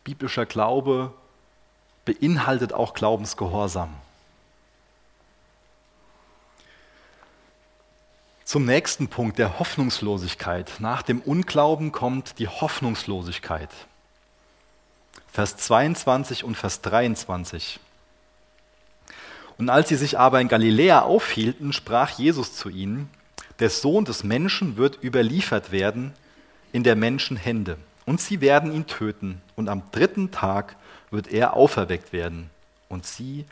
Biblischer 0.02 0.44
Glaube 0.44 1.14
beinhaltet 2.04 2.72
auch 2.72 2.94
Glaubensgehorsam. 2.94 3.94
Zum 8.44 8.64
nächsten 8.64 9.06
Punkt 9.06 9.38
der 9.38 9.60
Hoffnungslosigkeit. 9.60 10.68
Nach 10.80 11.02
dem 11.02 11.20
Unglauben 11.20 11.92
kommt 11.92 12.40
die 12.40 12.48
Hoffnungslosigkeit. 12.48 13.70
Vers 15.30 15.58
22 15.58 16.42
und 16.42 16.56
Vers 16.56 16.80
23. 16.80 17.78
Und 19.58 19.70
als 19.70 19.90
sie 19.90 19.96
sich 19.96 20.18
aber 20.18 20.40
in 20.40 20.48
Galiläa 20.48 21.02
aufhielten, 21.02 21.72
sprach 21.72 22.10
Jesus 22.18 22.56
zu 22.56 22.68
ihnen, 22.68 23.08
der 23.60 23.70
Sohn 23.70 24.04
des 24.04 24.24
Menschen 24.24 24.76
wird 24.76 25.02
überliefert 25.02 25.72
werden 25.72 26.12
in 26.72 26.84
der 26.84 26.96
Menschen 26.96 27.36
Hände, 27.36 27.76
und 28.06 28.20
sie 28.20 28.40
werden 28.40 28.72
ihn 28.72 28.86
töten, 28.86 29.42
und 29.56 29.68
am 29.68 29.82
dritten 29.92 30.30
Tag 30.30 30.76
wird 31.10 31.28
er 31.28 31.54
auferweckt 31.54 32.12
werden. 32.12 32.50
Und 32.88 33.06
sie 33.06 33.44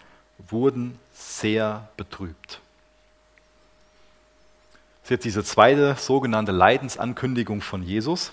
wurden 0.49 0.99
sehr 1.13 1.89
betrübt. 1.97 2.61
Das 5.03 5.05
ist 5.05 5.11
jetzt 5.11 5.25
diese 5.25 5.45
zweite 5.45 5.95
sogenannte 5.99 6.53
Leidensankündigung 6.53 7.61
von 7.61 7.83
Jesus. 7.83 8.33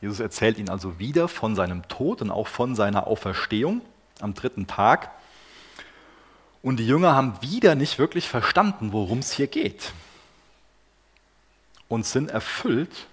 Jesus 0.00 0.20
erzählt 0.20 0.58
ihnen 0.58 0.68
also 0.68 0.98
wieder 0.98 1.28
von 1.28 1.54
seinem 1.54 1.86
Tod 1.86 2.22
und 2.22 2.30
auch 2.30 2.48
von 2.48 2.74
seiner 2.74 3.06
Auferstehung 3.06 3.82
am 4.20 4.34
dritten 4.34 4.66
Tag. 4.66 5.10
Und 6.62 6.78
die 6.78 6.86
Jünger 6.86 7.14
haben 7.14 7.34
wieder 7.40 7.74
nicht 7.74 7.98
wirklich 7.98 8.28
verstanden, 8.28 8.92
worum 8.92 9.18
es 9.18 9.32
hier 9.32 9.46
geht. 9.46 9.92
Und 11.92 12.06
sind 12.06 12.30
erfüllt 12.30 13.06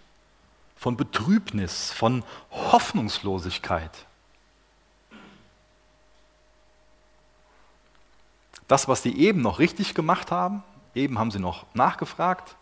von 0.78 0.96
Betrübnis, 0.96 1.92
von 1.92 2.24
Hoffnungslosigkeit. 2.50 3.92
Das, 8.70 8.88
was 8.88 9.04
sie 9.04 9.18
eben 9.18 9.42
noch 9.42 9.60
richtig 9.60 9.96
gemacht 9.96 10.32
haben, 10.32 10.64
eben 10.96 11.20
haben 11.20 11.30
sie 11.30 11.40
noch 11.40 11.66
nachgefragt, 11.74 12.56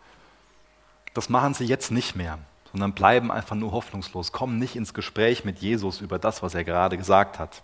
das 1.14 1.28
machen 1.28 1.54
sie 1.54 1.66
jetzt 1.66 1.92
nicht 1.92 2.16
mehr, 2.16 2.40
sondern 2.72 2.94
bleiben 2.94 3.30
einfach 3.30 3.54
nur 3.54 3.70
hoffnungslos, 3.70 4.32
kommen 4.32 4.58
nicht 4.58 4.74
ins 4.74 4.94
Gespräch 4.94 5.44
mit 5.44 5.60
Jesus 5.60 6.00
über 6.00 6.18
das, 6.18 6.42
was 6.42 6.52
er 6.52 6.64
gerade 6.64 6.98
gesagt 6.98 7.38
hat. 7.38 7.62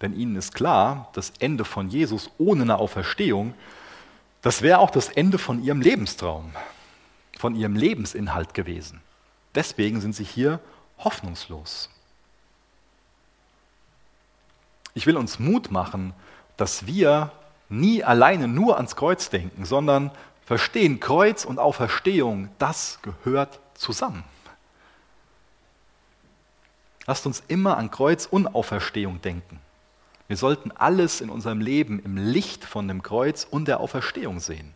Denn 0.00 0.16
ihnen 0.16 0.36
ist 0.36 0.54
klar, 0.54 1.10
das 1.14 1.32
Ende 1.40 1.64
von 1.64 1.88
Jesus 1.88 2.30
ohne 2.38 2.62
eine 2.62 2.78
Auferstehung, 2.78 3.54
das 4.46 4.62
wäre 4.62 4.78
auch 4.78 4.90
das 4.90 5.08
Ende 5.08 5.38
von 5.38 5.60
ihrem 5.64 5.80
Lebenstraum, 5.80 6.52
von 7.36 7.56
ihrem 7.56 7.74
Lebensinhalt 7.74 8.54
gewesen. 8.54 9.02
Deswegen 9.56 10.00
sind 10.00 10.14
sie 10.14 10.22
hier 10.22 10.60
hoffnungslos. 10.98 11.90
Ich 14.94 15.04
will 15.04 15.16
uns 15.16 15.40
Mut 15.40 15.72
machen, 15.72 16.14
dass 16.56 16.86
wir 16.86 17.32
nie 17.68 18.04
alleine 18.04 18.46
nur 18.46 18.76
ans 18.76 18.94
Kreuz 18.94 19.30
denken, 19.30 19.64
sondern 19.64 20.12
verstehen, 20.44 21.00
Kreuz 21.00 21.44
und 21.44 21.58
Auferstehung, 21.58 22.48
das 22.58 23.00
gehört 23.02 23.58
zusammen. 23.74 24.22
Lasst 27.04 27.26
uns 27.26 27.42
immer 27.48 27.78
an 27.78 27.90
Kreuz 27.90 28.26
und 28.26 28.46
Auferstehung 28.54 29.20
denken. 29.20 29.58
Wir 30.28 30.36
sollten 30.36 30.72
alles 30.72 31.20
in 31.20 31.30
unserem 31.30 31.60
Leben 31.60 32.00
im 32.00 32.16
Licht 32.16 32.64
von 32.64 32.88
dem 32.88 33.02
Kreuz 33.02 33.46
und 33.48 33.68
der 33.68 33.80
Auferstehung 33.80 34.40
sehen. 34.40 34.74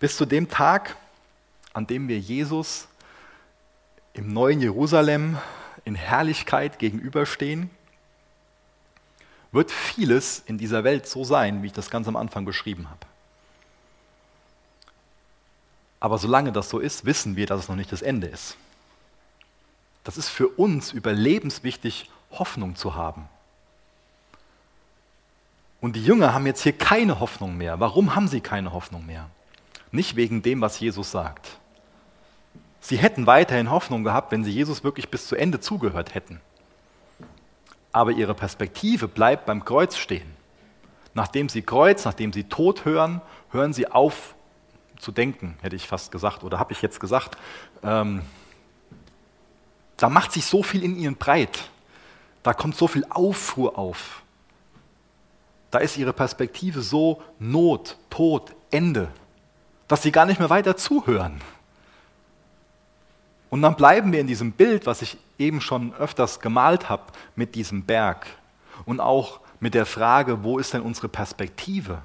Bis 0.00 0.16
zu 0.16 0.26
dem 0.26 0.48
Tag, 0.48 0.96
an 1.72 1.86
dem 1.86 2.08
wir 2.08 2.18
Jesus 2.18 2.88
im 4.14 4.32
neuen 4.32 4.60
Jerusalem 4.60 5.38
in 5.84 5.94
Herrlichkeit 5.94 6.78
gegenüberstehen, 6.78 7.70
wird 9.52 9.70
vieles 9.70 10.42
in 10.46 10.58
dieser 10.58 10.82
Welt 10.82 11.06
so 11.06 11.24
sein, 11.24 11.62
wie 11.62 11.68
ich 11.68 11.72
das 11.72 11.90
ganz 11.90 12.08
am 12.08 12.16
Anfang 12.16 12.44
beschrieben 12.44 12.88
habe. 12.90 13.06
Aber 16.00 16.18
solange 16.18 16.50
das 16.50 16.68
so 16.68 16.80
ist, 16.80 17.04
wissen 17.04 17.36
wir, 17.36 17.46
dass 17.46 17.60
es 17.60 17.68
noch 17.68 17.76
nicht 17.76 17.92
das 17.92 18.02
Ende 18.02 18.26
ist. 18.26 18.56
Das 20.02 20.16
ist 20.16 20.28
für 20.28 20.48
uns 20.48 20.90
überlebenswichtig, 20.90 22.10
Hoffnung 22.32 22.74
zu 22.74 22.96
haben. 22.96 23.28
Und 25.82 25.96
die 25.96 26.02
Jünger 26.02 26.32
haben 26.32 26.46
jetzt 26.46 26.62
hier 26.62 26.72
keine 26.72 27.20
Hoffnung 27.20 27.58
mehr. 27.58 27.78
Warum 27.78 28.14
haben 28.14 28.28
sie 28.28 28.40
keine 28.40 28.72
Hoffnung 28.72 29.04
mehr? 29.04 29.28
Nicht 29.90 30.16
wegen 30.16 30.40
dem, 30.40 30.62
was 30.62 30.80
Jesus 30.80 31.10
sagt. 31.10 31.58
Sie 32.80 32.96
hätten 32.96 33.26
weiterhin 33.26 33.70
Hoffnung 33.70 34.02
gehabt, 34.02 34.32
wenn 34.32 34.42
sie 34.42 34.50
Jesus 34.50 34.82
wirklich 34.82 35.10
bis 35.10 35.28
zu 35.28 35.36
Ende 35.36 35.60
zugehört 35.60 36.14
hätten 36.14 36.40
aber 37.92 38.12
ihre 38.12 38.34
Perspektive 38.34 39.06
bleibt 39.06 39.46
beim 39.46 39.64
Kreuz 39.64 39.96
stehen. 39.96 40.34
Nachdem 41.14 41.50
sie 41.50 41.62
Kreuz, 41.62 42.04
nachdem 42.04 42.32
sie 42.32 42.44
Tod 42.44 42.86
hören, 42.86 43.20
hören 43.50 43.74
sie 43.74 43.86
auf 43.86 44.34
zu 44.98 45.12
denken, 45.12 45.58
hätte 45.60 45.76
ich 45.76 45.86
fast 45.86 46.10
gesagt, 46.10 46.42
oder 46.42 46.58
habe 46.58 46.72
ich 46.72 46.80
jetzt 46.80 47.00
gesagt. 47.00 47.36
Ähm, 47.82 48.22
da 49.98 50.08
macht 50.08 50.32
sich 50.32 50.46
so 50.46 50.62
viel 50.62 50.82
in 50.82 50.96
ihnen 50.96 51.16
breit, 51.16 51.70
da 52.42 52.54
kommt 52.54 52.76
so 52.76 52.88
viel 52.88 53.04
Aufruhr 53.10 53.78
auf. 53.78 54.21
Da 55.72 55.78
ist 55.78 55.96
ihre 55.96 56.12
Perspektive 56.12 56.82
so 56.82 57.22
Not, 57.40 57.96
Tod, 58.10 58.54
Ende, 58.70 59.08
dass 59.88 60.02
sie 60.02 60.12
gar 60.12 60.26
nicht 60.26 60.38
mehr 60.38 60.50
weiter 60.50 60.76
zuhören. 60.76 61.40
Und 63.50 63.62
dann 63.62 63.74
bleiben 63.74 64.12
wir 64.12 64.20
in 64.20 64.26
diesem 64.26 64.52
Bild, 64.52 64.86
was 64.86 65.02
ich 65.02 65.16
eben 65.38 65.60
schon 65.60 65.94
öfters 65.94 66.40
gemalt 66.40 66.88
habe, 66.88 67.04
mit 67.34 67.56
diesem 67.56 67.84
Berg. 67.84 68.26
und 68.84 69.00
auch 69.00 69.40
mit 69.60 69.74
der 69.74 69.86
Frage, 69.86 70.42
wo 70.42 70.58
ist 70.58 70.74
denn 70.74 70.82
unsere 70.82 71.08
Perspektive? 71.08 71.98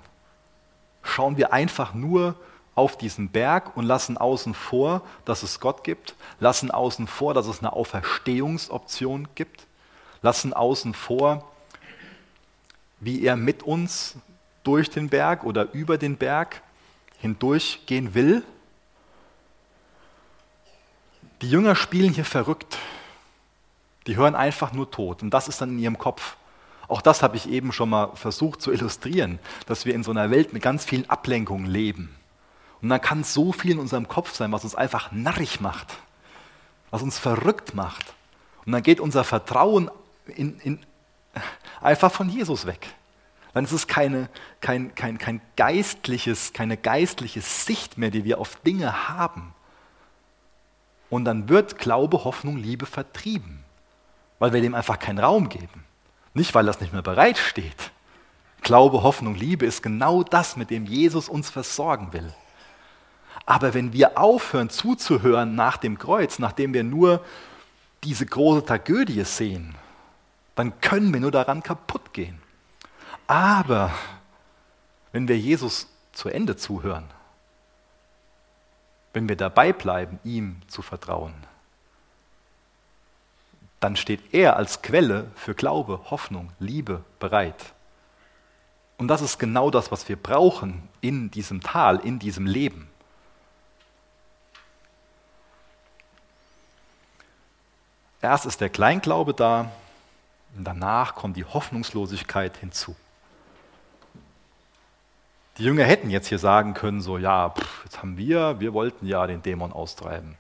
Schauen 1.01 1.37
wir 1.37 1.51
einfach 1.51 1.93
nur 1.93 2.35
auf 2.75 2.97
diesen 2.97 3.29
Berg 3.29 3.75
und 3.75 3.85
lassen 3.85 4.17
außen 4.17 4.53
vor, 4.53 5.01
dass 5.25 5.41
es 5.41 5.59
Gott 5.59 5.83
gibt, 5.83 6.15
lassen 6.39 6.69
außen 6.69 7.07
vor, 7.07 7.33
dass 7.33 7.47
es 7.47 7.59
eine 7.59 7.73
Auferstehungsoption 7.73 9.27
gibt, 9.33 9.65
lassen 10.21 10.53
außen 10.53 10.93
vor, 10.93 11.51
wie 12.99 13.23
er 13.23 13.35
mit 13.35 13.63
uns 13.63 14.15
durch 14.63 14.89
den 14.89 15.09
Berg 15.09 15.43
oder 15.43 15.71
über 15.73 15.97
den 15.97 16.17
Berg 16.17 16.61
hindurchgehen 17.19 18.13
will. 18.13 18.43
Die 21.41 21.49
Jünger 21.49 21.75
spielen 21.75 22.13
hier 22.13 22.25
verrückt. 22.25 22.77
Die 24.07 24.17
hören 24.17 24.35
einfach 24.35 24.73
nur 24.73 24.89
tot 24.89 25.21
und 25.21 25.31
das 25.31 25.47
ist 25.47 25.61
dann 25.61 25.71
in 25.71 25.79
ihrem 25.79 25.97
Kopf. 25.97 26.37
Auch 26.87 27.01
das 27.01 27.21
habe 27.21 27.35
ich 27.35 27.49
eben 27.49 27.73
schon 27.73 27.89
mal 27.89 28.15
versucht 28.15 28.61
zu 28.61 28.71
illustrieren, 28.71 29.39
dass 29.65 29.85
wir 29.85 29.93
in 29.93 30.03
so 30.03 30.11
einer 30.11 30.31
Welt 30.31 30.53
mit 30.53 30.63
ganz 30.63 30.85
vielen 30.85 31.09
Ablenkungen 31.09 31.65
leben. 31.65 32.15
Und 32.81 32.89
dann 32.89 33.01
kann 33.01 33.23
so 33.23 33.51
viel 33.51 33.71
in 33.71 33.79
unserem 33.79 34.07
Kopf 34.07 34.33
sein, 34.33 34.51
was 34.51 34.63
uns 34.63 34.75
einfach 34.75 35.11
narrig 35.11 35.59
macht, 35.59 35.95
was 36.89 37.01
uns 37.01 37.19
verrückt 37.19 37.75
macht. 37.75 38.13
Und 38.65 38.71
dann 38.71 38.83
geht 38.83 38.99
unser 38.99 39.23
Vertrauen 39.23 39.89
in, 40.27 40.59
in, 40.59 40.79
einfach 41.81 42.11
von 42.11 42.29
Jesus 42.29 42.65
weg. 42.65 42.87
Dann 43.53 43.65
ist 43.65 43.71
es 43.71 43.87
keine, 43.87 44.29
kein, 44.61 44.93
kein, 44.93 45.17
kein 45.17 45.41
geistliches, 45.55 46.53
keine 46.53 46.77
geistliche 46.77 47.41
Sicht 47.41 47.97
mehr, 47.97 48.11
die 48.11 48.23
wir 48.23 48.39
auf 48.39 48.57
Dinge 48.57 49.07
haben. 49.09 49.53
Und 51.09 51.25
dann 51.25 51.49
wird 51.49 51.77
Glaube, 51.77 52.23
Hoffnung, 52.23 52.57
Liebe 52.57 52.85
vertrieben, 52.85 53.63
weil 54.39 54.53
wir 54.53 54.61
dem 54.61 54.75
einfach 54.75 54.99
keinen 54.99 55.19
Raum 55.19 55.49
geben. 55.49 55.85
Nicht, 56.33 56.53
weil 56.53 56.65
das 56.65 56.81
nicht 56.81 56.93
mehr 56.93 57.01
bereitsteht. 57.01 57.91
Glaube, 58.61 59.01
Hoffnung, 59.01 59.35
Liebe 59.35 59.65
ist 59.65 59.81
genau 59.81 60.23
das, 60.23 60.55
mit 60.55 60.69
dem 60.69 60.85
Jesus 60.85 61.29
uns 61.29 61.49
versorgen 61.49 62.13
will. 62.13 62.33
Aber 63.45 63.73
wenn 63.73 63.93
wir 63.93 64.17
aufhören 64.17 64.69
zuzuhören 64.69 65.55
nach 65.55 65.77
dem 65.77 65.97
Kreuz, 65.97 66.37
nachdem 66.37 66.73
wir 66.73 66.83
nur 66.83 67.23
diese 68.03 68.25
große 68.25 68.65
Tragödie 68.65 69.23
sehen, 69.23 69.73
dann 70.57 70.81
können 70.81 71.13
wir 71.13 71.21
nur 71.21 71.31
daran 71.31 71.61
kaputt 71.61 72.13
gehen. 72.13 72.41
Aber 73.27 73.93
wenn 75.11 75.27
wir 75.27 75.37
Jesus 75.37 75.87
zu 76.13 76.29
Ende 76.29 76.55
zuhören, 76.55 77.05
wenn 79.13 79.29
wir 79.29 79.35
dabei 79.35 79.71
bleiben, 79.71 80.19
ihm 80.23 80.61
zu 80.67 80.81
vertrauen, 80.81 81.33
dann 83.79 83.95
steht 83.95 84.33
er 84.33 84.57
als 84.57 84.81
Quelle 84.81 85.29
für 85.35 85.53
Glaube, 85.53 86.01
Hoffnung, 86.09 86.51
Liebe 86.59 87.03
bereit. 87.19 87.73
Und 88.97 89.09
das 89.09 89.21
ist 89.21 89.37
genau 89.37 89.69
das, 89.69 89.91
was 89.91 90.09
wir 90.09 90.15
brauchen 90.15 90.89
in 91.01 91.29
diesem 91.29 91.61
Tal, 91.61 91.97
in 91.99 92.17
diesem 92.17 92.47
Leben. 92.47 92.89
Erst 98.23 98.47
ist 98.47 98.59
der 98.59 98.69
Kleinglaube 98.69 99.35
da 99.35 99.71
und 100.55 100.63
danach 100.63 101.15
kommt 101.15 101.37
die 101.37 101.45
Hoffnungslosigkeit 101.45 102.57
hinzu. 102.57 102.95
Die 105.57 105.63
Jünger 105.63 105.85
hätten 105.85 106.09
jetzt 106.09 106.27
hier 106.27 106.39
sagen 106.39 106.73
können, 106.73 107.01
so 107.01 107.17
ja, 107.17 107.49
pff, 107.49 107.83
jetzt 107.83 107.99
haben 107.99 108.17
wir, 108.17 108.59
wir 108.59 108.73
wollten 108.73 109.07
ja 109.07 109.25
den 109.25 109.41
Dämon 109.41 109.73
austreiben. 109.73 110.35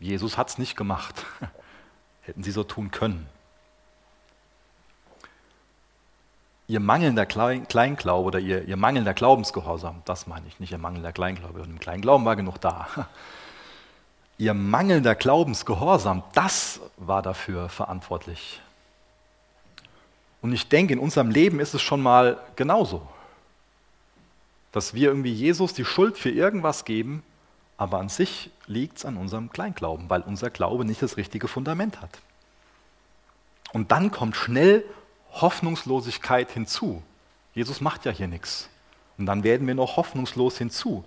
Jesus 0.00 0.38
hat 0.38 0.48
es 0.48 0.58
nicht 0.58 0.76
gemacht. 0.76 1.26
hätten 2.28 2.42
sie 2.42 2.50
so 2.50 2.62
tun 2.62 2.90
können. 2.90 3.26
Ihr 6.66 6.80
mangelnder 6.80 7.24
Kleinglaube 7.24 8.26
oder 8.26 8.38
ihr, 8.38 8.68
ihr 8.68 8.76
mangelnder 8.76 9.14
Glaubensgehorsam, 9.14 10.02
das 10.04 10.26
meine 10.26 10.46
ich 10.46 10.60
nicht, 10.60 10.70
ihr 10.70 10.78
mangelnder 10.78 11.12
Kleinglaube, 11.12 11.62
und 11.62 11.70
im 11.70 11.78
Kleinglauben 11.80 12.26
war 12.26 12.36
genug 12.36 12.60
da. 12.60 12.86
Ihr 14.40 14.54
mangelnder 14.54 15.16
Glaubensgehorsam, 15.16 16.22
das 16.32 16.80
war 16.96 17.22
dafür 17.22 17.68
verantwortlich. 17.68 18.60
Und 20.40 20.52
ich 20.52 20.68
denke, 20.68 20.92
in 20.92 20.98
unserem 20.98 21.30
Leben 21.30 21.60
ist 21.60 21.74
es 21.74 21.82
schon 21.82 22.00
mal 22.00 22.38
genauso 22.56 23.06
dass 24.72 24.94
wir 24.94 25.08
irgendwie 25.08 25.32
Jesus 25.32 25.74
die 25.74 25.84
Schuld 25.84 26.18
für 26.18 26.30
irgendwas 26.30 26.84
geben, 26.84 27.22
aber 27.76 27.98
an 27.98 28.08
sich 28.08 28.50
liegt 28.66 28.98
es 28.98 29.04
an 29.04 29.16
unserem 29.16 29.50
Kleinglauben, 29.50 30.10
weil 30.10 30.22
unser 30.22 30.50
Glaube 30.50 30.84
nicht 30.84 31.02
das 31.02 31.16
richtige 31.16 31.48
Fundament 31.48 32.00
hat. 32.00 32.18
Und 33.72 33.90
dann 33.92 34.10
kommt 34.10 34.36
schnell 34.36 34.84
Hoffnungslosigkeit 35.32 36.50
hinzu. 36.50 37.02
Jesus 37.54 37.80
macht 37.80 38.04
ja 38.04 38.12
hier 38.12 38.28
nichts. 38.28 38.68
Und 39.16 39.26
dann 39.26 39.42
werden 39.42 39.66
wir 39.66 39.74
noch 39.74 39.96
hoffnungslos 39.96 40.58
hinzu. 40.58 41.04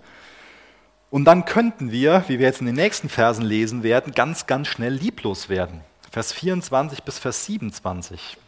Und 1.10 1.24
dann 1.24 1.44
könnten 1.44 1.90
wir, 1.90 2.24
wie 2.28 2.38
wir 2.38 2.46
jetzt 2.46 2.60
in 2.60 2.66
den 2.66 2.74
nächsten 2.74 3.08
Versen 3.08 3.44
lesen 3.44 3.82
werden, 3.82 4.14
ganz, 4.14 4.46
ganz 4.46 4.68
schnell 4.68 4.92
lieblos 4.92 5.48
werden. 5.48 5.80
Vers 6.10 6.32
24 6.32 7.02
bis 7.02 7.18
Vers 7.18 7.44
27. 7.46 8.38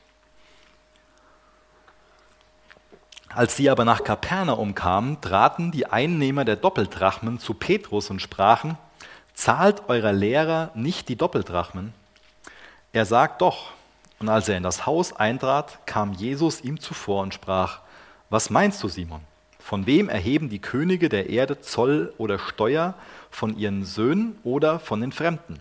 Als 3.34 3.56
sie 3.56 3.68
aber 3.68 3.84
nach 3.84 4.04
Kapernaum 4.04 4.76
kamen, 4.76 5.20
traten 5.20 5.72
die 5.72 5.86
Einnehmer 5.86 6.44
der 6.44 6.54
Doppeldrachmen 6.54 7.40
zu 7.40 7.54
Petrus 7.54 8.08
und 8.08 8.22
sprachen, 8.22 8.78
zahlt 9.34 9.88
eurer 9.88 10.12
Lehrer 10.12 10.70
nicht 10.74 11.08
die 11.08 11.16
Doppeldrachmen? 11.16 11.92
Er 12.92 13.04
sagt 13.06 13.42
doch. 13.42 13.72
Und 14.20 14.28
als 14.28 14.48
er 14.48 14.56
in 14.56 14.62
das 14.62 14.86
Haus 14.86 15.12
eintrat, 15.12 15.84
kam 15.84 16.12
Jesus 16.12 16.60
ihm 16.60 16.78
zuvor 16.78 17.22
und 17.22 17.34
sprach, 17.34 17.80
was 18.30 18.50
meinst 18.50 18.80
du, 18.84 18.88
Simon? 18.88 19.20
Von 19.58 19.86
wem 19.86 20.08
erheben 20.08 20.48
die 20.48 20.60
Könige 20.60 21.08
der 21.08 21.28
Erde 21.28 21.60
Zoll 21.60 22.14
oder 22.18 22.38
Steuer, 22.38 22.94
von 23.32 23.58
ihren 23.58 23.84
Söhnen 23.84 24.38
oder 24.44 24.78
von 24.78 25.00
den 25.00 25.10
Fremden? 25.10 25.58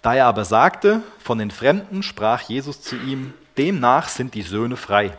Da 0.00 0.14
er 0.14 0.26
aber 0.26 0.44
sagte, 0.44 1.02
von 1.18 1.38
den 1.38 1.50
Fremden, 1.50 2.04
sprach 2.04 2.42
Jesus 2.42 2.80
zu 2.80 2.94
ihm, 2.94 3.34
demnach 3.58 4.08
sind 4.08 4.34
die 4.34 4.42
Söhne 4.42 4.76
frei. 4.76 5.12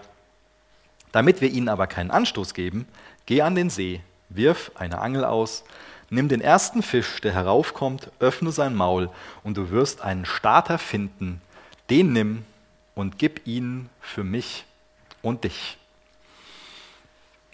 Damit 1.11 1.41
wir 1.41 1.49
ihnen 1.49 1.69
aber 1.69 1.87
keinen 1.87 2.11
Anstoß 2.11 2.53
geben, 2.53 2.87
geh 3.25 3.41
an 3.41 3.55
den 3.55 3.69
See, 3.69 4.01
wirf 4.29 4.71
eine 4.75 4.99
Angel 4.99 5.25
aus, 5.25 5.63
nimm 6.09 6.29
den 6.29 6.41
ersten 6.41 6.83
Fisch, 6.83 7.21
der 7.21 7.33
heraufkommt, 7.33 8.11
öffne 8.19 8.51
sein 8.51 8.75
Maul, 8.75 9.09
und 9.43 9.57
du 9.57 9.71
wirst 9.71 10.01
einen 10.01 10.25
Starter 10.25 10.77
finden, 10.77 11.41
den 11.89 12.13
nimm 12.13 12.45
und 12.95 13.17
gib 13.17 13.45
ihn 13.45 13.89
für 13.99 14.23
mich 14.23 14.65
und 15.21 15.43
dich. 15.43 15.77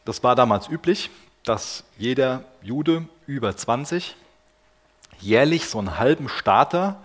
Das 0.05 0.23
war 0.23 0.35
damals 0.35 0.69
üblich, 0.69 1.09
dass 1.43 1.83
jeder 1.97 2.43
Jude 2.61 3.07
über 3.25 3.55
20 3.55 4.15
jährlich 5.19 5.67
so 5.67 5.79
einen 5.79 5.97
halben 5.97 6.29
Starter, 6.29 7.01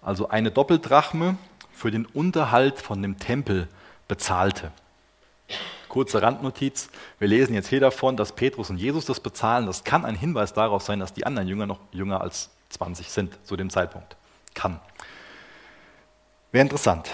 also 0.00 0.28
eine 0.28 0.50
Doppeldrachme, 0.50 1.36
für 1.74 1.90
den 1.90 2.06
Unterhalt 2.06 2.80
von 2.80 3.02
dem 3.02 3.18
Tempel 3.18 3.68
bezahlte. 4.06 4.70
Kurze 5.92 6.22
Randnotiz. 6.22 6.88
Wir 7.18 7.28
lesen 7.28 7.52
jetzt 7.52 7.68
hier 7.68 7.78
davon, 7.80 8.16
dass 8.16 8.32
Petrus 8.32 8.70
und 8.70 8.78
Jesus 8.78 9.04
das 9.04 9.20
bezahlen. 9.20 9.66
Das 9.66 9.84
kann 9.84 10.06
ein 10.06 10.14
Hinweis 10.14 10.54
darauf 10.54 10.82
sein, 10.82 11.00
dass 11.00 11.12
die 11.12 11.26
anderen 11.26 11.46
Jünger 11.46 11.66
noch 11.66 11.80
jünger 11.90 12.22
als 12.22 12.48
20 12.70 13.10
sind 13.10 13.38
zu 13.44 13.56
dem 13.56 13.68
Zeitpunkt. 13.68 14.16
Kann. 14.54 14.80
Wäre 16.50 16.62
interessant. 16.62 17.10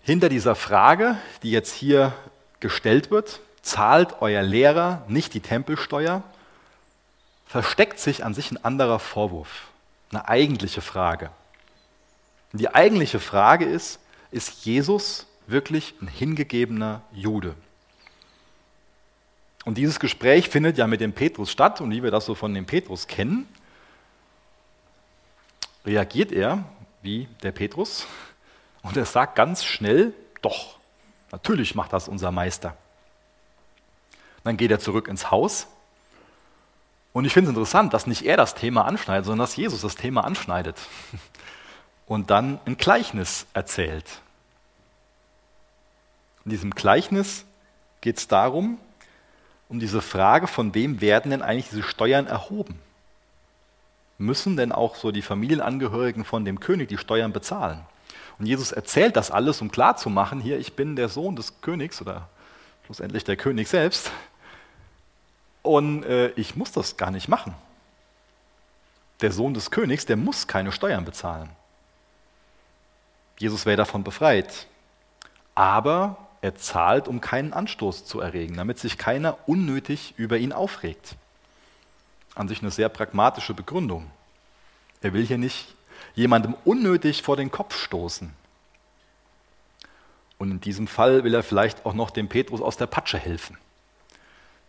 Hinter 0.00 0.30
dieser 0.30 0.54
Frage, 0.54 1.18
die 1.42 1.50
jetzt 1.50 1.74
hier 1.74 2.14
gestellt 2.60 3.10
wird, 3.10 3.40
zahlt 3.60 4.22
euer 4.22 4.40
Lehrer 4.40 5.04
nicht 5.08 5.34
die 5.34 5.40
Tempelsteuer, 5.40 6.22
versteckt 7.44 8.00
sich 8.00 8.24
an 8.24 8.32
sich 8.32 8.50
ein 8.50 8.64
anderer 8.64 8.98
Vorwurf, 8.98 9.68
eine 10.10 10.26
eigentliche 10.26 10.80
Frage. 10.80 11.28
Die 12.54 12.74
eigentliche 12.74 13.20
Frage 13.20 13.66
ist, 13.66 14.00
ist 14.30 14.64
Jesus 14.64 15.26
wirklich 15.46 15.94
ein 16.00 16.08
hingegebener 16.08 17.02
Jude. 17.12 17.54
Und 19.64 19.76
dieses 19.76 20.00
Gespräch 20.00 20.48
findet 20.48 20.78
ja 20.78 20.86
mit 20.86 21.00
dem 21.00 21.12
Petrus 21.12 21.50
statt 21.50 21.80
und 21.80 21.90
wie 21.90 22.02
wir 22.02 22.10
das 22.10 22.26
so 22.26 22.34
von 22.34 22.54
dem 22.54 22.66
Petrus 22.66 23.06
kennen, 23.06 23.48
reagiert 25.84 26.32
er 26.32 26.64
wie 27.02 27.28
der 27.42 27.52
Petrus 27.52 28.06
und 28.82 28.96
er 28.96 29.04
sagt 29.04 29.36
ganz 29.36 29.64
schnell, 29.64 30.12
doch, 30.42 30.78
natürlich 31.32 31.74
macht 31.74 31.92
das 31.92 32.08
unser 32.08 32.30
Meister. 32.30 32.76
Dann 34.44 34.56
geht 34.56 34.70
er 34.70 34.78
zurück 34.78 35.08
ins 35.08 35.30
Haus 35.30 35.66
und 37.12 37.24
ich 37.24 37.32
finde 37.32 37.50
es 37.50 37.56
interessant, 37.56 37.92
dass 37.94 38.06
nicht 38.06 38.22
er 38.22 38.36
das 38.36 38.54
Thema 38.54 38.84
anschneidet, 38.84 39.24
sondern 39.24 39.46
dass 39.46 39.56
Jesus 39.56 39.80
das 39.80 39.96
Thema 39.96 40.24
anschneidet 40.24 40.76
und 42.08 42.30
dann 42.30 42.58
ein 42.64 42.76
Gleichnis 42.76 43.46
erzählt. 43.52 44.06
In 46.44 46.50
diesem 46.50 46.70
Gleichnis 46.70 47.44
geht 48.00 48.16
es 48.16 48.26
darum, 48.26 48.78
um 49.68 49.78
diese 49.78 50.00
Frage, 50.00 50.46
von 50.46 50.74
wem 50.74 51.02
werden 51.02 51.30
denn 51.30 51.42
eigentlich 51.42 51.68
diese 51.68 51.82
Steuern 51.82 52.26
erhoben? 52.26 52.80
Müssen 54.16 54.56
denn 54.56 54.72
auch 54.72 54.96
so 54.96 55.12
die 55.12 55.22
Familienangehörigen 55.22 56.24
von 56.24 56.44
dem 56.44 56.58
König 56.58 56.88
die 56.88 56.96
Steuern 56.96 57.32
bezahlen? 57.32 57.80
Und 58.38 58.46
Jesus 58.46 58.72
erzählt 58.72 59.16
das 59.16 59.30
alles, 59.30 59.60
um 59.60 59.70
klarzumachen, 59.70 60.40
hier, 60.40 60.58
ich 60.58 60.74
bin 60.74 60.96
der 60.96 61.08
Sohn 61.08 61.36
des 61.36 61.60
Königs 61.60 62.00
oder 62.00 62.28
schlussendlich 62.86 63.24
der 63.24 63.36
König 63.36 63.68
selbst. 63.68 64.10
Und 65.62 66.04
äh, 66.04 66.30
ich 66.30 66.56
muss 66.56 66.72
das 66.72 66.96
gar 66.96 67.10
nicht 67.10 67.28
machen. 67.28 67.54
Der 69.20 69.32
Sohn 69.32 69.52
des 69.52 69.70
Königs, 69.70 70.06
der 70.06 70.16
muss 70.16 70.46
keine 70.46 70.72
Steuern 70.72 71.04
bezahlen. 71.04 71.50
Jesus 73.38 73.66
wäre 73.66 73.76
davon 73.76 74.04
befreit. 74.04 74.66
Aber 75.54 76.16
er 76.40 76.56
zahlt, 76.56 77.08
um 77.08 77.20
keinen 77.20 77.52
Anstoß 77.52 78.04
zu 78.04 78.20
erregen, 78.20 78.56
damit 78.56 78.78
sich 78.78 78.98
keiner 78.98 79.38
unnötig 79.46 80.14
über 80.16 80.38
ihn 80.38 80.52
aufregt. 80.52 81.16
An 82.34 82.48
sich 82.48 82.60
eine 82.60 82.70
sehr 82.70 82.88
pragmatische 82.88 83.54
Begründung. 83.54 84.10
Er 85.02 85.12
will 85.12 85.26
hier 85.26 85.38
nicht 85.38 85.74
jemandem 86.14 86.54
unnötig 86.64 87.22
vor 87.22 87.36
den 87.36 87.50
Kopf 87.50 87.76
stoßen. 87.76 88.32
Und 90.38 90.50
in 90.52 90.60
diesem 90.60 90.86
Fall 90.86 91.24
will 91.24 91.34
er 91.34 91.42
vielleicht 91.42 91.84
auch 91.84 91.94
noch 91.94 92.10
dem 92.10 92.28
Petrus 92.28 92.60
aus 92.60 92.76
der 92.76 92.86
Patsche 92.86 93.18
helfen. 93.18 93.58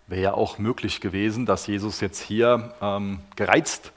Wäre 0.08 0.22
ja 0.22 0.34
auch 0.34 0.58
möglich 0.58 1.02
gewesen, 1.02 1.46
dass 1.46 1.68
Jesus 1.68 2.02
jetzt 2.02 2.20
hier 2.22 2.74
ähm, 2.82 3.20
gereizt 3.36 3.92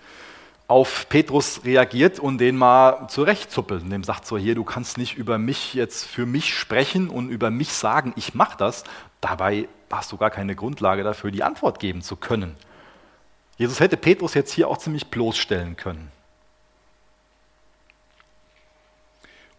auf 0.72 1.06
Petrus 1.10 1.66
reagiert 1.66 2.18
und 2.18 2.38
den 2.38 2.56
mal 2.56 3.06
zurechtzuppelt. 3.08 3.82
Und 3.82 3.90
dem 3.90 4.04
sagt 4.04 4.24
so, 4.24 4.38
hier, 4.38 4.54
du 4.54 4.64
kannst 4.64 4.96
nicht 4.96 5.18
über 5.18 5.36
mich 5.36 5.74
jetzt 5.74 6.06
für 6.06 6.24
mich 6.24 6.58
sprechen 6.58 7.10
und 7.10 7.28
über 7.28 7.50
mich 7.50 7.74
sagen, 7.74 8.14
ich 8.16 8.34
mache 8.34 8.56
das. 8.56 8.84
Dabei 9.20 9.68
hast 9.90 10.12
du 10.12 10.16
gar 10.16 10.30
keine 10.30 10.56
Grundlage 10.56 11.02
dafür, 11.02 11.30
die 11.30 11.42
Antwort 11.42 11.78
geben 11.78 12.00
zu 12.00 12.16
können. 12.16 12.56
Jesus 13.58 13.80
hätte 13.80 13.98
Petrus 13.98 14.32
jetzt 14.32 14.50
hier 14.50 14.66
auch 14.66 14.78
ziemlich 14.78 15.08
bloßstellen 15.08 15.76
können. 15.76 16.10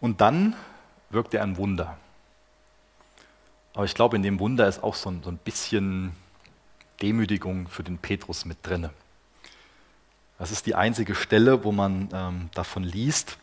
Und 0.01 0.19
dann 0.19 0.55
wirkt 1.11 1.35
er 1.35 1.43
ein 1.43 1.57
Wunder. 1.57 1.95
Aber 3.75 3.85
ich 3.85 3.93
glaube, 3.93 4.15
in 4.15 4.23
dem 4.23 4.39
Wunder 4.39 4.67
ist 4.67 4.81
auch 4.81 4.95
so 4.95 5.11
ein, 5.11 5.21
so 5.21 5.29
ein 5.29 5.37
bisschen 5.37 6.15
Demütigung 7.03 7.67
für 7.67 7.83
den 7.83 7.99
Petrus 7.99 8.45
mit 8.45 8.57
drinne. 8.63 8.89
Das 10.43 10.51
ist 10.51 10.65
die 10.65 10.75
einzige 10.75 11.15
Stelle, 11.15 11.63
wo 11.63 11.71
man 11.71 12.09
ähm, 12.13 12.49
davon 12.53 12.83
liest, 12.83 13.37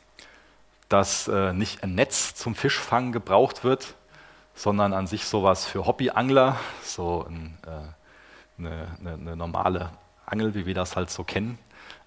dass 0.90 1.28
äh, 1.28 1.54
nicht 1.54 1.82
ein 1.82 1.94
Netz 1.94 2.34
zum 2.34 2.54
Fischfang 2.54 3.10
gebraucht 3.10 3.64
wird, 3.64 3.94
sondern 4.54 4.92
an 4.92 5.06
sich 5.06 5.24
sowas 5.24 5.64
für 5.64 5.86
Hobbyangler, 5.86 6.60
so 6.84 7.26
ein, 7.26 7.56
äh, 7.64 8.60
eine, 8.60 8.86
eine, 9.00 9.12
eine, 9.14 9.34
normale 9.34 9.88
Angel, 10.26 10.54
wie 10.54 10.66
wir 10.66 10.74
das 10.74 10.94
halt 10.94 11.08
so 11.08 11.24
kennen, 11.24 11.58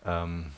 ähm, 0.06 0.52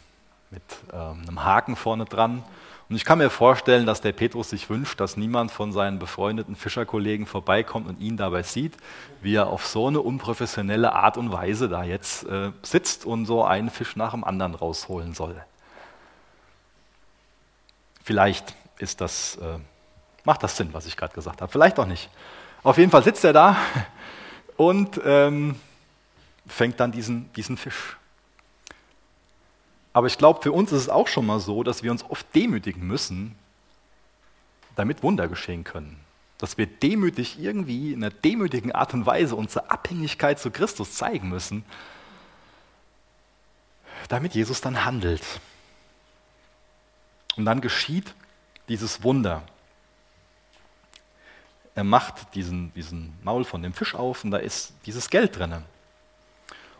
mit 0.51 0.63
ähm, 0.91 1.21
einem 1.21 1.45
Haken 1.45 1.77
vorne 1.77 2.03
dran 2.03 2.43
und 2.87 2.95
ich 2.95 3.03
kann 3.03 3.17
mir 3.17 3.31
vorstellen, 3.31 3.87
dass 3.87 4.01
der 4.01 4.11
Petrus 4.11 4.51
sich 4.51 4.69
wünscht, 4.69 4.99
dass 4.99 5.17
niemand 5.17 5.51
von 5.51 5.71
seinen 5.71 5.97
befreundeten 5.97 6.55
Fischerkollegen 6.55 7.25
vorbeikommt 7.25 7.87
und 7.87 7.99
ihn 7.99 8.15
dabei 8.15 8.43
sieht, 8.43 8.77
wie 9.21 9.35
er 9.35 9.47
auf 9.47 9.65
so 9.65 9.87
eine 9.87 10.01
unprofessionelle 10.01 10.93
Art 10.93 11.17
und 11.17 11.31
Weise 11.31 11.67
da 11.67 11.83
jetzt 11.83 12.25
äh, 12.25 12.51
sitzt 12.61 13.05
und 13.05 13.25
so 13.25 13.43
einen 13.43 13.71
Fisch 13.71 13.95
nach 13.95 14.11
dem 14.11 14.23
anderen 14.23 14.53
rausholen 14.53 15.15
soll. 15.15 15.35
Vielleicht 18.03 18.55
ist 18.77 19.01
das, 19.01 19.37
äh, 19.37 19.57
macht 20.23 20.43
das 20.43 20.55
Sinn, 20.55 20.69
was 20.71 20.85
ich 20.85 20.95
gerade 20.95 21.15
gesagt 21.15 21.41
habe. 21.41 21.51
Vielleicht 21.51 21.79
auch 21.79 21.87
nicht. 21.87 22.11
Auf 22.61 22.77
jeden 22.77 22.91
Fall 22.91 23.03
sitzt 23.03 23.23
er 23.23 23.33
da 23.33 23.57
und 24.57 25.01
ähm, 25.03 25.59
fängt 26.45 26.79
dann 26.79 26.91
diesen, 26.91 27.33
diesen 27.33 27.57
Fisch. 27.57 27.97
Aber 29.95 30.07
ich 30.07 30.17
glaube, 30.17 30.41
für 30.41 30.51
uns 30.51 30.73
ist 30.73 30.81
es 30.81 30.89
auch 30.89 31.07
schon 31.07 31.25
mal 31.25 31.39
so, 31.39 31.63
dass 31.63 31.81
wir 31.81 31.89
uns 31.89 32.03
oft 32.03 32.27
demütigen 32.35 32.85
müssen, 32.85 33.33
damit 34.75 35.03
Wunder 35.03 35.29
geschehen 35.29 35.63
können. 35.63 35.97
Dass 36.37 36.57
wir 36.57 36.65
demütig 36.67 37.39
irgendwie 37.39 37.93
in 37.93 38.03
einer 38.03 38.13
demütigen 38.13 38.73
Art 38.73 38.93
und 38.93 39.05
Weise 39.05 39.37
unsere 39.37 39.71
Abhängigkeit 39.71 40.37
zu 40.37 40.51
Christus 40.51 40.95
zeigen 40.95 41.29
müssen, 41.29 41.63
damit 44.09 44.35
Jesus 44.35 44.59
dann 44.59 44.83
handelt. 44.83 45.23
Und 47.37 47.45
dann 47.45 47.61
geschieht 47.61 48.13
dieses 48.67 49.01
Wunder. 49.01 49.43
Er 51.73 51.85
macht 51.85 52.35
diesen, 52.35 52.73
diesen 52.73 53.13
Maul 53.23 53.45
von 53.45 53.63
dem 53.63 53.73
Fisch 53.73 53.95
auf 53.95 54.25
und 54.25 54.31
da 54.31 54.39
ist 54.39 54.73
dieses 54.85 55.09
Geld 55.09 55.37
drinnen. 55.37 55.63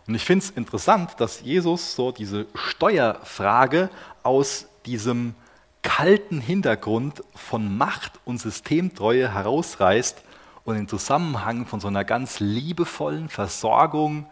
Und 0.08 0.16
ich 0.16 0.24
finde 0.24 0.46
es 0.46 0.52
interessant, 0.52 1.12
dass 1.18 1.42
Jesus 1.42 1.96
so 1.96 2.12
diese 2.12 2.46
Steuerfrage 2.54 3.90
aus 4.24 4.68
diesem 4.86 5.34
kalten 5.82 6.42
Hintergrund 6.42 7.24
von 7.34 7.78
Macht 7.78 8.20
und 8.26 8.40
Systemtreue 8.40 9.34
herausreißt 9.34 10.22
und 10.64 10.76
in 10.76 10.88
Zusammenhang 10.88 11.66
von 11.66 11.80
so 11.80 11.88
einer 11.88 12.04
ganz 12.04 12.40
liebevollen 12.40 13.30
Versorgung 13.30 14.28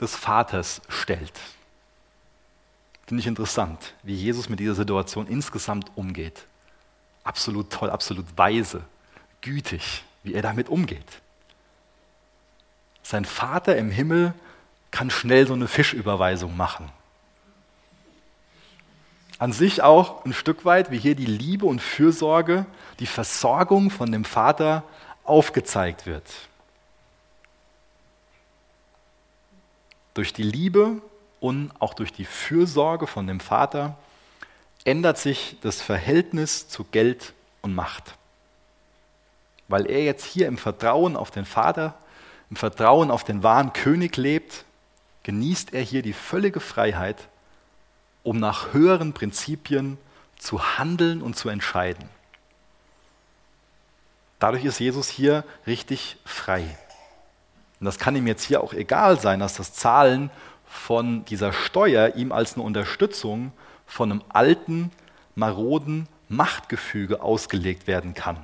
des 0.00 0.14
Vaters 0.14 0.80
stellt. 0.88 1.32
Finde 3.06 3.20
ich 3.20 3.26
interessant, 3.26 3.94
wie 4.02 4.14
Jesus 4.14 4.48
mit 4.48 4.58
dieser 4.58 4.74
Situation 4.74 5.26
insgesamt 5.28 5.90
umgeht. 5.94 6.44
Absolut 7.22 7.70
toll, 7.70 7.90
absolut 7.90 8.26
weise, 8.36 8.82
gütig, 9.40 10.04
wie 10.22 10.34
er 10.34 10.42
damit 10.42 10.68
umgeht. 10.68 11.20
Sein 13.02 13.24
Vater 13.24 13.76
im 13.76 13.90
Himmel 13.90 14.34
kann 14.96 15.10
schnell 15.10 15.46
so 15.46 15.52
eine 15.52 15.68
Fischüberweisung 15.68 16.56
machen. 16.56 16.90
An 19.38 19.52
sich 19.52 19.82
auch 19.82 20.24
ein 20.24 20.32
Stück 20.32 20.64
weit, 20.64 20.90
wie 20.90 20.96
hier 20.96 21.14
die 21.14 21.26
Liebe 21.26 21.66
und 21.66 21.82
Fürsorge, 21.82 22.64
die 22.98 23.06
Versorgung 23.06 23.90
von 23.90 24.10
dem 24.10 24.24
Vater 24.24 24.84
aufgezeigt 25.22 26.06
wird. 26.06 26.24
Durch 30.14 30.32
die 30.32 30.44
Liebe 30.44 31.02
und 31.40 31.72
auch 31.78 31.92
durch 31.92 32.14
die 32.14 32.24
Fürsorge 32.24 33.06
von 33.06 33.26
dem 33.26 33.40
Vater 33.40 33.98
ändert 34.84 35.18
sich 35.18 35.58
das 35.60 35.82
Verhältnis 35.82 36.68
zu 36.68 36.84
Geld 36.84 37.34
und 37.60 37.74
Macht. 37.74 38.14
Weil 39.68 39.90
er 39.90 40.02
jetzt 40.04 40.24
hier 40.24 40.48
im 40.48 40.56
Vertrauen 40.56 41.16
auf 41.16 41.30
den 41.30 41.44
Vater, 41.44 41.98
im 42.48 42.56
Vertrauen 42.56 43.10
auf 43.10 43.24
den 43.24 43.42
wahren 43.42 43.74
König 43.74 44.16
lebt, 44.16 44.64
genießt 45.26 45.74
er 45.74 45.82
hier 45.82 46.02
die 46.02 46.12
völlige 46.12 46.60
Freiheit, 46.60 47.16
um 48.22 48.38
nach 48.38 48.72
höheren 48.72 49.12
Prinzipien 49.12 49.98
zu 50.38 50.78
handeln 50.78 51.20
und 51.20 51.36
zu 51.36 51.48
entscheiden. 51.48 52.08
Dadurch 54.38 54.64
ist 54.64 54.78
Jesus 54.78 55.08
hier 55.08 55.42
richtig 55.66 56.16
frei. 56.24 56.78
Und 57.80 57.86
das 57.86 57.98
kann 57.98 58.14
ihm 58.14 58.28
jetzt 58.28 58.44
hier 58.44 58.62
auch 58.62 58.72
egal 58.72 59.18
sein, 59.18 59.40
dass 59.40 59.54
das 59.54 59.72
Zahlen 59.72 60.30
von 60.64 61.24
dieser 61.24 61.52
Steuer 61.52 62.14
ihm 62.14 62.30
als 62.30 62.54
eine 62.54 62.62
Unterstützung 62.62 63.50
von 63.84 64.12
einem 64.12 64.22
alten, 64.28 64.92
maroden 65.34 66.06
Machtgefüge 66.28 67.20
ausgelegt 67.20 67.88
werden 67.88 68.14
kann. 68.14 68.38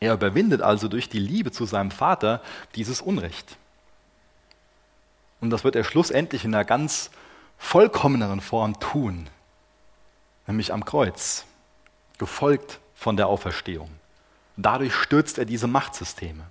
Er 0.00 0.14
überwindet 0.14 0.60
also 0.60 0.88
durch 0.88 1.08
die 1.08 1.20
Liebe 1.20 1.52
zu 1.52 1.66
seinem 1.66 1.92
Vater 1.92 2.42
dieses 2.74 3.00
Unrecht. 3.00 3.58
Und 5.40 5.50
das 5.50 5.64
wird 5.64 5.76
er 5.76 5.84
schlussendlich 5.84 6.44
in 6.44 6.54
einer 6.54 6.64
ganz 6.64 7.10
vollkommeneren 7.58 8.40
Form 8.40 8.78
tun, 8.80 9.28
nämlich 10.46 10.72
am 10.72 10.84
Kreuz, 10.84 11.44
gefolgt 12.18 12.80
von 12.94 13.16
der 13.16 13.28
Auferstehung. 13.28 13.90
Dadurch 14.56 14.94
stürzt 14.94 15.38
er 15.38 15.44
diese 15.44 15.68
Machtsysteme. 15.68 16.44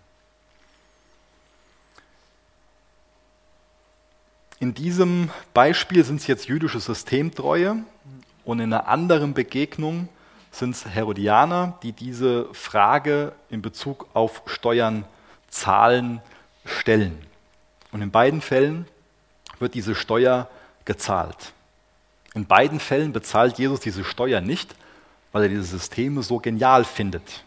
In 4.60 4.74
diesem 4.74 5.30
Beispiel 5.54 6.04
sind 6.04 6.22
es 6.22 6.28
jetzt 6.28 6.48
jüdische 6.48 6.80
Systemtreue 6.80 7.78
und 8.44 8.60
in 8.60 8.74
einer 8.74 8.88
anderen 8.88 9.34
Begegnung 9.34 10.10
sind 10.52 10.72
es 10.72 10.86
Herodianer, 10.86 11.78
die 11.84 11.92
diese 11.92 12.52
Frage 12.54 13.34
in 13.50 13.62
Bezug 13.62 14.08
auf 14.14 14.42
Steuern, 14.48 15.06
Zahlen 15.50 16.22
stellen. 16.66 17.27
Und 17.98 18.04
in 18.04 18.12
beiden 18.12 18.42
Fällen 18.42 18.86
wird 19.58 19.74
diese 19.74 19.96
Steuer 19.96 20.48
gezahlt. 20.86 21.52
In 22.36 22.46
beiden 22.46 22.80
Fällen 22.80 23.12
bezahlt 23.12 23.58
Jesus 23.58 23.80
diese 23.80 24.04
Steuer 24.04 24.40
nicht, 24.40 24.76
weil 25.32 25.42
er 25.42 25.50
diese 25.50 25.64
Systeme 25.64 26.22
so 26.22 26.38
genial 26.38 26.86
findet. 26.86 27.44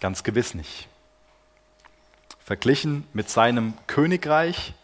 Ganz 0.00 0.22
gewiss 0.22 0.52
nicht. 0.52 0.86
Verglichen 2.44 3.08
mit 3.14 3.30
seinem 3.30 3.72
Königreich, 3.86 4.74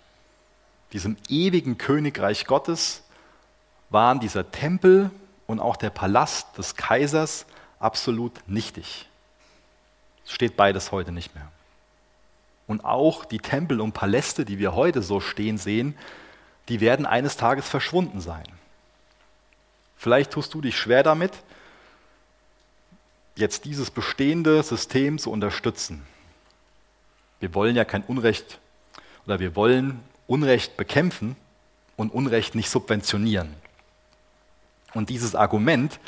diesem 0.95 1.19
ewigen 1.29 1.77
Königreich 1.77 2.47
Gottes, 2.47 3.03
waren 3.91 4.19
dieser 4.19 4.51
Tempel 4.51 5.11
und 5.47 5.61
auch 5.61 5.77
der 5.77 5.91
Palast 5.91 6.57
des 6.57 6.75
Kaisers 6.77 7.45
absolut 7.79 8.33
nichtig. 8.49 9.07
Es 10.25 10.33
steht 10.33 10.57
beides 10.57 10.91
heute 10.91 11.13
nicht 11.13 11.35
mehr. 11.35 11.53
Und 12.67 12.85
auch 12.85 13.25
die 13.25 13.39
Tempel 13.39 13.81
und 13.81 13.93
Paläste, 13.93 14.45
die 14.45 14.59
wir 14.59 14.75
heute 14.75 15.03
so 15.03 15.21
stehen 15.21 15.59
sehen, 15.59 15.97
die 16.69 16.81
werden 16.81 17.07
eines 17.07 17.37
Tages 17.37 17.69
verschwunden 17.69 18.21
sein. 18.21 18.45
Vielleicht 19.97 20.33
tust 20.33 20.55
du 20.55 20.61
dich 20.61 20.77
schwer 20.77 21.03
damit, 21.03 21.33
jetzt 23.37 23.65
dieses 23.65 23.91
bestehende 23.91 24.63
System 24.63 25.19
zu 25.19 25.31
unterstützen. 25.31 26.03
Wir 27.41 27.55
wollen 27.55 27.77
ja 27.77 27.85
kein 27.85 28.03
Unrecht 28.03 28.59
oder 29.27 29.41
wir 29.41 29.57
wollen 29.57 30.01
Unrecht 30.27 30.77
bekämpfen 30.77 31.37
und 31.97 32.13
Unrecht 32.13 32.55
nicht 32.55 32.71
subventionieren. 32.71 33.55
Und 34.95 35.09
dieses 35.09 35.35
Argument 35.35 35.99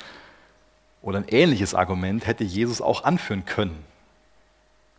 oder 1.03 1.19
ein 1.19 1.29
ähnliches 1.29 1.75
Argument 1.75 2.27
hätte 2.27 2.45
Jesus 2.45 2.81
auch 2.81 3.05
anführen 3.05 3.45
können. 3.45 3.85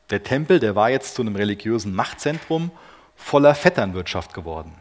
Der 0.10 0.24
Tempel, 0.24 0.60
der 0.60 0.76
war 0.76 0.90
jetzt 0.90 1.16
zu 1.16 1.22
einem 1.22 1.36
religiösen 1.36 1.96
Machtzentrum 1.96 2.72
voller 3.16 3.56
Vetternwirtschaft 3.56 4.34
geworden. 4.34 4.74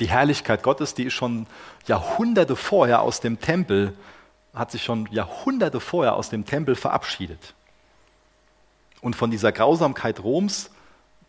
Die 0.00 0.08
Herrlichkeit 0.08 0.62
Gottes, 0.62 0.94
die 0.94 1.04
ist 1.04 1.12
schon 1.12 1.46
Jahrhunderte 1.86 2.56
vorher 2.56 3.02
aus 3.02 3.20
dem 3.20 3.40
Tempel, 3.40 3.96
hat 4.54 4.70
sich 4.70 4.82
schon 4.82 5.06
Jahrhunderte 5.12 5.78
vorher 5.78 6.14
aus 6.14 6.30
dem 6.30 6.46
Tempel 6.46 6.74
verabschiedet. 6.74 7.54
Und 9.00 9.14
von 9.14 9.30
dieser 9.30 9.52
Grausamkeit 9.52 10.20
Roms 10.20 10.70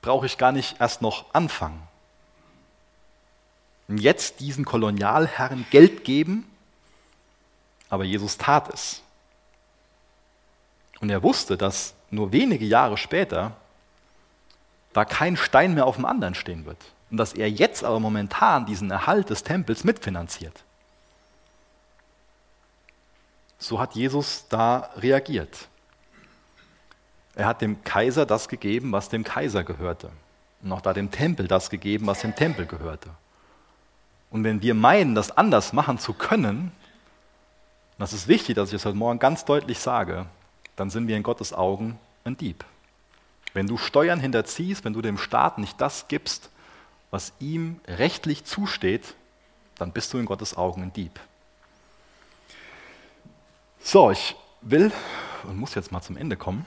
brauche 0.01 0.25
ich 0.25 0.37
gar 0.37 0.51
nicht 0.51 0.79
erst 0.79 1.01
noch 1.01 1.33
anfangen. 1.33 1.81
Und 3.87 3.99
jetzt 3.99 4.39
diesen 4.39 4.65
Kolonialherren 4.65 5.65
Geld 5.69 6.03
geben, 6.03 6.49
aber 7.89 8.05
Jesus 8.05 8.37
tat 8.37 8.73
es. 8.73 9.01
Und 11.01 11.09
er 11.09 11.23
wusste, 11.23 11.57
dass 11.57 11.93
nur 12.11 12.31
wenige 12.31 12.65
Jahre 12.65 12.97
später 12.97 13.53
da 14.93 15.05
kein 15.05 15.37
Stein 15.37 15.73
mehr 15.73 15.85
auf 15.85 15.95
dem 15.95 16.05
anderen 16.05 16.35
stehen 16.35 16.65
wird. 16.65 16.77
Und 17.09 17.17
dass 17.17 17.33
er 17.33 17.49
jetzt 17.49 17.83
aber 17.83 17.99
momentan 17.99 18.65
diesen 18.65 18.91
Erhalt 18.91 19.29
des 19.29 19.43
Tempels 19.43 19.83
mitfinanziert. 19.83 20.63
So 23.57 23.79
hat 23.79 23.95
Jesus 23.95 24.45
da 24.49 24.89
reagiert. 24.97 25.67
Er 27.35 27.45
hat 27.45 27.61
dem 27.61 27.83
Kaiser 27.83 28.25
das 28.25 28.49
gegeben, 28.49 28.91
was 28.91 29.09
dem 29.09 29.23
Kaiser 29.23 29.63
gehörte. 29.63 30.09
Und 30.61 30.71
auch 30.71 30.81
da 30.81 30.93
dem 30.93 31.11
Tempel 31.11 31.47
das 31.47 31.69
gegeben, 31.69 32.07
was 32.07 32.21
dem 32.21 32.35
Tempel 32.35 32.65
gehörte. 32.65 33.09
Und 34.29 34.43
wenn 34.43 34.61
wir 34.61 34.73
meinen, 34.73 35.15
das 35.15 35.35
anders 35.37 35.73
machen 35.73 35.99
zu 35.99 36.13
können, 36.13 36.71
das 37.97 38.13
ist 38.13 38.27
wichtig, 38.27 38.55
dass 38.55 38.69
ich 38.69 38.75
es 38.75 38.85
heute 38.85 38.97
Morgen 38.97 39.19
ganz 39.19 39.45
deutlich 39.45 39.79
sage, 39.79 40.25
dann 40.81 40.89
sind 40.89 41.07
wir 41.07 41.15
in 41.15 41.21
Gottes 41.21 41.53
Augen 41.53 41.99
ein 42.23 42.37
Dieb. 42.37 42.65
Wenn 43.53 43.67
du 43.67 43.77
Steuern 43.77 44.19
hinterziehst, 44.19 44.83
wenn 44.83 44.93
du 44.93 45.03
dem 45.03 45.19
Staat 45.19 45.59
nicht 45.59 45.79
das 45.79 46.07
gibst, 46.07 46.49
was 47.11 47.33
ihm 47.39 47.79
rechtlich 47.87 48.45
zusteht, 48.45 49.13
dann 49.77 49.91
bist 49.91 50.11
du 50.11 50.17
in 50.17 50.25
Gottes 50.25 50.57
Augen 50.57 50.81
ein 50.81 50.91
Dieb. 50.91 51.19
So, 53.79 54.09
ich 54.09 54.35
will 54.61 54.91
und 55.43 55.57
muss 55.57 55.75
jetzt 55.75 55.91
mal 55.91 56.01
zum 56.01 56.17
Ende 56.17 56.35
kommen. 56.35 56.65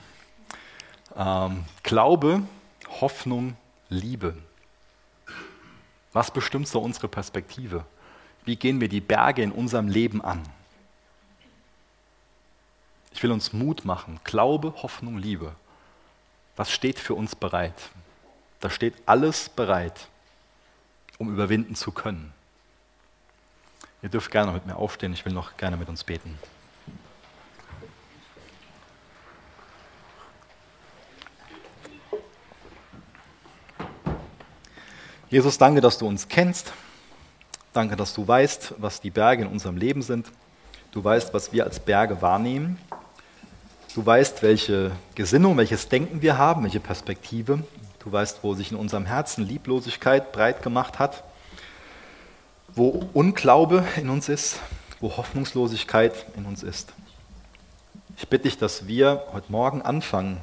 Ähm, 1.17 1.65
Glaube, 1.83 2.41
Hoffnung, 3.01 3.57
Liebe. 3.89 4.37
Was 6.13 6.31
bestimmt 6.31 6.69
so 6.69 6.79
unsere 6.79 7.09
Perspektive? 7.09 7.83
Wie 8.45 8.55
gehen 8.55 8.79
wir 8.79 8.87
die 8.87 9.01
Berge 9.01 9.41
in 9.41 9.51
unserem 9.51 9.89
Leben 9.89 10.21
an? 10.23 10.41
Ich 13.15 13.23
will 13.23 13.31
uns 13.31 13.53
Mut 13.53 13.85
machen. 13.85 14.19
Glaube, 14.25 14.73
Hoffnung, 14.83 15.17
Liebe. 15.17 15.55
Was 16.57 16.69
steht 16.69 16.99
für 16.99 17.13
uns 17.13 17.33
bereit? 17.33 17.73
Da 18.59 18.69
steht 18.69 18.93
alles 19.05 19.47
bereit, 19.47 20.09
um 21.17 21.31
überwinden 21.31 21.75
zu 21.75 21.93
können. 21.93 22.33
Ihr 24.01 24.09
dürft 24.09 24.31
gerne 24.31 24.51
mit 24.51 24.65
mir 24.65 24.75
aufstehen. 24.75 25.13
Ich 25.13 25.23
will 25.23 25.31
noch 25.31 25.55
gerne 25.55 25.77
mit 25.77 25.87
uns 25.87 26.03
beten. 26.03 26.37
Jesus, 35.29 35.57
danke, 35.57 35.79
dass 35.79 35.97
du 35.97 36.05
uns 36.05 36.27
kennst. 36.27 36.73
Danke, 37.71 37.95
dass 37.95 38.13
du 38.13 38.27
weißt, 38.27 38.73
was 38.77 38.99
die 38.99 39.09
Berge 39.09 39.43
in 39.43 39.47
unserem 39.47 39.77
Leben 39.77 40.01
sind. 40.01 40.29
Du 40.91 41.01
weißt, 41.01 41.33
was 41.33 41.53
wir 41.53 41.63
als 41.63 41.79
Berge 41.79 42.21
wahrnehmen. 42.21 42.77
Du 43.95 44.05
weißt, 44.05 44.43
welche 44.43 44.91
Gesinnung, 45.15 45.55
welches 45.55 45.87
Denken 45.87 46.21
wir 46.21 46.37
haben, 46.37 46.63
welche 46.63 46.81
Perspektive. 46.81 47.63
Du 47.99 48.11
weißt, 48.11 48.39
wo 48.41 48.53
sich 48.53 48.73
in 48.73 48.77
unserem 48.77 49.05
Herzen 49.05 49.47
Lieblosigkeit 49.47 50.33
breit 50.33 50.61
gemacht 50.61 50.99
hat, 50.99 51.23
wo 52.75 53.07
Unglaube 53.13 53.85
in 53.95 54.09
uns 54.09 54.27
ist, 54.27 54.59
wo 54.99 55.15
Hoffnungslosigkeit 55.15 56.25
in 56.35 56.45
uns 56.45 56.61
ist. 56.61 56.91
Ich 58.17 58.27
bitte 58.27 58.43
dich, 58.43 58.57
dass 58.57 58.85
wir 58.85 59.23
heute 59.31 59.49
Morgen 59.49 59.81
anfangen, 59.81 60.41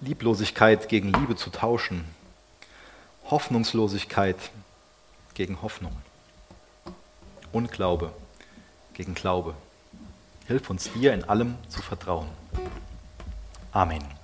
Lieblosigkeit 0.00 0.88
gegen 0.88 1.12
Liebe 1.12 1.34
zu 1.34 1.50
tauschen, 1.50 2.04
Hoffnungslosigkeit 3.28 4.36
gegen 5.34 5.62
Hoffnung, 5.62 5.96
Unglaube 7.50 8.12
gegen 8.92 9.14
Glaube. 9.14 9.56
Hilf 10.46 10.68
uns 10.70 10.92
dir 10.92 11.14
in 11.14 11.24
allem 11.24 11.56
zu 11.68 11.80
vertrauen. 11.80 12.28
Amen. 13.72 14.14